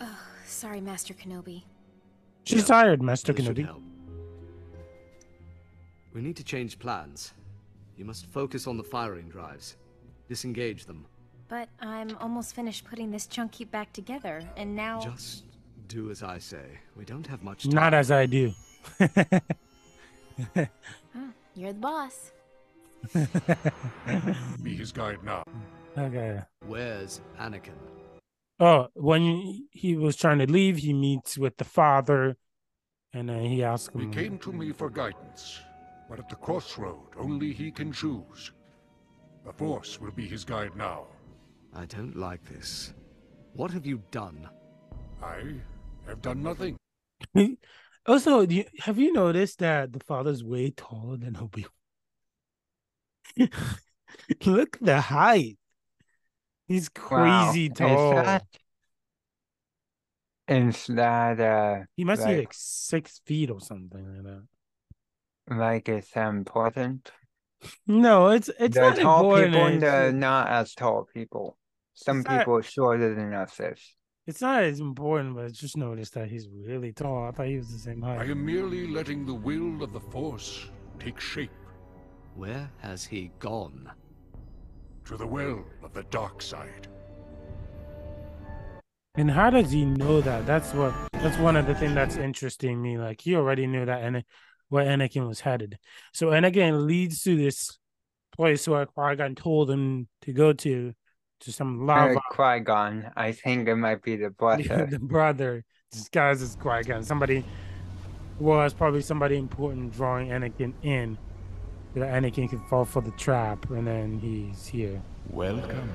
Oh, 0.00 0.18
sorry, 0.46 0.80
Master 0.80 1.14
Kenobi. 1.14 1.62
She's 2.44 2.60
Yeah, 2.60 2.64
tired, 2.74 3.02
Master 3.02 3.32
This 3.32 3.46
Kenobi. 3.46 3.68
We 6.12 6.20
need 6.20 6.36
to 6.36 6.44
change 6.44 6.78
plans. 6.78 7.32
You 7.96 8.04
must 8.04 8.26
focus 8.26 8.66
on 8.66 8.76
the 8.76 8.82
firing 8.82 9.28
drives. 9.28 9.76
Disengage 10.28 10.86
them. 10.86 11.06
But 11.48 11.68
I'm 11.80 12.16
almost 12.18 12.54
finished 12.54 12.84
putting 12.84 13.10
this 13.10 13.26
chunk 13.26 13.54
heap 13.54 13.70
back 13.70 13.92
together, 13.92 14.42
and 14.56 14.74
now. 14.74 15.00
Just 15.00 15.44
do 15.88 16.10
as 16.10 16.22
I 16.22 16.38
say. 16.38 16.78
We 16.96 17.04
don't 17.04 17.26
have 17.26 17.42
much 17.42 17.64
time. 17.64 17.72
Not 17.72 17.94
as 17.94 18.10
I 18.10 18.26
do. 18.26 18.52
Huh, 18.98 19.08
hmm, 21.12 21.28
you're 21.54 21.72
the 21.72 21.78
boss. 21.78 22.32
Be 24.62 24.74
his 24.76 24.92
guide 24.92 25.22
now. 25.22 25.44
okay. 25.98 26.40
Where's 26.66 27.20
Anakin? 27.38 27.74
Oh, 28.58 28.88
when 28.94 29.66
he 29.70 29.96
was 29.96 30.16
trying 30.16 30.38
to 30.38 30.50
leave, 30.50 30.78
he 30.78 30.92
meets 30.92 31.36
with 31.36 31.56
the 31.56 31.64
father, 31.64 32.36
and 33.12 33.28
then 33.28 33.44
he 33.44 33.64
asks 33.64 33.94
him... 33.94 34.00
He 34.00 34.06
came 34.06 34.38
to 34.38 34.52
me 34.52 34.72
for 34.72 34.88
guidance, 34.88 35.60
but 36.12 36.18
at 36.18 36.28
the 36.28 36.36
crossroad, 36.36 37.06
only 37.16 37.54
he 37.54 37.70
can 37.70 37.90
choose. 37.90 38.52
The 39.46 39.52
Force 39.54 39.98
will 39.98 40.10
be 40.10 40.26
his 40.26 40.44
guide 40.44 40.76
now. 40.76 41.06
I 41.74 41.86
don't 41.86 42.14
like 42.14 42.44
this. 42.44 42.92
What 43.54 43.70
have 43.70 43.86
you 43.86 44.02
done? 44.10 44.46
I 45.22 45.54
have 46.06 46.20
done 46.20 46.42
nothing. 46.42 46.76
also, 48.06 48.42
you, 48.42 48.66
have 48.80 48.98
you 48.98 49.10
noticed 49.14 49.60
that 49.60 49.94
the 49.94 50.00
father's 50.00 50.44
way 50.44 50.70
taller 50.76 51.16
than 51.16 51.34
Obi? 51.34 51.64
Look 54.44 54.76
at 54.76 54.82
the 54.84 55.00
height. 55.00 55.56
He's 56.68 56.90
Wow. 56.94 57.46
crazy 57.48 57.66
Is 57.68 57.72
tall. 57.78 58.14
that 58.16 58.44
is 60.46 60.86
that 60.88 61.40
uh 61.40 61.84
He 61.96 62.04
must 62.04 62.20
be 62.26 62.28
like- 62.28 62.38
like 62.40 62.52
six 62.52 63.22
feet 63.24 63.50
or 63.50 63.60
something 63.62 64.04
like 64.14 64.24
that. 64.24 64.42
Like 65.48 65.88
it's 65.88 66.16
important? 66.16 67.10
No, 67.86 68.28
it's 68.30 68.50
it's 68.58 68.76
the 68.76 68.80
not 68.80 68.96
tall 68.98 69.36
important. 69.36 69.52
people 69.52 69.66
and 69.66 69.80
the 69.82 70.12
not 70.12 70.48
as 70.48 70.74
tall 70.74 71.04
people. 71.12 71.56
Some 71.94 72.24
It's 72.26 72.28
people 72.28 72.56
are 72.56 72.62
shorter 72.62 73.14
than 73.14 73.32
us 73.34 73.58
is. 73.60 73.94
it's 74.26 74.40
not 74.40 74.62
as 74.62 74.80
important, 74.80 75.34
but 75.34 75.52
just 75.52 75.76
noticed 75.76 76.14
that 76.14 76.28
he's 76.28 76.48
really 76.48 76.92
tall. 76.92 77.26
I 77.28 77.32
thought 77.32 77.46
he 77.46 77.56
was 77.56 77.72
the 77.72 77.78
same 77.78 78.02
height. 78.02 78.20
I 78.20 78.24
am 78.24 78.44
merely 78.44 78.86
letting 78.86 79.26
the 79.26 79.34
will 79.34 79.82
of 79.82 79.92
the 79.92 80.00
Force 80.00 80.70
take 80.98 81.20
shape 81.20 81.50
Where 82.34 82.70
has 82.78 83.04
he 83.04 83.30
gone? 83.38 83.90
to 85.04 85.16
the 85.16 85.26
well 85.26 85.64
of 85.82 85.92
the 85.92 86.04
dark 86.04 86.40
side. 86.40 86.86
And 89.14 89.30
how 89.30 89.50
does 89.50 89.70
he 89.72 89.84
know 89.84 90.20
that? 90.22 90.46
That's 90.46 90.72
what 90.72 90.94
that's 91.12 91.36
one 91.38 91.56
of 91.56 91.66
the 91.66 91.74
things 91.74 91.94
that's 91.94 92.16
interesting 92.16 92.80
me. 92.80 92.96
Like 92.98 93.20
he 93.20 93.34
already 93.36 93.66
knew 93.66 93.84
that 93.84 94.02
and 94.02 94.24
where 94.72 94.86
Anakin 94.86 95.28
was 95.28 95.40
headed. 95.40 95.78
So 96.14 96.28
Anakin 96.28 96.86
leads 96.86 97.22
to 97.24 97.36
this 97.36 97.78
place 98.34 98.66
where 98.66 98.86
Qui-Gon 98.86 99.34
told 99.34 99.70
him 99.70 100.08
to 100.22 100.32
go 100.32 100.54
to, 100.54 100.94
to 101.40 101.52
some 101.52 101.82
Uh, 101.82 101.84
lava. 101.84 102.20
Qui 102.30 102.60
Gon, 102.60 103.10
I 103.14 103.32
think 103.32 103.68
it 103.68 103.76
might 103.76 104.02
be 104.02 104.16
the 104.16 104.30
brother. 104.42 104.86
the 104.90 104.98
brother 104.98 105.62
disguised 105.90 106.42
as 106.42 106.56
Qui-Gon. 106.56 107.02
Somebody 107.02 107.44
was 108.38 108.72
probably 108.72 109.02
somebody 109.02 109.36
important 109.36 109.92
drawing 109.92 110.28
Anakin 110.30 110.72
in. 110.82 111.18
So 111.92 112.00
that 112.00 112.22
Anakin 112.22 112.48
could 112.48 112.62
fall 112.70 112.86
for 112.86 113.02
the 113.02 113.10
trap, 113.12 113.68
and 113.68 113.86
then 113.86 114.18
he's 114.18 114.66
here. 114.66 115.02
Welcome. 115.28 115.92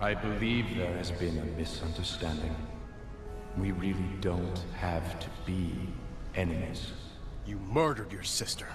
I 0.00 0.14
believe 0.14 0.64
there 0.76 0.96
has 0.96 1.12
been 1.12 1.38
a 1.38 1.44
misunderstanding. 1.56 2.56
We 3.56 3.70
really 3.70 4.10
don't 4.20 4.58
have 4.76 5.20
to 5.20 5.28
be 5.46 5.72
enemies. 6.34 6.90
You 7.50 7.58
murdered 7.72 8.12
your 8.12 8.22
sister. 8.22 8.68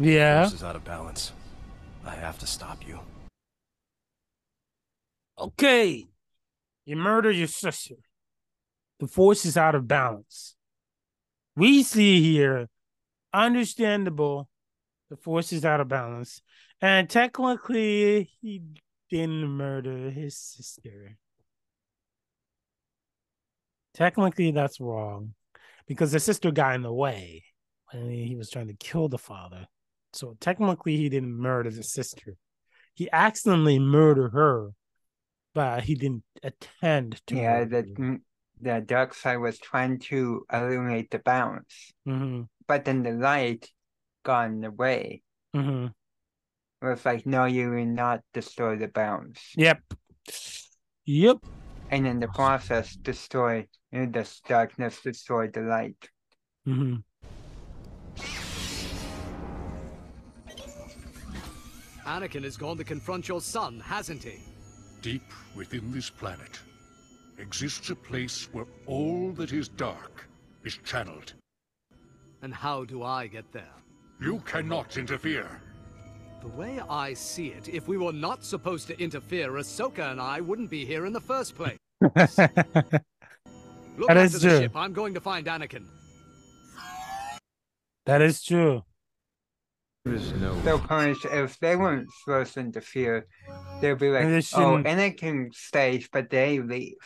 Yeah. 0.00 0.42
Force 0.42 0.54
is 0.54 0.64
out 0.64 0.74
of 0.74 0.82
balance. 0.82 1.30
I 2.04 2.10
have 2.16 2.36
to 2.40 2.46
stop 2.48 2.84
you. 2.84 2.98
Okay. 5.38 6.08
You 6.84 6.96
murdered 6.96 7.36
your 7.36 7.46
sister. 7.46 7.94
The 8.98 9.06
force 9.06 9.46
is 9.46 9.56
out 9.56 9.76
of 9.76 9.86
balance. 9.86 10.56
We 11.54 11.84
see 11.84 12.20
here, 12.20 12.68
understandable, 13.32 14.48
the 15.08 15.16
force 15.16 15.52
is 15.52 15.64
out 15.64 15.80
of 15.80 15.86
balance. 15.86 16.42
And 16.80 17.08
technically, 17.08 18.28
he 18.40 18.62
didn't 19.08 19.46
murder 19.46 20.10
his 20.10 20.36
sister. 20.36 21.16
Technically, 23.94 24.50
that's 24.50 24.80
wrong 24.80 25.34
because 25.86 26.10
the 26.10 26.18
sister 26.18 26.50
got 26.50 26.74
in 26.74 26.82
the 26.82 26.92
way 26.92 27.44
when 27.92 28.10
he 28.10 28.36
was 28.36 28.50
trying 28.50 28.68
to 28.68 28.74
kill 28.74 29.08
the 29.08 29.18
father. 29.18 29.66
So 30.12 30.36
technically, 30.40 30.96
he 30.96 31.08
didn't 31.08 31.32
murder 31.32 31.70
the 31.70 31.82
sister. 31.82 32.36
He 32.94 33.08
accidentally 33.12 33.78
murdered 33.78 34.32
her 34.32 34.72
but 35.54 35.84
he 35.84 35.94
didn't 35.94 36.24
attend 36.42 37.20
to 37.26 37.36
Yeah, 37.36 37.60
her. 37.60 37.64
the 37.66 38.20
the 38.60 38.80
dark 38.80 39.14
side 39.14 39.36
was 39.36 39.58
trying 39.58 39.98
to 39.98 40.46
eliminate 40.52 41.10
the 41.10 41.18
balance, 41.18 41.92
hmm 42.04 42.42
but 42.66 42.84
then 42.84 43.02
the 43.02 43.10
light 43.12 43.68
got 44.22 44.46
in 44.46 44.60
the 44.60 44.70
way. 44.70 45.22
hmm 45.52 45.86
It 46.80 46.86
was 46.86 47.04
like, 47.04 47.26
no, 47.26 47.44
you 47.44 47.70
will 47.70 47.86
not 47.86 48.20
destroy 48.32 48.76
the 48.76 48.88
balance, 48.88 49.40
Yep. 49.56 49.82
Yep. 51.04 51.38
and 51.90 52.06
in 52.06 52.20
the 52.20 52.28
process, 52.28 52.96
destroy 52.96 53.66
you 53.90 53.98
know, 54.00 54.06
this 54.06 54.40
darkness, 54.46 55.00
destroy 55.02 55.48
the 55.48 55.62
light. 55.62 56.08
hmm 56.64 56.96
Anakin 62.06 62.42
has 62.42 62.56
gone 62.56 62.76
to 62.78 62.84
confront 62.84 63.28
your 63.28 63.40
son, 63.40 63.80
hasn't 63.80 64.22
he? 64.24 64.40
Deep 65.02 65.22
within 65.54 65.92
this 65.92 66.10
planet 66.10 66.58
exists 67.38 67.90
a 67.90 67.96
place 67.96 68.48
where 68.52 68.66
all 68.86 69.32
that 69.32 69.52
is 69.52 69.68
dark 69.68 70.28
is 70.64 70.78
channeled. 70.84 71.32
And 72.42 72.52
how 72.52 72.84
do 72.84 73.02
I 73.02 73.26
get 73.26 73.50
there? 73.52 73.70
You 74.20 74.40
cannot 74.44 74.96
interfere. 74.96 75.60
The 76.40 76.48
way 76.48 76.80
I 76.90 77.14
see 77.14 77.48
it, 77.48 77.68
if 77.68 77.86
we 77.86 77.96
were 77.98 78.12
not 78.12 78.44
supposed 78.44 78.88
to 78.88 79.00
interfere, 79.00 79.52
Ahsoka 79.52 80.10
and 80.10 80.20
I 80.20 80.40
wouldn't 80.40 80.70
be 80.70 80.84
here 80.84 81.06
in 81.06 81.12
the 81.12 81.20
first 81.20 81.54
place. 81.54 81.78
Look 82.00 82.18
That 84.08 84.16
after 84.16 84.38
the 84.38 84.40
true. 84.40 84.58
ship. 84.60 84.72
I'm 84.74 84.92
going 84.92 85.14
to 85.14 85.20
find 85.20 85.46
Anakin. 85.46 85.84
That 88.06 88.22
is 88.22 88.42
true. 88.42 88.82
No 90.04 90.54
They'll 90.62 90.80
punish 90.80 91.24
if 91.26 91.58
they 91.60 91.76
weren't 91.76 92.08
supposed 92.24 92.54
to 92.54 92.60
interfere. 92.60 93.26
They'll 93.80 93.94
be 93.94 94.08
like, 94.10 94.24
And 94.24 94.32
they 94.32 94.38
"Oh, 94.38 94.82
shouldn't- 94.82 94.86
Anakin 94.86 95.54
stays, 95.54 96.08
but 96.12 96.28
they 96.28 96.58
leave." 96.58 96.96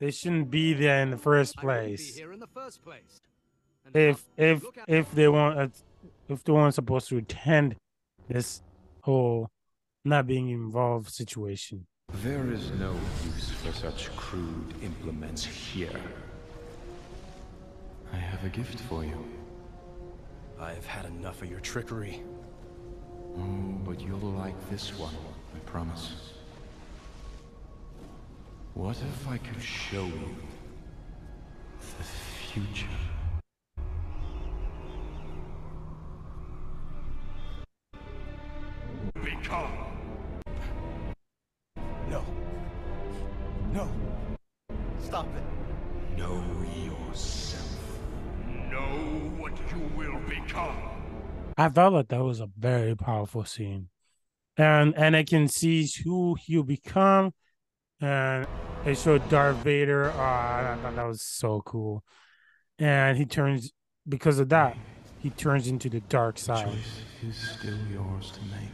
They 0.00 0.10
shouldn't 0.10 0.50
be 0.50 0.74
there 0.74 1.00
in 1.02 1.10
the 1.10 1.16
first 1.16 1.54
I 1.58 1.64
wouldn't 1.64 1.86
be 1.86 1.96
place. 1.96 2.16
here 2.16 2.32
in 2.32 2.40
the 2.40 2.46
first 2.48 2.82
place. 2.82 3.20
If 3.94 4.24
if 4.36 4.62
if 4.86 5.10
they 5.12 5.28
weren't 5.28 5.58
uh, 5.58 5.68
if 6.28 6.44
they 6.44 6.52
weren't 6.52 6.74
supposed 6.74 7.08
to 7.08 7.16
attend 7.16 7.76
this 8.28 8.62
whole 9.00 9.48
not 10.04 10.26
being 10.26 10.50
involved 10.50 11.08
situation. 11.08 11.86
There 12.22 12.52
is 12.52 12.70
no 12.72 12.92
use 13.24 13.50
for 13.62 13.72
such 13.72 14.14
crude 14.16 14.74
implements 14.82 15.44
here. 15.46 16.00
I 18.12 18.16
have 18.16 18.44
a 18.44 18.50
gift 18.50 18.80
for 18.80 19.02
you. 19.04 19.24
I 20.58 20.72
have 20.72 20.86
had 20.86 21.04
enough 21.04 21.42
of 21.42 21.50
your 21.50 21.60
trickery. 21.60 22.22
Oh, 23.36 23.42
but 23.84 24.00
you'll 24.00 24.18
like 24.18 24.54
this 24.70 24.98
one, 24.98 25.14
I 25.54 25.58
promise. 25.60 26.32
What 28.72 28.96
if 28.96 29.28
I 29.28 29.36
could 29.36 29.62
show 29.62 30.06
you 30.06 30.36
the 31.98 32.04
future? 32.04 32.86
Become. 39.22 39.75
Become. 50.40 50.76
I 51.56 51.68
felt 51.68 51.94
like 51.94 52.08
that 52.08 52.22
was 52.22 52.40
a 52.40 52.48
very 52.58 52.94
powerful 52.94 53.44
scene. 53.44 53.88
And 54.56 54.94
Anakin 54.94 55.50
sees 55.50 55.96
who 55.96 56.34
he'll 56.34 56.62
become. 56.62 57.32
And 58.00 58.46
they 58.84 58.94
showed 58.94 59.28
Darth 59.28 59.56
Vader. 59.58 60.12
Oh, 60.14 60.20
I 60.20 60.76
thought 60.82 60.96
that 60.96 61.06
was 61.06 61.22
so 61.22 61.62
cool. 61.62 62.04
And 62.78 63.16
he 63.16 63.24
turns, 63.24 63.72
because 64.06 64.38
of 64.38 64.50
that, 64.50 64.76
he 65.18 65.30
turns 65.30 65.66
into 65.66 65.88
the 65.88 66.00
dark 66.00 66.38
side. 66.38 66.66
The 66.66 66.72
choice 66.72 67.02
is 67.22 67.50
still 67.58 67.78
yours 67.90 68.32
to 68.32 68.40
make. 68.54 68.70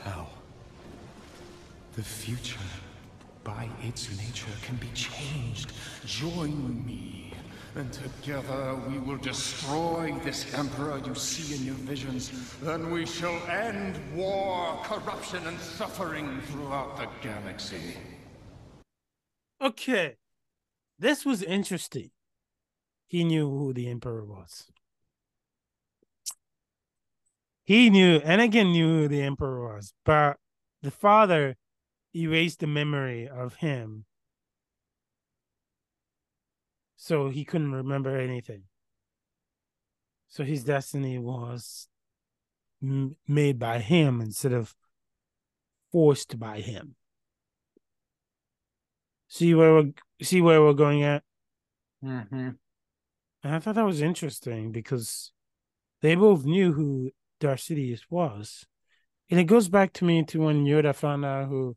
How? 0.00 0.28
The 1.94 2.02
future, 2.02 2.60
by 3.42 3.70
its 3.82 4.14
nature, 4.18 4.52
can 4.62 4.76
be 4.76 4.88
changed. 4.88 5.72
Join 6.04 6.84
me, 6.84 7.25
and 7.76 7.92
together 7.92 8.74
we 8.88 8.98
will 8.98 9.18
destroy 9.18 10.14
this 10.24 10.52
Emperor 10.54 11.00
you 11.06 11.14
see 11.14 11.54
in 11.54 11.64
your 11.64 11.74
visions. 11.74 12.54
Then 12.62 12.90
we 12.90 13.04
shall 13.04 13.36
end 13.48 14.00
war, 14.14 14.80
corruption, 14.82 15.46
and 15.46 15.58
suffering 15.60 16.40
throughout 16.46 16.96
the 16.96 17.06
galaxy. 17.22 17.96
Okay. 19.60 20.16
This 20.98 21.26
was 21.26 21.42
interesting. 21.42 22.10
He 23.06 23.24
knew 23.24 23.48
who 23.48 23.74
the 23.74 23.88
Emperor 23.88 24.24
was. 24.24 24.70
He 27.64 27.90
knew, 27.90 28.20
Anakin 28.20 28.72
knew 28.72 29.02
who 29.02 29.08
the 29.08 29.22
Emperor 29.22 29.74
was, 29.74 29.92
but 30.04 30.38
the 30.82 30.90
father 30.90 31.56
erased 32.14 32.60
the 32.60 32.66
memory 32.66 33.28
of 33.28 33.56
him. 33.56 34.06
So 36.96 37.28
he 37.28 37.44
couldn't 37.44 37.72
remember 37.72 38.16
anything. 38.16 38.62
So 40.28 40.44
his 40.44 40.64
destiny 40.64 41.18
was 41.18 41.88
m- 42.82 43.16
made 43.28 43.58
by 43.58 43.78
him 43.78 44.20
instead 44.20 44.52
of 44.52 44.74
forced 45.92 46.38
by 46.38 46.60
him. 46.60 46.96
See 49.28 49.54
where 49.54 49.74
we're 49.74 49.92
see 50.22 50.40
where 50.40 50.62
we're 50.62 50.72
going 50.72 51.02
at? 51.02 51.22
Mm-hmm. 52.04 52.50
And 53.42 53.54
I 53.54 53.58
thought 53.58 53.74
that 53.74 53.84
was 53.84 54.00
interesting 54.00 54.72
because 54.72 55.32
they 56.00 56.14
both 56.14 56.44
knew 56.44 56.72
who 56.72 57.10
Darth 57.40 57.60
Sidious 57.60 58.02
was. 58.10 58.66
And 59.30 59.40
it 59.40 59.44
goes 59.44 59.68
back 59.68 59.92
to 59.94 60.04
me 60.04 60.22
to 60.24 60.40
when 60.40 60.64
Yoda 60.64 60.94
found 60.94 61.24
out 61.24 61.48
who 61.48 61.76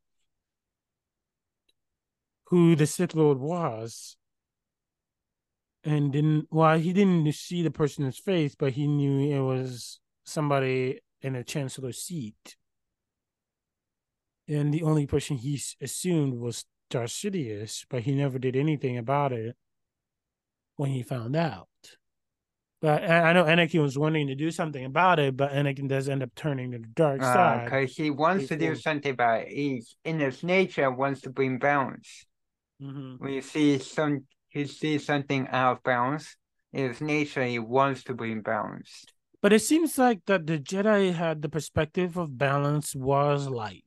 who 2.46 2.76
the 2.76 2.88
Sith 2.88 3.16
Lord 3.16 3.40
was. 3.40 4.16
And 5.84 6.12
didn't 6.12 6.48
well, 6.52 6.78
he 6.78 6.92
didn't 6.92 7.34
see 7.34 7.64
the 7.64 7.72
person's 7.72 8.18
face, 8.18 8.54
but 8.56 8.74
he 8.74 8.88
knew 8.88 9.34
it 9.34 9.42
was 9.42 10.00
somebody 10.26 11.00
in 11.22 11.36
a 11.36 11.44
chancellor 11.44 11.94
seat. 11.94 12.58
And 14.48 14.74
the 14.74 14.84
only 14.84 15.08
person 15.08 15.38
he 15.38 15.62
assumed 15.80 16.34
was 16.34 16.66
Darth 16.90 17.12
Sidious, 17.12 17.86
but 17.90 18.04
he 18.04 18.14
never 18.14 18.40
did 18.40 18.56
anything 18.56 18.98
about 18.98 19.32
it 19.32 19.56
when 20.76 20.90
he 20.90 21.04
found 21.04 21.36
out. 21.36 21.68
But 22.82 23.04
I 23.04 23.34
know 23.34 23.44
Anakin 23.44 23.82
was 23.82 23.98
wanting 23.98 24.28
to 24.28 24.36
do 24.36 24.52
something 24.52 24.86
about 24.86 25.20
it, 25.20 25.36
but 25.36 25.52
Anakin 25.52 25.90
does 25.90 26.08
end 26.08 26.24
up 26.24 26.34
turning 26.34 26.72
to 26.72 26.78
the 26.80 26.88
dark 26.88 27.22
side. 27.22 27.66
Because 27.66 27.96
he 27.96 28.10
wants 28.10 28.48
to 28.48 28.58
do 28.58 28.74
something 28.76 29.12
about 29.12 29.42
it. 29.42 29.50
He's 29.50 29.96
in 30.06 30.20
his 30.20 30.44
nature 30.44 30.90
wants 30.90 31.22
to 31.22 31.30
bring 31.30 31.58
balance. 31.58 32.26
hmm 32.80 33.16
When 33.18 33.34
you 33.34 33.42
see 33.42 33.78
some, 33.80 34.26
he 34.50 34.66
sees 34.66 35.06
something 35.06 35.48
out 35.48 35.78
of 35.78 35.84
balance. 35.84 36.36
In 36.74 36.90
his 36.90 37.02
nature, 37.02 37.44
he 37.44 37.58
wants 37.58 38.04
to 38.06 38.14
bring 38.14 38.42
balance. 38.42 39.06
But 39.42 39.54
it 39.54 39.62
seems 39.62 39.98
like 39.98 40.26
that 40.26 40.46
the 40.46 40.60
Jedi 40.60 41.14
had 41.14 41.42
the 41.42 41.50
perspective 41.50 42.18
of 42.18 42.38
balance 42.38 42.94
was 42.94 43.48
light. 43.48 43.86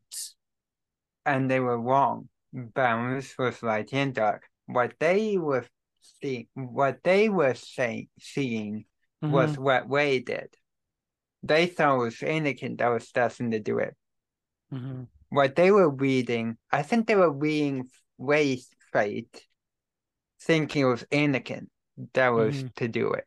and 1.25 1.49
they 1.51 1.61
were 1.61 1.79
wrong. 1.79 2.29
Balance 2.53 3.37
was 3.39 3.63
light 3.63 3.93
and 3.93 4.13
dark. 4.15 4.49
What 4.67 4.95
they 4.99 5.39
were 5.39 5.65
seeing, 6.01 6.49
what 6.55 7.05
they 7.05 7.29
were 7.29 7.55
saying, 7.55 8.09
seeing 8.19 8.87
was 9.23 9.57
what 9.57 9.89
Rey 9.89 10.19
did. 10.19 10.49
They 11.45 11.67
thought 11.67 11.95
it 11.95 11.99
was 11.99 12.17
Anakin 12.17 12.77
that 12.79 12.89
was 12.89 13.09
destined 13.13 13.53
to 13.53 13.61
do 13.61 13.79
it. 13.79 13.95
Mhm. 14.73 15.07
What 15.29 15.55
they 15.55 15.71
were 15.71 15.89
reading, 15.91 16.59
I 16.73 16.83
think 16.83 17.07
they 17.07 17.15
were 17.15 17.31
reading 17.31 17.89
Rey's 18.19 18.69
fate, 18.93 19.47
thinking 20.47 20.82
it 20.82 20.86
was 20.86 21.05
Anakin 21.12 21.68
that 22.14 22.28
was 22.30 22.55
Mhm. 22.55 22.74
to 22.76 22.88
do 22.88 23.12
it, 23.12 23.26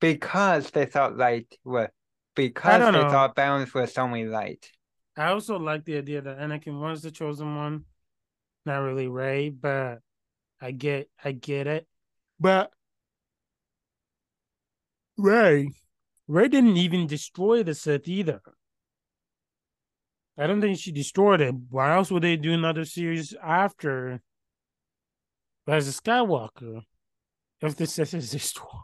because 0.00 0.70
they 0.70 0.86
thought 0.86 1.16
light 1.16 1.58
was 1.64 1.88
because 2.34 2.84
they 2.84 2.92
know. 2.92 3.08
thought 3.10 3.34
balance 3.34 3.74
was 3.74 3.98
only 3.98 4.24
light. 4.24 4.70
I 5.16 5.32
also 5.32 5.58
like 5.58 5.84
the 5.84 5.96
idea 5.98 6.20
that 6.22 6.38
Anakin 6.38 6.80
was 6.80 7.02
the 7.02 7.10
chosen 7.10 7.56
one, 7.56 7.84
not 8.64 8.78
really 8.78 9.08
Rey, 9.08 9.50
but 9.50 10.00
I 10.60 10.70
get 10.70 11.10
I 11.24 11.32
get 11.32 11.66
it. 11.66 11.88
But 12.38 12.70
Rey, 15.16 15.72
Rey 16.28 16.48
didn't 16.48 16.76
even 16.76 17.08
destroy 17.08 17.64
the 17.64 17.74
Sith 17.74 18.06
either. 18.06 18.40
I 20.36 20.46
don't 20.46 20.60
think 20.60 20.78
she 20.78 20.92
destroyed 20.92 21.40
it. 21.40 21.52
Why 21.70 21.96
else 21.96 22.12
would 22.12 22.22
they 22.22 22.36
do 22.36 22.52
another 22.52 22.84
series 22.84 23.34
after 23.42 24.20
as 25.74 25.88
a 25.88 25.92
Skywalker 25.92 26.82
if 27.60 27.76
the 27.76 27.86
Sith 27.86 28.14
is 28.14 28.30
destroyed? 28.30 28.68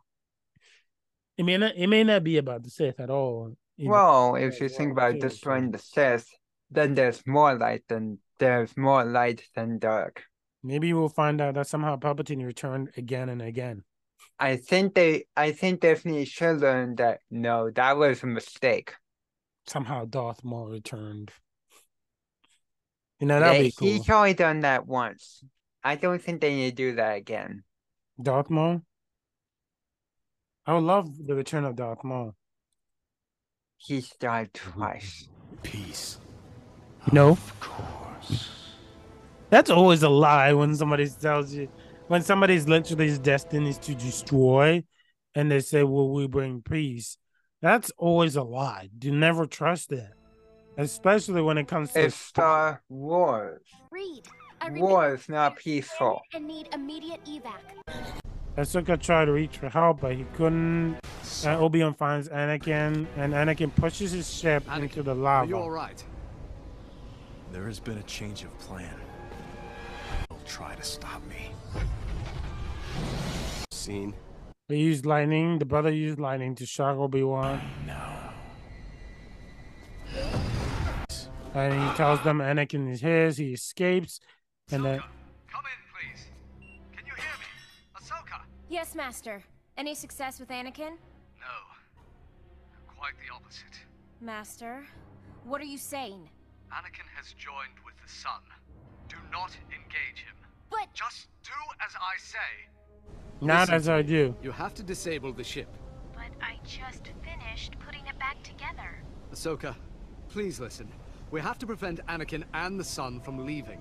It 1.37 1.43
may 1.43 1.57
not 1.57 1.72
it 1.74 1.89
may 1.89 2.05
not 2.05 2.22
be 2.22 2.37
about 2.37 2.62
the 2.62 2.70
Sith 2.70 3.01
at 3.01 3.11
all. 3.11 3.57
Well, 3.76 4.37
if 4.37 4.61
you 4.61 4.68
think 4.68 4.93
about 4.93 5.18
destroying 5.18 5.72
the 5.72 5.78
Sith, 5.78 6.28
then 6.70 6.95
there's 6.95 7.26
more 7.26 7.59
light 7.59 7.82
than 7.89 8.18
there's 8.39 8.76
more 8.76 9.05
light 9.05 9.43
than 9.57 9.80
dark. 9.80 10.22
Maybe 10.62 10.93
we'll 10.93 11.09
find 11.09 11.41
out 11.41 11.55
that 11.55 11.66
somehow 11.66 11.97
Palpatine 11.97 12.47
returned 12.47 12.91
again 12.97 13.28
and 13.28 13.43
again. 13.43 13.82
I 14.39 14.57
think 14.57 14.95
they, 14.95 15.24
I 15.37 15.53
think 15.53 15.80
definitely 15.80 16.24
should 16.24 16.61
learn 16.61 16.95
that 16.97 17.18
no, 17.30 17.70
that 17.70 17.97
was 17.97 18.22
a 18.22 18.26
mistake. 18.26 18.95
Somehow 19.66 20.05
Darth 20.05 20.45
Maul 20.45 20.68
returned. 20.68 21.32
You 23.18 23.26
know, 23.26 23.41
that'd 23.41 23.61
They- 23.61 23.68
be 23.68 23.72
cool. 23.76 23.89
He's 23.89 24.09
only 24.09 24.35
done 24.35 24.61
that 24.61 24.87
once. 24.87 25.43
I 25.85 25.97
don't 25.97 26.20
think 26.20 26.41
they 26.41 26.55
need 26.55 26.70
to 26.70 26.76
do 26.76 26.95
that 26.97 27.16
again. 27.16 27.62
Darth 28.20 28.49
Maul? 28.49 28.80
I 30.66 30.72
would 30.74 30.85
love 30.85 31.26
the 31.26 31.35
return 31.35 31.64
of 31.64 31.76
Darth 31.76 32.03
Maul. 32.03 32.35
He's 33.76 34.09
died 34.18 34.55
twice. 34.55 35.28
Peace. 35.62 36.18
No. 37.12 37.30
Of 37.30 37.61
course. 37.61 38.49
That's 39.51 39.68
always 39.68 40.03
a 40.03 40.09
lie 40.09 40.55
when 40.55 40.74
somebody 40.74 41.07
tells 41.09 41.53
you 41.53 41.68
when 42.09 42.22
somebody's 42.22 42.68
literally 42.68 43.16
destined 43.18 43.66
is 43.66 43.78
to 43.78 43.95
destroy 43.95 44.82
and 45.35 45.51
they 45.51 45.61
say, 45.61 45.82
Will 45.82 46.12
we 46.12 46.26
bring 46.26 46.62
peace? 46.62 47.18
That's 47.61 47.91
always 47.99 48.37
a 48.37 48.43
lie. 48.43 48.89
Do 48.99 49.11
never 49.11 49.47
trust 49.47 49.91
that. 49.91 50.12
Especially 50.76 51.41
when 51.41 51.57
it 51.57 51.68
comes 51.68 51.93
to 51.93 52.05
It's 52.05 52.16
Star 52.16 52.82
Wars. 52.89 53.62
Read. 53.91 54.22
I 54.65 54.71
War 54.71 55.15
is 55.15 55.29
not 55.29 55.57
peaceful. 55.57 56.23
and 56.33 56.47
need 56.47 56.69
immediate 56.73 57.21
evac. 57.27 57.61
Ahsoka 58.57 58.99
tried 58.99 59.27
to 59.27 59.33
reach 59.33 59.59
for 59.59 59.69
help, 59.69 60.01
but 60.01 60.15
he 60.15 60.25
couldn't. 60.35 60.99
And 61.45 61.61
Obi-Wan 61.61 61.93
finds 61.93 62.29
Anakin, 62.31 63.07
and 63.17 63.35
Anakin 63.35 63.75
pushes 63.75 64.12
his 64.12 64.33
ship 64.33 64.65
into 64.75 65.03
the 65.03 65.15
Are 65.15 65.45
you 65.45 65.57
all 65.57 65.71
lava. 65.71 65.93
There 67.53 67.67
has 67.67 67.79
been 67.79 67.99
a 67.99 68.03
change 68.05 68.43
of 68.43 68.59
plan. 68.59 68.95
They'll 70.31 70.39
try 70.47 70.75
to 70.75 70.83
stop 70.83 71.21
me. 71.29 71.51
Scene. 73.71 74.15
They 74.69 74.79
used 74.79 75.05
lightning. 75.05 75.59
The 75.59 75.67
brother 75.67 75.91
used 75.91 76.19
lightning 76.19 76.55
to 76.55 76.65
shock 76.65 76.97
Obi-Wan. 76.97 77.61
No. 77.87 78.25
And 81.55 81.73
he 81.73 81.97
tells 81.97 82.21
them 82.23 82.39
Anakin 82.39 82.91
is 82.91 83.01
his. 83.01 83.37
He 83.37 83.53
escapes, 83.53 84.19
and 84.73 84.85
then 84.85 85.01
Come 85.51 85.65
in, 85.67 85.81
please. 85.93 86.27
Can 86.97 87.07
you 87.07 87.12
hear 87.15 87.25
me? 87.39 87.47
Ahsoka? 87.97 88.41
Yes, 88.69 88.95
Master. 88.95 89.43
Any 89.77 89.95
success 89.95 90.41
with 90.41 90.49
Anakin? 90.49 90.97
No. 91.39 91.57
Quite 92.97 93.15
the 93.27 93.33
opposite. 93.35 93.79
Master, 94.21 94.85
what 95.45 95.61
are 95.61 95.67
you 95.67 95.79
saying? 95.79 96.29
Anakin 96.73 97.07
has 97.15 97.33
joined 97.35 97.79
with 97.85 97.95
the 98.03 98.09
Son. 98.11 98.41
Do 99.09 99.17
not 99.31 99.51
engage 99.71 100.25
him. 100.25 100.35
But 100.71 100.89
Just 100.95 101.29
do 101.45 101.51
as 101.87 101.93
I 101.95 102.19
say. 102.19 102.67
not 103.41 103.61
Listen 103.69 103.75
as 103.75 103.89
I 103.89 104.03
do. 104.03 104.35
You 104.43 104.51
have 104.51 104.75
to 104.75 104.83
disable 104.83 105.33
the 105.33 105.45
ship. 105.45 105.69
But 106.15 106.33
I 106.43 106.59
just 106.65 107.11
finished 107.23 107.79
putting 107.79 108.07
it 108.07 108.19
back 108.19 108.43
together. 108.43 109.03
Ahsoka, 109.33 109.77
please 110.29 110.59
listen. 110.59 110.89
We 111.31 111.41
have 111.41 111.59
to 111.59 111.67
prevent 111.67 112.05
Anakin 112.07 112.45
and 112.55 112.81
the 112.81 112.85
Son 112.85 113.21
from 113.21 113.45
leaving. 113.45 113.81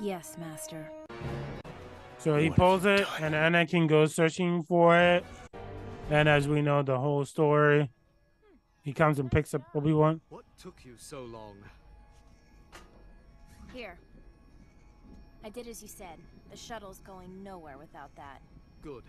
Yes, 0.00 0.36
Master. 0.38 0.90
So 2.18 2.36
he 2.36 2.50
pulls 2.50 2.84
it, 2.84 3.06
and 3.20 3.34
Anakin 3.34 3.88
goes 3.88 4.14
searching 4.14 4.62
for 4.62 4.98
it. 4.98 5.24
And 6.10 6.28
as 6.28 6.48
we 6.48 6.60
know 6.60 6.82
the 6.82 6.98
whole 6.98 7.24
story, 7.24 7.88
he 8.82 8.92
comes 8.92 9.18
and 9.18 9.30
picks 9.30 9.54
up 9.54 9.62
Obi 9.74 9.92
Wan. 9.92 10.20
What 10.28 10.44
took 10.58 10.84
you 10.84 10.94
so 10.96 11.22
long? 11.22 11.56
Here. 13.72 13.98
I 15.44 15.48
did 15.48 15.66
as 15.66 15.80
you 15.80 15.88
said. 15.88 16.18
The 16.50 16.56
shuttle's 16.56 16.98
going 17.00 17.42
nowhere 17.42 17.78
without 17.78 18.14
that. 18.16 18.42
Good. 18.82 19.04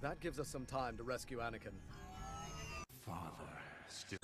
That 0.00 0.20
gives 0.20 0.38
us 0.38 0.48
some 0.48 0.64
time 0.64 0.96
to 0.96 1.02
rescue 1.02 1.38
Anakin. 1.38 1.72
Father, 3.04 3.58
still. 3.88 4.18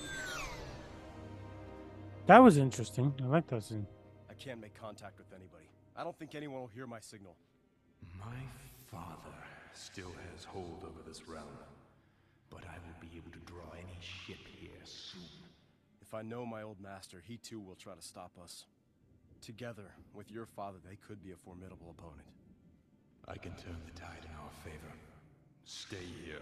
That 2.27 2.39
was 2.39 2.57
interesting. 2.57 3.13
I 3.21 3.27
like 3.27 3.47
that 3.47 3.63
scene. 3.63 3.85
I 4.29 4.33
can't 4.33 4.61
make 4.61 4.73
contact 4.73 5.17
with 5.17 5.27
anybody. 5.33 5.65
I 5.95 6.03
don't 6.03 6.17
think 6.17 6.35
anyone 6.35 6.61
will 6.61 6.67
hear 6.73 6.87
my 6.87 6.99
signal. 6.99 7.35
My 8.19 8.41
father 8.89 9.35
still 9.73 10.11
has 10.31 10.43
hold 10.43 10.83
over 10.83 11.07
this 11.07 11.27
realm, 11.27 11.57
but 12.49 12.63
I 12.63 12.77
will 12.85 12.99
be 12.99 13.17
able 13.17 13.31
to 13.31 13.51
draw 13.51 13.69
any 13.73 13.97
ship 13.99 14.39
here 14.59 14.79
soon. 14.83 15.21
If 16.01 16.13
I 16.13 16.21
know 16.21 16.45
my 16.45 16.61
old 16.61 16.79
master, 16.81 17.21
he 17.25 17.37
too 17.37 17.59
will 17.59 17.75
try 17.75 17.93
to 17.93 18.01
stop 18.01 18.31
us. 18.41 18.65
Together, 19.41 19.91
with 20.13 20.31
your 20.31 20.45
father, 20.45 20.77
they 20.87 20.97
could 21.07 21.23
be 21.23 21.31
a 21.31 21.35
formidable 21.35 21.95
opponent. 21.97 22.27
I 23.27 23.37
can 23.37 23.53
turn 23.53 23.77
the 23.85 23.99
tide 23.99 24.25
in 24.25 24.31
our 24.35 24.51
favor. 24.63 24.93
Stay 25.63 26.05
here. 26.25 26.41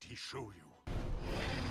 Did 0.00 0.10
he 0.10 0.14
show 0.14 0.50
you? 0.56 1.61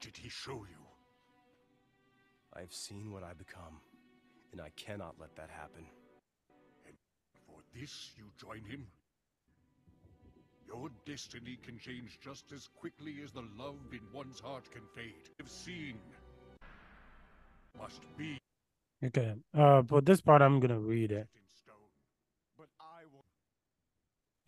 Did 0.00 0.16
he 0.16 0.28
show 0.28 0.66
you? 0.68 0.82
I've 2.54 2.72
seen 2.72 3.12
what 3.12 3.22
I 3.22 3.32
become, 3.34 3.80
and 4.52 4.60
I 4.60 4.70
cannot 4.76 5.14
let 5.20 5.36
that 5.36 5.50
happen. 5.50 5.84
And 6.86 6.96
For 7.46 7.60
this 7.78 8.10
you 8.16 8.24
join 8.40 8.64
him? 8.64 8.86
Your 10.66 10.88
destiny 11.04 11.58
can 11.62 11.78
change 11.78 12.18
just 12.20 12.52
as 12.52 12.68
quickly 12.68 13.16
as 13.24 13.32
the 13.32 13.44
love 13.58 13.92
in 13.92 14.00
one's 14.12 14.40
heart 14.40 14.70
can 14.70 14.82
fade. 14.94 15.30
I've 15.40 15.50
seen 15.50 15.98
must 17.78 18.02
be 18.16 18.38
Okay. 19.04 19.34
Uh, 19.56 19.82
but 19.82 20.04
this 20.04 20.20
part 20.20 20.42
I'm 20.42 20.60
gonna 20.60 20.78
read 20.78 21.10
it. 21.10 21.28
But 22.58 22.68
I 22.78 23.02
will 23.12 23.24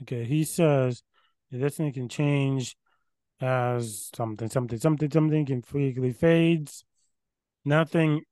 Okay. 0.03 0.25
He 0.25 0.45
says 0.45 1.03
the 1.51 1.59
destiny 1.59 1.93
can 1.93 2.09
change 2.09 2.77
as 3.43 4.11
something, 4.15 4.49
something, 4.49 4.79
something, 4.79 5.11
something 5.11 5.45
can 5.45 5.63
fades. 6.13 6.85
Nothing, 7.65 8.23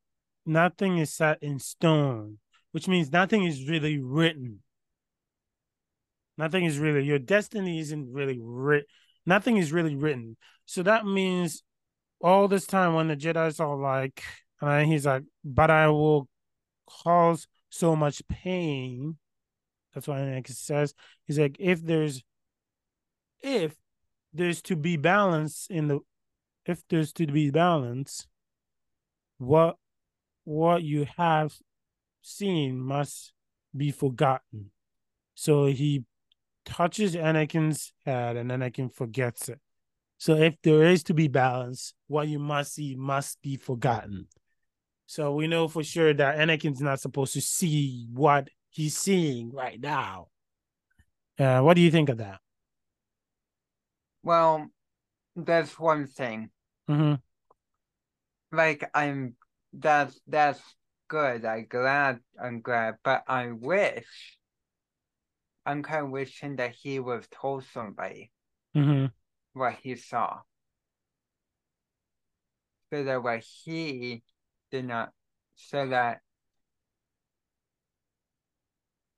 nothing 0.46 0.98
is 0.98 1.12
set 1.12 1.42
in 1.42 1.58
stone, 1.58 2.38
which 2.72 2.88
means 2.88 3.12
nothing 3.12 3.44
is 3.44 3.68
really 3.68 3.98
written. 3.98 4.60
Nothing 6.38 6.64
is 6.64 6.78
really 6.78 7.04
your 7.04 7.18
destiny 7.18 7.80
isn't 7.80 8.12
really 8.12 8.38
written. 8.40 8.86
Nothing 9.26 9.56
is 9.56 9.72
really 9.72 9.96
written. 9.96 10.36
So 10.64 10.82
that 10.84 11.04
means 11.04 11.62
all 12.22 12.48
this 12.48 12.66
time 12.66 12.94
when 12.94 13.08
the 13.08 13.16
Jedi's 13.16 13.60
all 13.60 13.78
like, 13.80 14.22
and 14.60 14.90
he's 14.90 15.06
like, 15.06 15.24
but 15.44 15.70
I 15.70 15.88
will 15.88 16.28
cause 16.86 17.46
so 17.68 17.96
much 17.96 18.22
pain. 18.28 19.16
That's 19.94 20.06
what 20.06 20.18
Anakin 20.18 20.54
says. 20.54 20.94
He's 21.26 21.38
like, 21.38 21.56
if 21.58 21.82
there's, 21.82 22.22
if 23.42 23.74
there's 24.32 24.62
to 24.62 24.76
be 24.76 24.96
balance 24.96 25.66
in 25.70 25.88
the, 25.88 26.00
if 26.66 26.82
there's 26.88 27.12
to 27.14 27.26
be 27.26 27.50
balance, 27.50 28.26
what, 29.38 29.76
what 30.44 30.82
you 30.82 31.06
have 31.16 31.54
seen 32.22 32.80
must 32.80 33.32
be 33.76 33.90
forgotten. 33.90 34.70
So 35.34 35.66
he 35.66 36.04
touches 36.64 37.16
Anakin's 37.16 37.92
head, 38.04 38.36
and 38.36 38.50
Anakin 38.50 38.94
forgets 38.94 39.48
it. 39.48 39.58
So 40.18 40.34
if 40.34 40.54
there 40.62 40.82
is 40.82 41.02
to 41.04 41.14
be 41.14 41.28
balance, 41.28 41.94
what 42.06 42.28
you 42.28 42.38
must 42.38 42.74
see 42.74 42.94
must 42.94 43.40
be 43.40 43.56
forgotten. 43.56 44.28
So 45.06 45.34
we 45.34 45.46
know 45.46 45.66
for 45.66 45.82
sure 45.82 46.12
that 46.12 46.38
Anakin's 46.38 46.80
not 46.80 47.00
supposed 47.00 47.32
to 47.32 47.40
see 47.40 48.06
what 48.12 48.48
he's 48.68 48.96
seeing 48.96 49.50
right 49.50 49.80
now. 49.80 50.28
Uh, 51.38 51.60
what 51.62 51.74
do 51.74 51.80
you 51.80 51.90
think 51.90 52.10
of 52.10 52.18
that? 52.18 52.38
Well, 54.22 54.68
that's 55.36 55.78
one 55.78 56.06
thing. 56.06 56.50
Mm-hmm. 56.88 57.14
Like 58.56 58.88
I'm 58.94 59.36
that's 59.72 60.20
that's 60.26 60.60
good. 61.08 61.44
I 61.44 61.62
glad 61.62 62.20
I'm 62.42 62.60
glad, 62.60 62.96
but 63.04 63.22
I 63.26 63.52
wish 63.52 64.38
I'm 65.64 65.82
kind 65.82 66.06
of 66.06 66.10
wishing 66.10 66.56
that 66.56 66.72
he 66.72 66.98
would 66.98 67.14
have 67.14 67.30
told 67.30 67.64
somebody 67.64 68.30
Mm-hmm. 68.76 69.06
what 69.58 69.74
he 69.82 69.96
saw. 69.96 70.40
So 72.92 73.04
that 73.04 73.22
what 73.22 73.40
he 73.40 74.22
did 74.70 74.84
not 74.84 75.12
so 75.56 75.88
that 75.88 76.20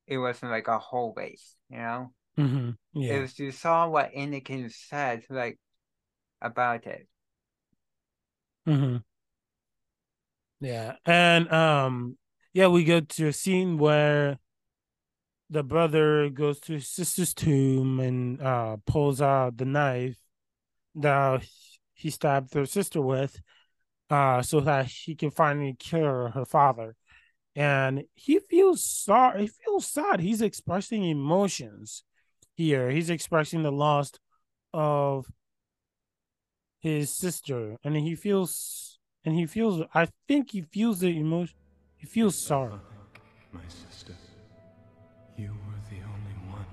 it 0.07 0.19
wasn't 0.19 0.53
like 0.53 0.69
a 0.69 0.79
whole 0.79 1.15
waste, 1.15 1.57
you 1.71 1.79
know? 1.79 2.13
Mm-hmm. 2.39 2.71
Yeah. 2.95 3.23
If 3.23 3.39
you 3.39 3.51
saw 3.53 3.89
what 3.89 4.13
Anakin 4.13 4.73
said 4.73 5.25
like 5.29 5.59
about 6.41 6.87
it. 6.87 7.07
Mm-hmm. 8.67 8.99
Yeah. 10.61 10.97
And 11.05 11.53
um 11.53 12.17
yeah, 12.53 12.69
we 12.69 12.85
go 12.85 13.01
to 13.01 13.29
a 13.29 13.33
scene 13.33 13.79
where 13.79 14.39
the 15.51 15.63
brother 15.63 16.31
goes 16.31 16.61
to 16.61 16.75
his 16.75 16.89
sister's 16.89 17.35
tomb 17.35 18.01
and 18.01 18.41
uh 18.41 18.77
pulls 18.87 19.21
out 19.21 19.59
the 19.59 19.65
knife 19.65 20.19
that 20.95 21.45
he 21.95 22.11
stabbed 22.11 22.55
her 22.55 22.67
sister 22.67 23.01
with 23.01 23.41
uh 24.09 24.41
so 24.41 24.61
that 24.61 24.87
he 24.87 25.15
can 25.15 25.31
finally 25.31 25.77
kill 25.79 26.29
her 26.29 26.45
father. 26.47 26.97
And 27.55 28.05
he 28.15 28.39
feels 28.39 28.83
sorry, 28.83 29.43
he 29.43 29.49
feels 29.49 29.87
sad. 29.87 30.21
He's 30.21 30.41
expressing 30.41 31.05
emotions 31.05 32.05
here. 32.63 32.91
He's 32.91 33.11
expressing 33.11 33.63
the 33.63 33.73
loss 33.73 34.13
of 34.73 35.27
his 36.81 37.11
sister 37.15 37.77
and 37.85 37.97
he 37.97 38.15
feels 38.15 38.99
and 39.25 39.35
he 39.37 39.47
feels 39.47 39.83
i 39.95 40.09
think 40.27 40.51
he 40.51 40.63
feels 40.63 40.99
the 41.01 41.17
emotion 41.17 41.55
he 41.97 42.07
feels 42.07 42.37
sorry 42.37 42.73
My 43.53 43.61
sister, 43.69 44.15
you 45.37 45.51
were 45.65 45.81
the 45.91 46.01
only 46.15 46.37
one. 46.51 46.67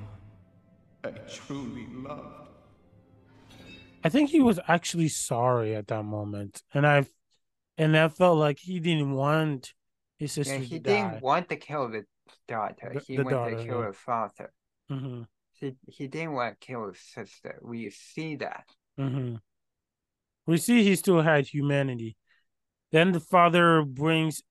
I 1.03 1.09
truly 1.29 1.87
loved. 1.91 2.47
I 4.03 4.09
think 4.09 4.29
he 4.29 4.39
was 4.39 4.59
actually 4.67 5.09
sorry 5.09 5.75
at 5.75 5.87
that 5.87 6.03
moment, 6.05 6.63
and 6.73 6.87
I, 6.87 7.05
and 7.77 7.97
I 7.97 8.07
felt 8.07 8.37
like 8.37 8.59
he 8.59 8.79
didn't 8.79 9.11
want 9.11 9.73
his 10.17 10.31
sister 10.31 10.53
yeah, 10.53 10.59
he 10.59 10.77
to 10.79 10.79
didn't 10.79 11.11
die. 11.11 11.19
want 11.21 11.49
to 11.49 11.57
kill 11.57 11.89
the 11.89 12.05
daughter. 12.47 12.91
The- 12.93 12.99
he 13.01 13.17
the 13.17 13.23
wanted 13.23 13.35
daughter, 13.35 13.57
to 13.57 13.65
kill 13.67 13.79
yeah. 13.79 13.83
her 13.83 13.93
father. 13.93 14.53
hmm 14.89 15.21
He, 15.60 15.76
he 15.88 16.07
didn't 16.07 16.34
want 16.34 16.60
to 16.60 16.66
kill 16.66 16.88
his 16.88 16.99
sister. 16.99 17.60
We 17.62 17.89
see 17.89 18.38
that. 18.38 18.66
hmm 18.97 19.36
We 20.45 20.57
see 20.57 20.84
he 20.84 20.95
still 20.95 21.22
had 21.22 21.47
humanity. 21.47 22.16
Then 22.91 23.12
the 23.12 23.20
father 23.20 23.84
brings 23.84 24.41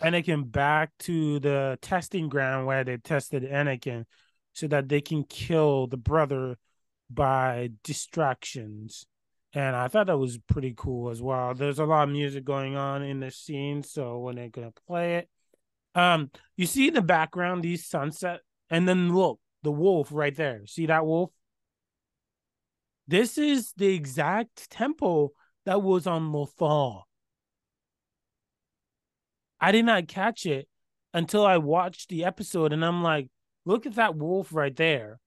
Anakin 0.00 0.50
back 0.50 0.90
to 1.00 1.38
the 1.40 1.78
testing 1.80 2.28
ground 2.28 2.66
where 2.66 2.84
they 2.84 2.96
tested 2.96 3.44
Anakin 3.44 4.04
so 4.52 4.66
that 4.68 4.88
they 4.88 5.00
can 5.00 5.24
kill 5.24 5.86
the 5.86 5.96
brother 5.96 6.58
by 7.08 7.70
distractions. 7.84 9.06
And 9.54 9.76
I 9.76 9.88
thought 9.88 10.06
that 10.06 10.18
was 10.18 10.38
pretty 10.38 10.74
cool 10.76 11.10
as 11.10 11.20
well. 11.20 11.54
There's 11.54 11.78
a 11.78 11.84
lot 11.84 12.04
of 12.04 12.10
music 12.10 12.44
going 12.44 12.74
on 12.76 13.02
in 13.02 13.20
the 13.20 13.30
scene, 13.30 13.82
so 13.82 14.18
when 14.18 14.36
they're 14.36 14.48
gonna 14.48 14.72
play 14.86 15.16
it. 15.16 15.28
Um, 15.94 16.30
you 16.56 16.66
see 16.66 16.88
in 16.88 16.94
the 16.94 17.02
background 17.02 17.62
these 17.62 17.86
sunset, 17.86 18.40
and 18.72 18.88
then 18.88 19.14
look, 19.14 19.38
the 19.62 19.70
wolf 19.70 20.08
right 20.10 20.34
there. 20.34 20.66
See 20.66 20.86
that 20.86 21.06
wolf? 21.06 21.30
This 23.06 23.36
is 23.36 23.72
the 23.76 23.94
exact 23.94 24.70
temple 24.70 25.34
that 25.66 25.82
was 25.82 26.06
on 26.06 26.32
Lothal. 26.32 27.02
I 29.60 29.70
did 29.70 29.84
not 29.84 30.08
catch 30.08 30.46
it 30.46 30.68
until 31.12 31.44
I 31.44 31.58
watched 31.58 32.08
the 32.08 32.24
episode, 32.24 32.72
and 32.72 32.84
I'm 32.84 33.02
like, 33.02 33.28
look 33.66 33.84
at 33.86 33.94
that 33.96 34.16
wolf 34.16 34.52
right 34.52 34.74
there. 34.74 35.20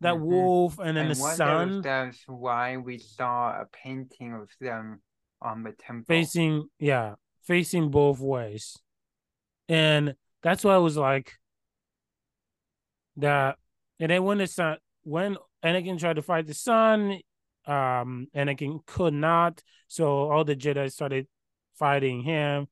That 0.00 0.14
Mhm. 0.14 0.26
wolf, 0.26 0.78
and 0.78 0.96
then 0.96 1.06
I 1.06 1.08
the 1.08 1.14
sun 1.14 1.82
that's 1.82 2.26
why 2.26 2.78
we 2.78 2.98
saw 2.98 3.60
a 3.60 3.66
painting 3.66 4.32
of 4.32 4.48
them 4.60 5.02
on 5.42 5.62
the 5.62 5.72
temple. 5.72 6.06
facing, 6.06 6.70
yeah, 6.78 7.16
facing 7.42 7.90
both 7.90 8.18
ways. 8.18 8.78
And 9.68 10.16
that's 10.42 10.64
why 10.64 10.74
I 10.74 10.78
was 10.78 10.96
like, 10.96 11.38
that. 13.18 13.58
And 14.00 14.10
then 14.10 14.24
when 14.24 14.38
the 14.38 14.46
sun, 14.46 14.78
when 15.02 15.36
Anakin 15.64 15.98
tried 15.98 16.16
to 16.16 16.22
fight 16.22 16.46
the 16.46 16.54
son, 16.54 17.20
um, 17.66 18.28
Anakin 18.34 18.84
could 18.86 19.14
not. 19.14 19.62
So 19.88 20.30
all 20.30 20.44
the 20.44 20.56
Jedi 20.56 20.90
started 20.92 21.26
fighting 21.78 22.22
him, 22.22 22.68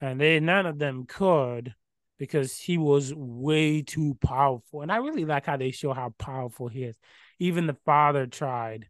and 0.00 0.20
they 0.20 0.40
none 0.40 0.66
of 0.66 0.78
them 0.78 1.04
could 1.06 1.74
because 2.18 2.56
he 2.56 2.78
was 2.78 3.12
way 3.14 3.82
too 3.82 4.16
powerful. 4.20 4.82
And 4.82 4.92
I 4.92 4.96
really 4.98 5.24
like 5.24 5.46
how 5.46 5.56
they 5.56 5.70
show 5.72 5.92
how 5.92 6.14
powerful 6.18 6.68
he 6.68 6.84
is. 6.84 6.96
Even 7.38 7.66
the 7.66 7.76
father 7.84 8.26
tried, 8.26 8.88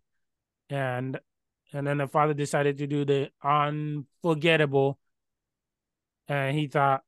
and 0.70 1.18
and 1.72 1.86
then 1.86 1.98
the 1.98 2.08
father 2.08 2.34
decided 2.34 2.78
to 2.78 2.86
do 2.86 3.04
the 3.04 3.30
unforgettable, 3.42 4.98
and 6.28 6.56
he 6.56 6.66
thought. 6.68 7.02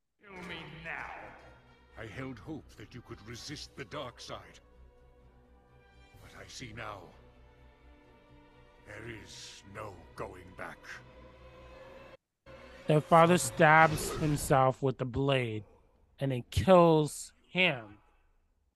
I 2.04 2.06
held 2.20 2.38
hope 2.38 2.64
that 2.76 2.94
you 2.94 3.02
could 3.08 3.18
resist 3.26 3.74
the 3.76 3.84
dark 3.84 4.20
side. 4.20 4.60
But 6.20 6.32
I 6.38 6.46
see 6.46 6.74
now. 6.76 6.98
There 8.86 9.16
is 9.24 9.62
no 9.74 9.94
going 10.14 10.44
back. 10.58 10.78
The 12.86 13.00
father 13.00 13.38
stabs 13.38 14.10
himself 14.18 14.82
with 14.82 14.98
the 14.98 15.06
blade 15.06 15.64
and 16.20 16.30
it 16.32 16.50
kills 16.50 17.32
him. 17.48 17.98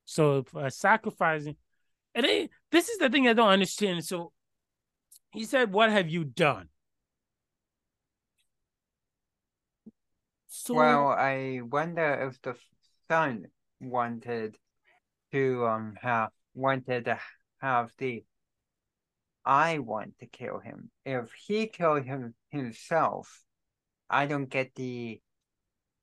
So 0.06 0.46
uh, 0.56 0.70
sacrificing, 0.70 1.56
and 2.14 2.24
they, 2.24 2.48
this 2.70 2.88
is 2.88 2.96
the 2.96 3.10
thing 3.10 3.28
I 3.28 3.34
don't 3.34 3.50
understand. 3.50 4.06
So 4.06 4.32
he 5.32 5.44
said, 5.44 5.70
"What 5.70 5.90
have 5.90 6.08
you 6.08 6.24
done?" 6.24 6.70
So 10.46 10.74
Well, 10.74 11.08
I 11.08 11.60
wonder 11.62 12.26
if 12.26 12.40
the 12.40 12.56
son 13.08 13.46
wanted 13.80 14.56
to 15.32 15.66
um 15.66 15.96
have 16.00 16.30
wanted 16.54 17.06
to 17.06 17.18
have 17.60 17.92
the 17.98 18.24
I 19.44 19.78
want 19.78 20.18
to 20.18 20.26
kill 20.26 20.58
him. 20.58 20.90
If 21.06 21.32
he 21.32 21.68
killed 21.68 22.04
him 22.04 22.34
himself, 22.50 23.42
I 24.10 24.26
don't 24.26 24.50
get 24.50 24.74
the 24.74 25.20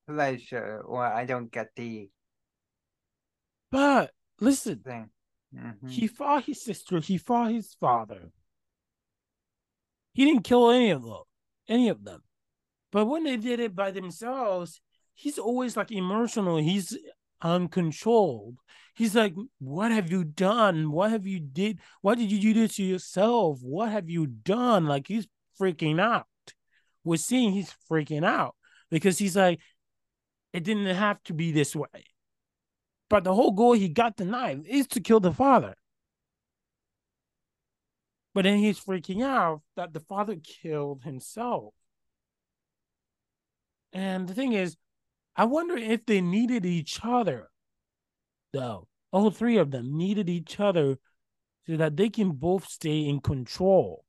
pleasure 0.08 0.82
or 0.82 1.06
I 1.06 1.26
don't 1.26 1.52
get 1.52 1.70
the 1.76 2.10
but 3.72 4.12
listen, 4.40 4.80
thing. 4.80 5.10
Mhm. 5.54 5.90
he 5.90 6.08
fought 6.08 6.46
his 6.46 6.64
sister. 6.64 7.00
He 7.00 7.18
fought 7.18 7.52
his 7.52 7.74
father. 7.76 8.32
He 10.14 10.26
didn't 10.26 10.44
kill 10.44 10.72
any 10.72 10.92
of 10.92 11.04
them, 11.04 11.24
any 11.68 11.90
of 11.90 12.04
them. 12.04 12.24
But 12.92 13.06
when 13.06 13.26
they 13.26 13.38
did 13.38 13.60
it 13.60 13.76
by 13.76 13.92
themselves, 13.92 14.80
he's 15.16 15.40
always 15.40 15.76
like 15.76 15.92
emotional. 15.92 16.58
He's 16.58 16.98
uncontrolled. 17.42 18.58
He's 18.94 19.16
like, 19.16 19.34
"What 19.60 19.92
have 19.92 20.12
you 20.12 20.24
done? 20.24 20.92
What 20.92 21.12
have 21.12 21.26
you 21.26 21.40
did? 21.40 21.80
Why 22.02 22.16
did 22.16 22.32
you 22.32 22.40
do 22.40 22.54
this 22.54 22.76
to 22.76 22.84
yourself? 22.84 23.60
What 23.62 23.92
have 23.92 24.10
you 24.10 24.28
done?" 24.28 24.86
Like 24.86 25.08
he's 25.08 25.28
freaking 25.60 26.00
out. 26.00 26.28
We're 27.04 27.18
seeing 27.18 27.54
he's 27.54 27.74
freaking 27.90 28.26
out 28.26 28.56
because 28.90 29.18
he's 29.18 29.36
like, 29.36 29.60
"It 30.54 30.64
didn't 30.64 30.86
have 30.96 31.24
to 31.24 31.34
be 31.34 31.52
this 31.52 31.76
way." 31.76 32.06
But 33.10 33.24
the 33.24 33.34
whole 33.34 33.52
goal 33.52 33.74
he 33.74 33.90
got 33.90 34.18
the 34.18 34.26
knife 34.26 34.60
is 34.66 34.88
to 34.88 35.00
kill 35.02 35.20
the 35.20 35.34
father. 35.34 35.76
But 38.34 38.44
then 38.44 38.60
he's 38.60 38.80
freaking 38.80 39.24
out 39.24 39.62
that 39.76 39.94
the 39.94 40.02
father 40.02 40.36
killed 40.36 41.04
himself. 41.04 41.74
And 43.94 44.28
the 44.28 44.34
thing 44.34 44.52
is, 44.52 44.76
I 45.36 45.46
wonder 45.46 45.76
if 45.76 46.06
they 46.06 46.22
needed 46.22 46.66
each 46.66 47.00
other, 47.04 47.50
though. 48.54 48.88
All 49.12 49.30
three 49.32 49.58
of 49.58 49.72
them 49.72 49.98
needed 49.98 50.30
each 50.30 50.60
other 50.60 50.98
so 51.68 51.78
that 51.78 51.98
they 51.98 52.10
can 52.10 52.32
both 52.32 52.68
stay 52.68 53.06
in 53.06 53.20
control. 53.20 54.04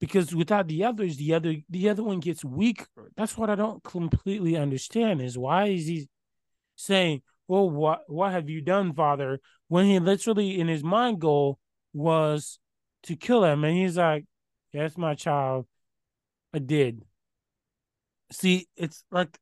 Because 0.00 0.34
without 0.34 0.68
the 0.68 0.84
others, 0.84 1.16
the 1.16 1.34
other 1.34 1.56
the 1.68 1.90
other 1.90 2.02
one 2.02 2.20
gets 2.20 2.44
weaker. 2.44 3.12
That's 3.16 3.36
what 3.36 3.50
I 3.50 3.54
don't 3.54 3.82
completely 3.84 4.56
understand 4.56 5.20
is 5.20 5.36
why 5.36 5.66
is 5.66 5.86
he 5.86 6.08
saying, 6.76 7.22
oh, 7.48 7.64
Well, 7.64 7.70
what 7.70 8.00
what 8.06 8.32
have 8.32 8.48
you 8.48 8.62
done, 8.62 8.94
father? 8.94 9.40
When 9.68 9.84
he 9.86 9.98
literally 9.98 10.58
in 10.58 10.68
his 10.68 10.82
mind 10.82 11.20
goal 11.20 11.58
was 11.92 12.58
to 13.04 13.16
kill 13.16 13.44
him. 13.44 13.64
And 13.64 13.76
he's 13.76 13.98
like, 13.98 14.24
Yes, 14.72 14.96
my 14.96 15.14
child, 15.14 15.66
I 16.54 16.60
did. 16.60 17.04
See, 18.32 18.68
it's 18.76 19.04
like 19.10 19.38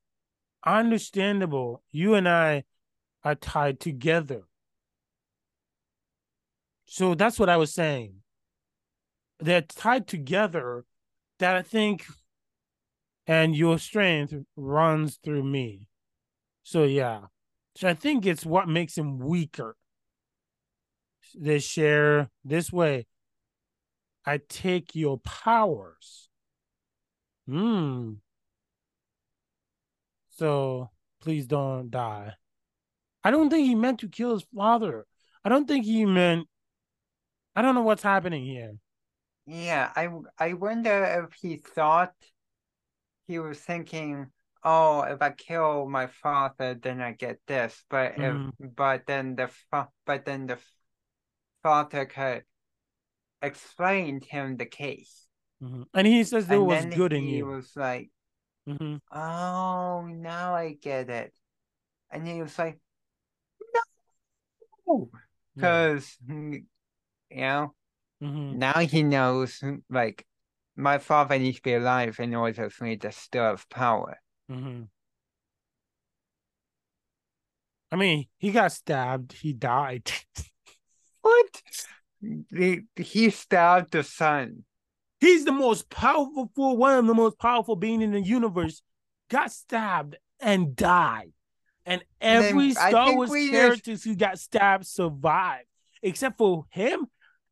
understandable. 0.65 1.83
You 1.91 2.15
and 2.15 2.29
I 2.29 2.65
are 3.25 3.35
tied 3.35 3.81
together. 3.81 4.43
So 6.87 7.15
that's 7.15 7.39
what 7.39 7.49
I 7.49 7.57
was 7.57 7.73
saying. 7.73 8.15
They're 9.41 9.63
tied 9.63 10.07
together 10.07 10.85
that 11.39 11.55
I 11.55 11.63
think, 11.63 12.07
and 13.27 13.55
your 13.55 13.79
strength 13.79 14.35
runs 14.57 15.17
through 15.17 15.45
me. 15.45 15.87
So 16.63 16.85
yeah. 16.85 17.27
So 17.77 17.89
I 17.89 17.95
think 17.95 18.27
it's 18.27 18.45
what 18.45 18.69
makes 18.69 18.99
him 18.99 19.19
weaker. 19.19 19.77
They 21.39 21.59
share 21.59 22.31
this 22.45 22.73
way. 22.73 23.07
I 24.25 24.41
take 24.49 24.95
your 24.95 25.19
powers. 25.19 26.29
Hmm. 27.47 28.15
So 30.39 30.91
please 31.21 31.47
don't 31.47 31.91
die. 31.91 32.35
I 33.25 33.31
don't 33.31 33.51
think 33.51 33.67
he 33.67 33.75
meant 33.75 34.01
to 34.01 34.09
kill 34.09 34.35
his 34.35 34.47
father. 34.55 35.07
I 35.45 35.49
don't 35.49 35.67
think 35.67 35.85
he 35.85 36.07
meant. 36.07 36.49
I 37.57 37.63
don't 37.63 37.75
know 37.75 37.83
what's 37.83 38.03
happening 38.03 38.45
here. 38.45 38.75
Yeah, 39.47 39.93
I 39.97 40.09
I 40.39 40.53
wonder 40.55 41.25
if 41.27 41.35
he 41.35 41.57
thought 41.57 42.15
he 43.27 43.39
was 43.39 43.59
thinking, 43.61 44.31
oh, 44.63 45.03
if 45.03 45.21
I 45.23 45.31
kill 45.31 45.89
my 45.89 46.07
father, 46.07 46.75
then 46.75 47.01
I 47.01 47.13
get 47.13 47.41
this. 47.47 47.85
But 47.89 48.17
Mhm. 48.17 48.51
if 48.61 48.75
but 48.77 49.07
then 49.07 49.35
the 49.37 49.49
fa- 49.49 49.89
but 50.07 50.25
then 50.25 50.47
the 50.47 50.59
father 51.63 52.07
could 52.07 52.45
explain 53.43 54.21
to 54.21 54.29
him 54.29 54.57
the 54.57 54.67
case, 54.67 55.27
Mhm. 55.63 55.87
And 55.95 56.07
he 56.07 56.23
says 56.25 56.47
there 56.47 56.59
and 56.61 56.67
was 56.67 56.85
good 56.95 57.13
in 57.13 57.25
he 57.25 57.39
you. 57.39 57.47
was 57.47 57.75
like, 57.77 58.11
Mhm. 58.69 59.01
oh, 59.13 60.07
now 60.07 60.55
I 60.55 60.75
get 60.75 61.09
it, 61.09 61.33
and 62.11 62.27
he 62.29 62.43
was 62.43 62.59
like, 62.59 62.79
no, 64.87 65.11
because 65.55 66.17
you 66.29 66.67
know. 67.31 67.75
Mhm. 68.23 68.57
Now 68.57 68.81
he 68.81 69.03
knows, 69.03 69.63
like, 69.89 70.27
my 70.77 70.99
father 70.99 71.39
needs 71.39 71.59
to 71.59 71.63
be 71.63 71.75
alive 71.75 72.19
in 72.21 72.35
order 72.35 72.69
for 72.69 72.85
me 72.85 72.97
to 72.99 73.13
still 73.13 73.45
have 73.45 73.69
power. 73.69 74.21
Mhm. 74.51 74.89
I 77.91 77.97
mean, 77.97 78.27
he 78.37 78.51
got 78.51 78.73
stabbed. 78.73 79.33
He 79.33 79.53
died. 79.53 80.11
what? 81.23 81.63
He, 82.21 82.83
he 82.97 83.31
stabbed 83.31 83.93
the 83.93 84.03
son. 84.03 84.65
He's 85.21 85.45
the 85.45 85.53
most 85.53 85.91
powerful, 85.91 86.51
one 86.77 86.99
of 86.99 87.07
the 87.07 87.15
most 87.15 87.39
powerful 87.39 87.77
being 87.77 88.03
in 88.03 88.13
the 88.13 88.21
universe. 88.21 88.83
Got 89.31 89.53
stabbed 89.53 90.17
and 90.41 90.77
died. 90.77 91.33
And 91.85 92.05
every 92.21 92.73
Star 92.73 93.15
Wars 93.15 93.31
characters 93.31 94.05
who 94.05 94.15
got 94.15 94.39
stabbed 94.39 94.87
survived, 94.87 95.67
except 96.03 96.37
for 96.39 96.67
him 96.71 97.07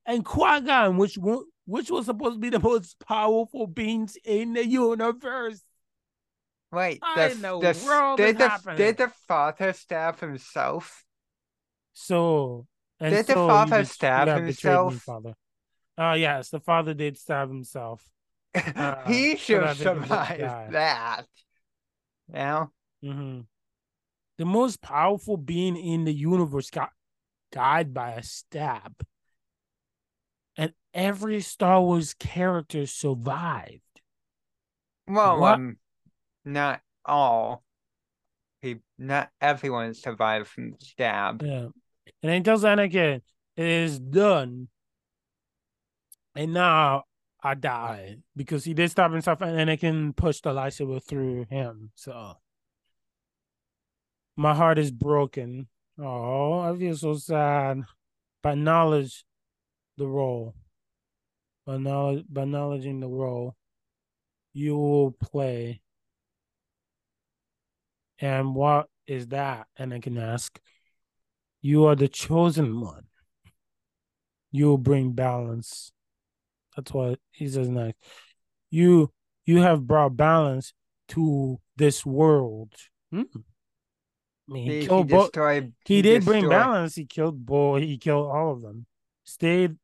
and 0.04 0.24
Qui 0.24 0.60
Gon, 0.60 0.96
which 0.98 1.18
which 1.64 1.90
was 1.90 2.06
supposed 2.06 2.34
to 2.34 2.38
be 2.38 2.50
the 2.50 2.60
most 2.60 2.98
powerful 3.00 3.66
beings 3.66 4.16
in 4.24 4.52
the 4.52 4.64
universe. 4.64 5.62
Wait, 6.70 7.00
the, 7.14 7.30
in 7.30 7.40
the, 7.42 7.84
world 7.86 8.18
did, 8.18 8.38
the, 8.38 8.74
did 8.76 8.96
the 8.98 9.08
father 9.26 9.72
stab 9.72 10.20
himself? 10.20 11.04
So 11.92 12.66
did 13.00 13.26
so 13.26 13.32
the 13.32 13.34
father 13.34 13.84
stab 13.84 14.28
himself? 14.28 14.92
Me, 14.92 14.98
father. 14.98 15.34
Oh 15.98 16.12
yes, 16.12 16.50
the 16.50 16.60
father 16.60 16.94
did 16.94 17.18
stab 17.18 17.48
himself. 17.48 18.04
Uh, 18.74 19.04
he 19.06 19.36
should 19.36 19.62
have 19.62 19.76
survived 19.76 20.72
that. 20.72 21.26
Yeah. 22.32 22.66
Mm-hmm. 23.04 23.40
The 24.38 24.44
most 24.44 24.80
powerful 24.80 25.36
being 25.36 25.76
in 25.76 26.04
the 26.04 26.12
universe 26.12 26.70
got 26.70 26.90
died 27.52 27.92
by 27.92 28.12
a 28.12 28.22
stab, 28.22 28.94
and 30.56 30.72
every 30.94 31.40
Star 31.40 31.82
Wars 31.82 32.14
character 32.14 32.86
survived. 32.86 33.82
Well, 35.06 35.38
what? 35.38 35.54
um, 35.54 35.76
not 36.44 36.80
all. 37.04 37.62
He, 38.62 38.76
not 38.98 39.28
everyone 39.40 39.94
survived 39.94 40.48
from 40.48 40.70
the 40.70 40.76
stab. 40.80 41.42
Yeah. 41.42 41.68
And 42.22 42.32
then 42.32 42.42
tells 42.42 42.64
Anakin, 42.64 43.20
it 43.56 43.66
is 43.66 43.98
done. 43.98 44.68
And 46.36 46.52
now 46.52 47.04
I 47.42 47.54
die 47.54 48.18
because 48.36 48.64
he 48.64 48.74
did 48.74 48.90
stop 48.90 49.10
himself 49.10 49.40
and 49.40 49.56
Anakin 49.58 50.14
pushed 50.14 50.44
the 50.44 50.50
lightsaber 50.50 51.02
through 51.02 51.46
him. 51.50 51.90
So 51.94 52.34
my 54.36 54.54
heart 54.54 54.78
is 54.78 54.90
broken. 54.90 55.68
Oh, 55.98 56.60
I 56.60 56.76
feel 56.76 56.96
so 56.96 57.14
sad. 57.14 57.82
By 58.42 58.54
knowledge, 58.54 59.24
the 59.96 60.06
role. 60.06 60.54
By 61.64 61.78
knowledge, 61.78 62.26
by 62.28 62.42
acknowledging 62.42 63.00
the 63.00 63.08
role, 63.08 63.56
you 64.52 64.76
will 64.76 65.10
play 65.10 65.80
and 68.18 68.54
what 68.54 68.88
is 69.06 69.28
that? 69.28 69.66
And 69.76 69.92
I 69.92 70.00
can 70.00 70.16
ask, 70.18 70.58
You 71.60 71.86
are 71.86 71.96
the 71.96 72.08
chosen 72.08 72.80
one. 72.80 73.06
You 74.50 74.66
will 74.66 74.78
bring 74.78 75.12
balance. 75.12 75.92
That's 76.76 76.92
why 76.92 77.16
he 77.30 77.48
says 77.48 77.68
next. 77.68 77.98
You 78.70 79.12
you 79.44 79.62
have 79.62 79.86
brought 79.86 80.16
balance 80.16 80.72
to 81.08 81.58
this 81.76 82.04
world. 82.04 82.72
Hmm. 83.10 83.22
I 84.48 84.52
mean, 84.52 84.70
he, 84.70 84.80
he 84.80 84.86
killed 84.86 85.10
he, 85.10 85.16
destroyed, 85.16 85.72
he, 85.84 85.96
he 85.96 86.02
did 86.02 86.18
destroyed. 86.18 86.40
bring 86.40 86.48
balance. 86.50 86.94
He 86.94 87.06
killed 87.06 87.44
Bo. 87.44 87.76
He 87.76 87.98
killed 87.98 88.30
all 88.30 88.52
of 88.52 88.62
them. 88.62 88.86
Stayed 89.24 89.76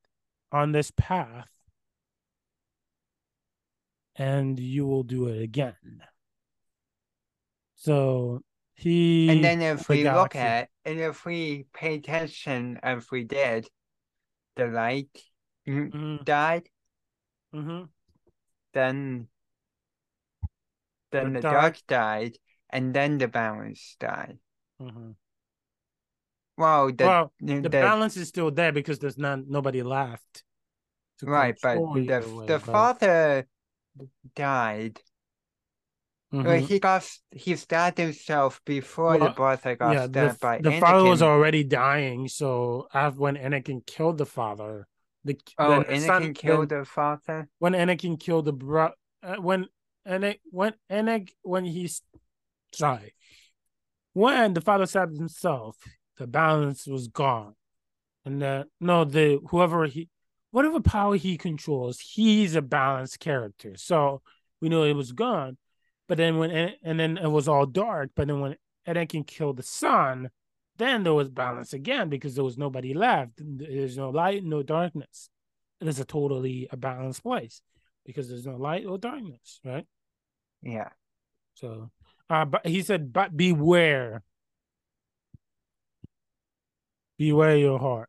on 0.52 0.72
this 0.72 0.92
path, 0.96 1.48
and 4.16 4.58
you 4.60 4.86
will 4.86 5.02
do 5.02 5.28
it 5.28 5.42
again. 5.42 6.02
So 7.76 8.42
he 8.74 9.28
and 9.28 9.42
then 9.42 9.60
if 9.60 9.88
we 9.88 10.04
look 10.04 10.36
at 10.36 10.68
and 10.84 11.00
if 11.00 11.24
we 11.24 11.66
pay 11.72 11.96
attention 11.96 12.78
if 12.82 13.10
we 13.10 13.24
did, 13.24 13.66
the 14.56 14.66
light 14.66 15.08
mm-hmm. 15.66 16.22
died. 16.24 16.68
Mm-hmm. 17.54 17.82
Then 18.74 19.28
then 21.10 21.32
the, 21.34 21.40
the 21.40 21.42
dark. 21.42 21.54
dark. 21.54 21.76
died, 21.86 22.36
and 22.70 22.94
then 22.94 23.18
the 23.18 23.28
balance 23.28 23.96
died. 24.00 24.38
Mm-hmm. 24.80 25.10
Well, 26.56 26.92
the, 26.92 27.04
well, 27.04 27.32
the, 27.40 27.60
the, 27.60 27.68
balance 27.68 28.16
is 28.16 28.28
still 28.28 28.50
there 28.50 28.72
because 28.72 28.98
there's 28.98 29.18
not 29.18 29.46
nobody 29.46 29.82
left. 29.82 30.44
Right, 31.22 31.56
but 31.62 31.76
the 31.76 31.80
away, 31.80 32.46
the 32.46 32.58
but... 32.58 32.62
father 32.62 33.46
died 34.34 34.98
Mm-hmm. 36.32 36.64
he 36.64 36.78
got 36.78 37.06
he 37.30 37.56
stabbed 37.56 37.98
himself 37.98 38.62
before 38.64 39.18
well, 39.18 39.28
the 39.28 39.30
brother 39.30 39.76
got 39.76 39.92
yeah, 39.92 40.06
stabbed 40.06 40.36
the, 40.36 40.38
by 40.40 40.58
the 40.58 40.70
Anakin. 40.70 40.80
father 40.80 41.08
was 41.08 41.22
already 41.22 41.62
dying. 41.62 42.26
So 42.26 42.88
after 42.94 43.20
when 43.20 43.36
Anakin 43.36 43.84
killed 43.84 44.16
the 44.16 44.24
father, 44.24 44.88
the 45.24 45.38
oh 45.58 45.84
Anakin 45.88 46.06
son, 46.06 46.34
killed 46.34 46.68
the 46.68 46.84
father. 46.84 47.48
When 47.58 47.72
Anakin 47.72 48.18
killed 48.18 48.46
the 48.46 48.52
bro, 48.52 48.90
uh, 49.22 49.36
when 49.36 49.66
Anakin 50.06 50.38
when 50.50 50.74
Anakin 50.90 51.30
when 51.42 51.64
he's 51.64 52.02
sorry, 52.72 53.14
when 54.12 54.54
the 54.54 54.60
father 54.60 54.86
stabbed 54.86 55.16
himself, 55.16 55.76
the 56.18 56.26
balance 56.26 56.86
was 56.86 57.08
gone, 57.08 57.54
and 58.24 58.42
the 58.42 58.66
no 58.80 59.04
the 59.04 59.40
whoever 59.50 59.86
he 59.86 60.08
whatever 60.50 60.80
power 60.80 61.16
he 61.16 61.38
controls, 61.38 61.98
he's 61.98 62.54
a 62.54 62.62
balanced 62.62 63.20
character. 63.20 63.76
So 63.76 64.22
we 64.60 64.68
know 64.68 64.84
it 64.84 64.94
was 64.94 65.12
gone 65.12 65.56
but 66.12 66.18
then 66.18 66.36
when 66.36 66.50
and 66.82 67.00
then 67.00 67.16
it 67.16 67.30
was 67.30 67.48
all 67.48 67.64
dark. 67.64 68.10
But 68.14 68.28
then 68.28 68.40
when 68.40 68.56
Anakin 68.86 69.26
killed 69.26 69.56
the 69.56 69.62
son, 69.62 70.28
then 70.78 71.04
there 71.04 71.14
was 71.14 71.28
balance 71.28 71.72
again 71.72 72.08
because 72.08 72.34
there 72.34 72.44
was 72.44 72.58
nobody 72.58 72.94
left. 72.94 73.32
There's 73.38 73.96
no 73.96 74.10
light, 74.10 74.44
no 74.44 74.62
darkness. 74.62 75.28
It 75.80 75.88
is 75.88 76.00
a 76.00 76.04
totally 76.04 76.68
a 76.70 76.76
balanced 76.76 77.22
place 77.22 77.60
because 78.06 78.28
there's 78.28 78.46
no 78.46 78.56
light 78.56 78.86
or 78.86 78.98
darkness, 78.98 79.60
right? 79.64 79.86
Yeah. 80.62 80.90
So, 81.54 81.90
uh, 82.30 82.44
but 82.44 82.66
he 82.66 82.82
said, 82.82 83.12
but 83.12 83.36
beware. 83.36 84.22
Beware 87.18 87.56
your 87.56 87.78
heart. 87.78 88.08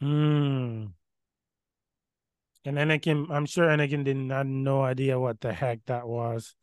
Hmm. 0.00 0.86
And 2.66 2.78
Anakin, 2.78 3.30
I'm 3.30 3.46
sure 3.46 3.68
Anakin 3.68 4.04
did 4.04 4.16
not 4.16 4.46
no 4.46 4.82
idea 4.82 5.18
what 5.18 5.40
the 5.40 5.52
heck 5.52 5.84
that 5.86 6.06
was. 6.06 6.54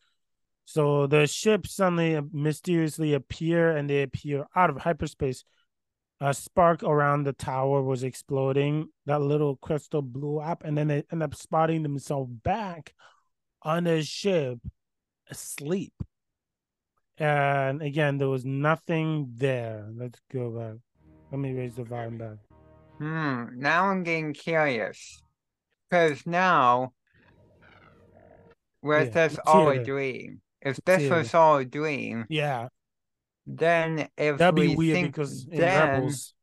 So 0.65 1.07
the 1.07 1.27
ship 1.27 1.67
suddenly 1.67 2.19
mysteriously 2.31 3.13
appear 3.13 3.75
and 3.75 3.89
they 3.89 4.03
appear 4.03 4.45
out 4.55 4.69
of 4.69 4.77
hyperspace. 4.77 5.43
A 6.23 6.33
spark 6.33 6.83
around 6.83 7.23
the 7.23 7.33
tower 7.33 7.81
was 7.81 8.03
exploding. 8.03 8.89
That 9.07 9.21
little 9.21 9.55
crystal 9.55 10.03
blew 10.03 10.37
up, 10.37 10.63
and 10.63 10.77
then 10.77 10.87
they 10.87 11.03
end 11.11 11.23
up 11.23 11.33
spotting 11.33 11.81
themselves 11.81 12.29
back 12.31 12.93
on 13.63 13.85
the 13.85 14.03
ship, 14.03 14.59
asleep. 15.31 15.93
And 17.17 17.81
again, 17.81 18.19
there 18.19 18.29
was 18.29 18.45
nothing 18.45 19.31
there. 19.35 19.87
Let's 19.95 20.19
go 20.31 20.51
back. 20.51 20.75
Let 21.31 21.39
me 21.39 21.53
raise 21.53 21.75
the 21.75 21.83
volume 21.83 22.19
back. 22.19 22.37
Hmm. 22.99 23.45
Now 23.55 23.87
I'm 23.87 24.03
getting 24.03 24.33
curious. 24.33 25.23
Because 25.89 26.25
now, 26.27 26.93
was 28.83 29.07
yeah, 29.07 29.27
this 29.27 29.39
all 29.45 29.69
a 29.69 29.83
dream? 29.83 30.41
If 30.61 30.79
this 30.85 31.09
was 31.09 31.33
all 31.33 31.57
a 31.57 31.65
dream, 31.65 32.25
yeah, 32.29 32.67
then 33.47 34.07
if 34.17 34.37
that'd 34.37 34.55
be 34.55 34.75
weird 34.75 34.95
think, 34.95 35.07
because 35.07 35.45
then, 35.45 35.89
Rebels, 35.89 36.33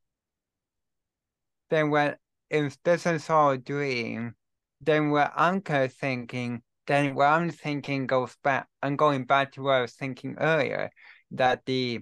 then 1.70 1.90
what 1.90 2.18
if 2.50 2.76
this 2.82 3.06
is 3.06 3.30
all 3.30 3.50
a 3.50 3.58
dream? 3.58 4.34
Then 4.80 5.10
what 5.10 5.32
I'm 5.36 5.60
thinking, 5.60 6.62
then 6.86 7.14
what 7.14 7.26
I'm 7.26 7.50
thinking 7.50 8.06
goes 8.06 8.36
back. 8.42 8.66
I'm 8.82 8.96
going 8.96 9.24
back 9.24 9.52
to 9.52 9.62
what 9.62 9.74
I 9.74 9.80
was 9.82 9.94
thinking 9.94 10.36
earlier, 10.38 10.90
that 11.32 11.64
the 11.66 12.00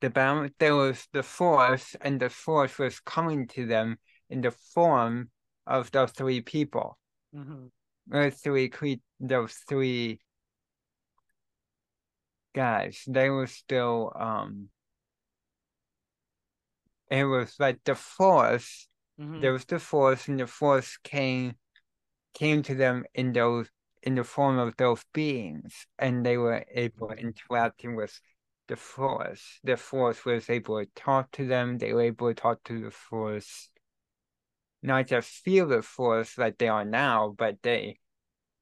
the 0.00 0.10
balance 0.10 0.52
there 0.58 0.76
was 0.76 1.06
the 1.12 1.22
force, 1.22 1.96
and 2.00 2.20
the 2.20 2.30
force 2.30 2.78
was 2.78 3.00
coming 3.00 3.46
to 3.48 3.66
them 3.66 3.98
in 4.28 4.40
the 4.40 4.50
form 4.50 5.30
of 5.66 5.90
those 5.90 6.10
three 6.12 6.40
people. 6.40 6.98
Mm-hmm. 7.34 7.66
Those 8.08 8.34
three 8.36 8.68
cre- 8.68 9.04
those 9.20 9.54
three 9.68 10.20
guys, 12.54 13.02
they 13.06 13.30
were 13.30 13.46
still 13.46 14.12
um 14.18 14.68
it 17.10 17.24
was 17.24 17.54
like 17.58 17.80
the 17.84 17.94
force 17.94 18.88
mm-hmm. 19.20 19.40
there 19.40 19.52
was 19.52 19.64
the 19.64 19.78
force 19.78 20.28
and 20.28 20.38
the 20.38 20.46
force 20.46 20.96
came 21.02 21.54
came 22.34 22.62
to 22.62 22.74
them 22.74 23.04
in 23.14 23.32
those 23.32 23.68
in 24.02 24.14
the 24.14 24.24
form 24.24 24.58
of 24.58 24.76
those 24.76 25.04
beings 25.12 25.86
and 25.98 26.24
they 26.24 26.36
were 26.36 26.64
able 26.72 27.10
interacting 27.10 27.96
with 27.96 28.18
the 28.68 28.76
force. 28.76 29.58
The 29.64 29.76
force 29.76 30.24
was 30.24 30.48
able 30.48 30.78
to 30.78 30.88
talk 30.94 31.32
to 31.32 31.46
them, 31.46 31.76
they 31.78 31.92
were 31.92 32.02
able 32.02 32.28
to 32.28 32.34
talk 32.34 32.62
to 32.64 32.80
the 32.80 32.90
force 32.90 33.68
not 34.82 35.06
just 35.06 35.28
feel 35.28 35.66
the 35.66 35.82
force 35.82 36.38
like 36.38 36.58
they 36.58 36.68
are 36.68 36.84
now, 36.84 37.34
but 37.36 37.56
they, 37.62 37.98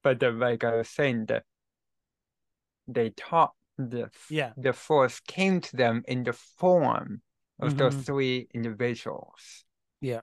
but 0.03 0.19
the, 0.19 0.31
like 0.31 0.63
I 0.63 0.75
was 0.75 0.89
saying, 0.89 1.25
the, 1.27 1.43
they 2.87 3.11
talk, 3.11 3.53
the 3.79 4.09
yeah 4.29 4.51
the 4.57 4.73
force 4.73 5.19
came 5.21 5.61
to 5.61 5.75
them 5.77 6.03
in 6.07 6.23
the 6.23 6.33
form 6.33 7.21
of 7.61 7.77
those 7.77 7.95
Mhm. 7.95 8.05
three 8.05 8.47
individuals. 8.53 9.65
yeah 10.01 10.21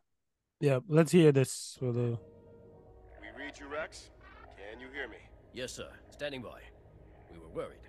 yeah 0.60 0.78
let's 0.88 1.12
hear 1.12 1.32
this 1.32 1.76
for 1.78 1.92
the 1.92 2.18
We 3.20 3.28
read 3.44 3.58
you, 3.58 3.66
Rex? 3.66 4.10
Can 4.56 4.80
you 4.80 4.88
hear 4.92 5.08
me? 5.08 5.18
Yes, 5.52 5.72
sir. 5.72 5.88
Standing 6.10 6.42
by. 6.42 6.60
We 7.32 7.38
were 7.38 7.48
worried. 7.48 7.84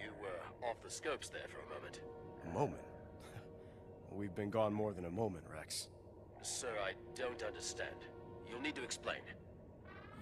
You 0.00 0.10
were 0.22 0.40
off 0.68 0.80
the 0.82 0.90
scopes 0.90 1.28
there 1.28 1.48
for 1.48 1.60
a 1.60 1.68
moment. 1.74 2.00
A 2.44 2.52
moment? 2.58 2.82
We've 4.10 4.34
been 4.34 4.50
gone 4.50 4.72
more 4.72 4.92
than 4.92 5.04
a 5.04 5.10
moment, 5.10 5.44
Rex. 5.52 5.88
Sir, 6.42 6.72
I 6.82 6.92
don't 7.14 7.42
understand. 7.42 7.96
You'll 8.48 8.60
need 8.62 8.74
to 8.76 8.82
explain. 8.82 9.20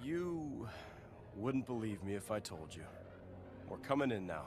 You 0.03 0.69
wouldn't 1.35 1.67
believe 1.67 2.03
me 2.03 2.15
if 2.15 2.31
I 2.31 2.41
told 2.41 2.75
you. 2.75 2.85
We're 3.69 3.79
coming 3.79 4.11
in 4.13 4.27
now. 4.27 4.47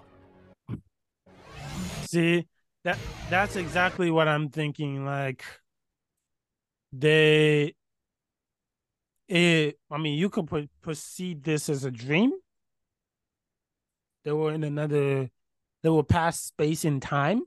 See, 2.05 2.47
that 2.83 2.97
that's 3.29 3.55
exactly 3.55 4.09
what 4.11 4.27
I'm 4.27 4.49
thinking. 4.49 5.05
Like 5.05 5.43
they 6.91 7.75
it 9.27 9.77
I 9.91 9.97
mean 9.97 10.17
you 10.17 10.29
could 10.29 10.47
put, 10.47 10.69
perceive 10.81 11.43
this 11.43 11.69
as 11.69 11.85
a 11.85 11.91
dream. 11.91 12.31
They 14.25 14.31
were 14.31 14.51
in 14.53 14.63
another 14.63 15.29
they 15.83 15.89
were 15.89 16.03
past 16.03 16.47
space 16.47 16.83
and 16.83 17.01
time, 17.01 17.43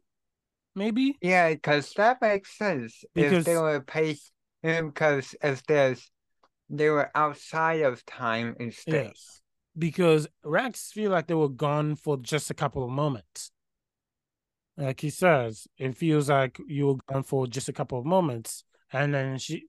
maybe. 0.74 1.18
Yeah, 1.20 1.50
because 1.50 1.92
that 1.94 2.20
makes 2.22 2.56
sense. 2.56 3.04
if 3.14 3.30
Because- 3.30 3.44
they 3.44 3.56
were 3.56 3.80
pace, 3.80 4.30
because 4.62 5.34
um, 5.42 5.50
if 5.50 5.62
there's 5.66 6.10
they 6.70 6.88
were 6.88 7.10
outside 7.14 7.82
of 7.82 8.04
time 8.06 8.56
and 8.58 8.72
Yeah. 8.86 9.10
space. 9.10 9.41
Because 9.76 10.26
Rex 10.44 10.92
feel 10.92 11.10
like 11.10 11.26
they 11.26 11.34
were 11.34 11.48
gone 11.48 11.96
for 11.96 12.16
just 12.18 12.50
a 12.50 12.54
couple 12.54 12.84
of 12.84 12.90
moments. 12.90 13.50
Like 14.76 15.00
he 15.00 15.10
says, 15.10 15.66
it 15.78 15.96
feels 15.96 16.28
like 16.30 16.58
you 16.66 16.86
were 16.88 16.96
gone 17.06 17.22
for 17.22 17.46
just 17.46 17.68
a 17.68 17.72
couple 17.72 17.98
of 17.98 18.06
moments. 18.06 18.64
And 18.92 19.12
then 19.14 19.38
she 19.38 19.66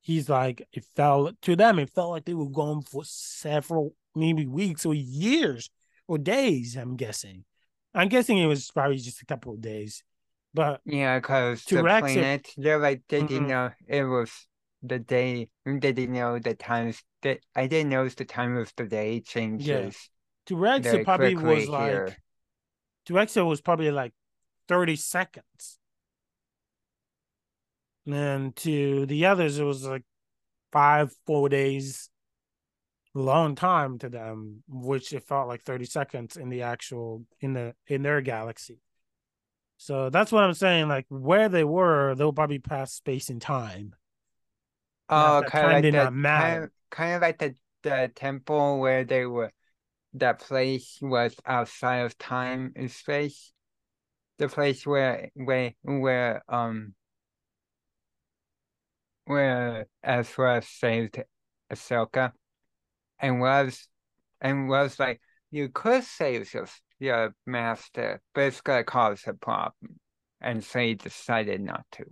he's 0.00 0.28
like, 0.28 0.66
it 0.72 0.84
felt 0.94 1.40
to 1.42 1.56
them, 1.56 1.78
it 1.78 1.90
felt 1.90 2.10
like 2.10 2.24
they 2.24 2.34
were 2.34 2.48
gone 2.48 2.82
for 2.82 3.02
several 3.04 3.94
maybe 4.14 4.46
weeks 4.46 4.86
or 4.86 4.94
years 4.94 5.70
or 6.08 6.18
days, 6.18 6.76
I'm 6.76 6.96
guessing. 6.96 7.44
I'm 7.94 8.08
guessing 8.08 8.38
it 8.38 8.46
was 8.46 8.70
probably 8.70 8.98
just 8.98 9.22
a 9.22 9.26
couple 9.26 9.54
of 9.54 9.60
days. 9.60 10.02
But 10.54 10.80
Yeah, 10.84 11.18
because 11.18 11.64
To 11.66 11.76
the 11.76 11.82
Rex, 11.82 12.10
it- 12.12 12.14
planet, 12.14 12.54
they're 12.56 12.78
like 12.78 13.02
they 13.08 13.22
didn't 13.22 13.46
Mhm. 13.46 13.48
know 13.48 13.70
it 13.86 14.04
was 14.04 14.30
the 14.82 14.98
day. 14.98 15.48
They 15.64 15.92
didn't 15.92 16.12
know 16.12 16.38
the 16.38 16.54
times. 16.54 17.02
That 17.22 17.40
I 17.54 17.66
didn't 17.66 17.90
notice 17.90 18.14
the 18.14 18.24
time 18.24 18.56
of 18.56 18.72
the 18.76 18.84
day 18.84 19.20
changes. 19.20 20.10
to 20.46 20.56
Rex, 20.56 20.86
very 20.86 21.04
probably 21.04 21.36
was 21.36 21.68
like 21.68 21.90
here. 21.90 22.16
to 23.06 23.14
Rex, 23.14 23.36
it 23.36 23.42
was 23.42 23.60
probably 23.60 23.90
like 23.90 24.12
30 24.68 24.96
seconds. 24.96 25.78
And 28.06 28.54
to 28.56 29.06
the 29.06 29.26
others, 29.26 29.58
it 29.58 29.64
was 29.64 29.84
like 29.84 30.04
five, 30.72 31.12
four 31.26 31.48
days, 31.48 32.08
long 33.14 33.56
time 33.56 33.98
to 33.98 34.08
them, 34.08 34.62
which 34.68 35.12
it 35.12 35.24
felt 35.24 35.48
like 35.48 35.62
30 35.62 35.86
seconds 35.86 36.36
in 36.36 36.48
the 36.48 36.62
actual 36.62 37.24
in 37.40 37.52
the 37.52 37.74
in 37.88 38.02
their 38.02 38.20
galaxy. 38.20 38.78
So 39.78 40.08
that's 40.10 40.32
what 40.32 40.44
I'm 40.44 40.54
saying. 40.54 40.88
Like 40.88 41.06
where 41.08 41.48
they 41.48 41.64
were, 41.64 42.14
they'll 42.14 42.32
probably 42.32 42.58
pass 42.58 42.92
space 42.92 43.28
and 43.28 43.42
time. 43.42 43.94
Oh, 45.08 45.40
that 45.40 45.50
kind 45.50 45.66
of 45.66 45.72
like 45.72 45.82
did 45.82 45.92
the 45.92 45.98
not 45.98 46.14
matter. 46.14 46.60
kind, 46.60 46.70
kind 46.90 47.14
of 47.14 47.22
like 47.22 47.38
the 47.38 47.54
the 47.82 48.10
temple 48.14 48.80
where 48.80 49.04
they 49.04 49.26
were. 49.26 49.52
That 50.14 50.38
place 50.40 50.98
was 51.02 51.36
outside 51.44 51.98
of 51.98 52.16
time 52.18 52.72
and 52.74 52.90
space. 52.90 53.52
The 54.38 54.48
place 54.48 54.86
where 54.86 55.30
where 55.34 55.74
where 55.82 56.42
um 56.48 56.94
where 59.26 59.86
Ezra 60.02 60.62
saved 60.62 61.22
Ahsoka, 61.70 62.32
and 63.18 63.40
was 63.40 63.88
and 64.40 64.68
was 64.68 64.98
like 64.98 65.20
you 65.50 65.68
could 65.68 66.04
save 66.04 66.52
your 66.54 66.66
your 66.98 67.34
master, 67.46 68.20
but 68.34 68.42
it's 68.44 68.60
gonna 68.60 68.84
cause 68.84 69.24
a 69.26 69.34
problem, 69.34 70.00
and 70.40 70.64
so 70.64 70.80
he 70.80 70.94
decided 70.94 71.60
not 71.60 71.84
to. 71.92 72.04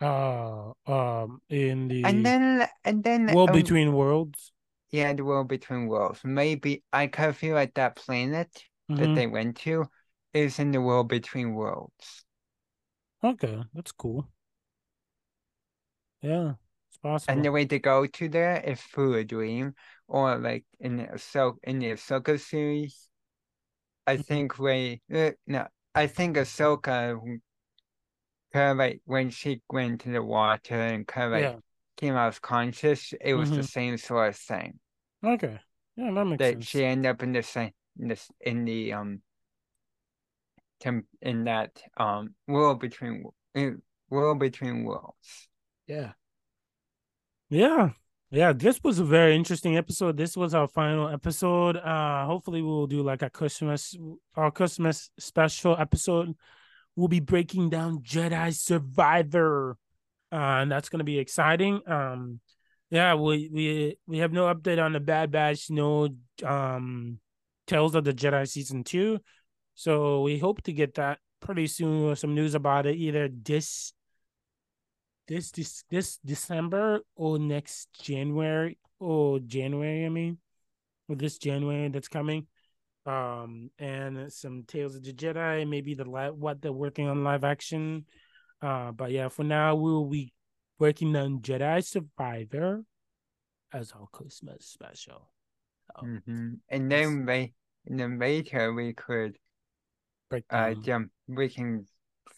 Uh 0.00 0.72
um 0.86 1.40
in 1.50 1.88
the 1.88 2.04
And 2.04 2.24
then 2.26 2.68
and 2.84 3.04
then 3.04 3.34
world 3.34 3.52
um, 3.52 3.52
between 3.52 3.92
worlds. 3.92 4.52
Yeah, 4.90 5.12
the 5.14 5.24
world 5.24 5.48
between 5.48 5.86
worlds. 5.88 6.22
Maybe 6.24 6.84
I 6.92 7.06
kind 7.08 7.30
of 7.30 7.36
feel 7.36 7.54
like 7.54 7.74
that 7.74 7.96
planet 7.96 8.64
that 8.96 9.14
Mhm. 9.14 9.14
they 9.14 9.26
went 9.26 9.56
to 9.58 9.90
is 10.32 10.58
in 10.58 10.70
the 10.72 10.80
world 10.80 11.08
between 11.08 11.54
worlds. 11.54 12.24
Okay, 13.24 13.62
that's 13.72 13.92
cool. 13.92 14.28
Yeah, 16.22 16.54
it's 16.88 16.96
possible. 16.98 17.28
And 17.28 17.44
the 17.44 17.52
way 17.52 17.64
to 17.66 17.78
go 17.78 18.06
to 18.06 18.28
there 18.28 18.60
is 18.60 18.80
through 18.82 19.14
a 19.14 19.24
dream, 19.24 19.74
or 20.08 20.36
like 20.38 20.64
in 20.80 20.96
the 20.98 21.18
so 21.18 21.58
in 21.62 21.78
the 21.78 21.92
Ahsoka 21.92 22.38
series, 22.38 23.08
I 24.06 24.16
Mm-hmm. 24.16 24.18
think 24.18 24.58
Rey. 24.58 25.00
Uh, 25.12 25.32
no, 25.46 25.68
I 25.94 26.06
think 26.08 26.36
Ahsoka 26.36 27.18
kind 28.52 28.72
of 28.72 28.76
like 28.78 29.00
when 29.04 29.30
she 29.30 29.62
went 29.70 30.02
to 30.02 30.10
the 30.10 30.22
water 30.22 30.74
and 30.74 31.06
kind 31.06 31.26
of 31.26 31.32
like 31.32 31.42
Yeah. 31.54 31.60
came 31.96 32.14
out 32.14 32.40
conscious, 32.40 33.12
it 33.20 33.34
was 33.34 33.50
the 33.50 33.62
Mhm. 33.62 33.68
same 33.68 33.96
sort 33.98 34.28
of 34.30 34.36
thing. 34.36 34.78
Okay. 35.24 35.60
Yeah, 35.96 36.10
that 36.12 36.24
makes 36.24 36.38
that 36.38 36.52
sense. 36.54 36.66
she 36.66 36.84
ended 36.84 37.10
up 37.10 37.22
in 37.22 37.32
the 37.32 37.42
same 37.42 37.72
in 37.98 38.08
this 38.08 38.30
in 38.40 38.64
the 38.64 38.92
um 38.94 39.22
in 41.20 41.44
that 41.44 41.82
um 41.96 42.34
world 42.48 42.80
between 42.80 43.24
world 44.08 44.38
between 44.38 44.84
worlds. 44.84 45.48
Yeah. 45.86 46.12
Yeah. 47.48 47.90
Yeah, 48.32 48.52
this 48.52 48.80
was 48.84 49.00
a 49.00 49.04
very 49.04 49.34
interesting 49.34 49.76
episode. 49.76 50.16
This 50.16 50.36
was 50.36 50.54
our 50.54 50.68
final 50.68 51.08
episode. 51.08 51.76
Uh 51.76 52.24
hopefully 52.26 52.62
we'll 52.62 52.86
do 52.86 53.02
like 53.02 53.22
a 53.22 53.30
Christmas 53.30 53.96
our 54.36 54.50
Christmas 54.52 55.10
special 55.18 55.76
episode. 55.76 56.36
We'll 57.00 57.08
be 57.08 57.20
breaking 57.20 57.70
down 57.70 58.02
Jedi 58.02 58.54
Survivor. 58.54 59.78
Uh 60.30 60.60
and 60.60 60.70
that's 60.70 60.90
to 60.90 61.02
be 61.02 61.18
exciting. 61.18 61.80
Um 61.86 62.40
yeah, 62.90 63.14
we 63.14 63.48
we 63.50 63.96
we 64.06 64.18
have 64.18 64.32
no 64.32 64.52
update 64.54 64.82
on 64.84 64.92
the 64.92 65.00
Bad 65.00 65.30
Batch, 65.30 65.70
no 65.70 66.10
um 66.44 67.18
Tales 67.66 67.94
of 67.94 68.04
the 68.04 68.12
Jedi 68.12 68.46
season 68.46 68.84
2. 68.84 69.18
So 69.76 70.20
we 70.20 70.38
hope 70.38 70.60
to 70.64 70.74
get 70.74 70.96
that 70.96 71.20
pretty 71.40 71.68
soon 71.68 72.06
with 72.06 72.18
some 72.18 72.34
news 72.34 72.54
about 72.54 72.84
it 72.84 72.96
either 72.96 73.30
this 73.32 73.94
this 75.26 75.52
this 75.52 75.84
this 75.88 76.18
December 76.18 77.00
or 77.16 77.38
next 77.38 77.88
January 78.02 78.76
or 78.98 79.38
January, 79.38 80.04
I 80.04 80.10
mean, 80.10 80.36
or 81.08 81.16
this 81.16 81.38
January 81.38 81.88
that's 81.88 82.08
coming. 82.08 82.46
Um, 83.06 83.70
and 83.78 84.32
some 84.32 84.64
Tales 84.64 84.94
of 84.94 85.02
the 85.02 85.12
Jedi, 85.12 85.68
maybe 85.68 85.94
the 85.94 86.04
li- 86.04 86.30
what 86.30 86.60
they're 86.60 86.72
working 86.72 87.08
on 87.08 87.24
live 87.24 87.44
action. 87.44 88.04
Uh, 88.60 88.92
but 88.92 89.10
yeah, 89.10 89.28
for 89.28 89.42
now 89.42 89.74
we'll 89.74 90.04
be 90.04 90.32
working 90.78 91.16
on 91.16 91.40
Jedi 91.40 91.84
Survivor 91.84 92.84
as 93.72 93.92
our 93.92 94.06
Christmas 94.12 94.66
special. 94.66 95.30
So, 95.96 96.06
hmm 96.06 96.54
And 96.68 96.92
then 96.92 97.24
we, 97.26 97.54
and 97.86 97.98
then 97.98 98.18
later 98.18 98.72
we 98.72 98.92
could 98.92 99.38
break 100.28 100.44
uh 100.50 100.74
jump 100.74 101.10
we 101.26 101.48
can 101.48 101.86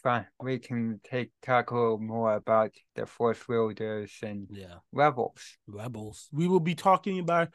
find 0.03 0.27
we 0.41 0.59
can 0.59 1.01
take 1.05 1.31
talk 1.43 1.71
a 1.71 1.75
little 1.75 1.99
more 1.99 2.35
about 2.35 2.71
the 2.97 3.07
Force 3.07 3.47
Wielders 3.49 4.13
and 4.23 4.47
Yeah. 4.51 4.77
Rebels. 4.93 5.59
Rebels. 5.67 6.29
We 6.33 6.49
will 6.49 6.61
be 6.61 6.75
talking 6.75 7.19
about 7.19 7.49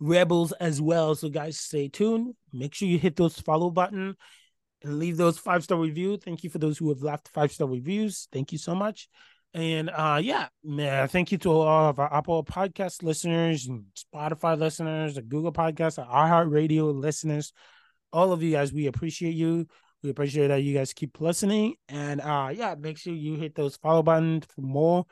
Rebels 0.00 0.52
as 0.52 0.80
well. 0.80 1.14
So, 1.14 1.28
guys, 1.28 1.58
stay 1.58 1.88
tuned. 1.88 2.34
Make 2.52 2.74
sure 2.74 2.88
you 2.88 2.98
hit 2.98 3.16
those 3.16 3.38
follow 3.38 3.70
button 3.70 4.16
and 4.82 4.98
leave 4.98 5.16
those 5.16 5.38
five 5.38 5.64
star 5.64 5.78
review. 5.78 6.16
Thank 6.16 6.44
you 6.44 6.50
for 6.50 6.58
those 6.58 6.78
who 6.78 6.88
have 6.90 7.02
left 7.02 7.28
five 7.28 7.52
star 7.52 7.68
reviews. 7.68 8.28
Thank 8.32 8.52
you 8.52 8.58
so 8.58 8.74
much. 8.74 9.08
And 9.54 9.88
uh, 9.88 10.20
yeah, 10.20 10.48
man, 10.64 11.06
thank 11.06 11.30
you 11.30 11.38
to 11.38 11.50
all 11.50 11.88
of 11.88 12.00
our 12.00 12.12
Apple 12.12 12.44
Podcast 12.44 13.04
listeners 13.04 13.66
and 13.66 13.84
Spotify 13.94 14.58
listeners, 14.58 15.14
the 15.14 15.22
Google 15.22 15.52
Podcast, 15.52 15.96
the 15.96 16.02
iHeartRadio 16.02 16.92
listeners. 16.92 17.52
All 18.12 18.32
of 18.32 18.42
you 18.42 18.50
guys, 18.50 18.72
we 18.72 18.86
appreciate 18.86 19.34
you. 19.34 19.66
We 20.02 20.10
appreciate 20.10 20.48
that 20.48 20.62
you 20.62 20.74
guys 20.74 20.92
keep 20.92 21.20
listening. 21.20 21.76
And 21.88 22.20
uh, 22.20 22.50
yeah, 22.52 22.74
make 22.78 22.98
sure 22.98 23.14
you 23.14 23.36
hit 23.36 23.54
those 23.54 23.76
follow 23.76 24.02
buttons 24.02 24.44
for 24.54 24.60
more 24.60 25.06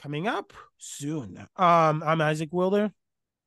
coming 0.00 0.28
up 0.28 0.52
soon. 0.76 1.38
Um, 1.56 2.02
I'm 2.06 2.20
Isaac 2.20 2.50
Wilder, 2.52 2.92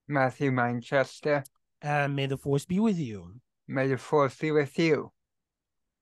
Matthew 0.07 0.51
Manchester, 0.51 1.43
and 1.81 2.15
may 2.15 2.25
the 2.27 2.37
force 2.37 2.65
be 2.65 2.79
with 2.79 2.97
you. 2.97 3.41
may 3.67 3.87
the 3.87 3.97
Force 3.97 4.37
be 4.37 4.51
with 4.51 4.77
you 4.79 5.11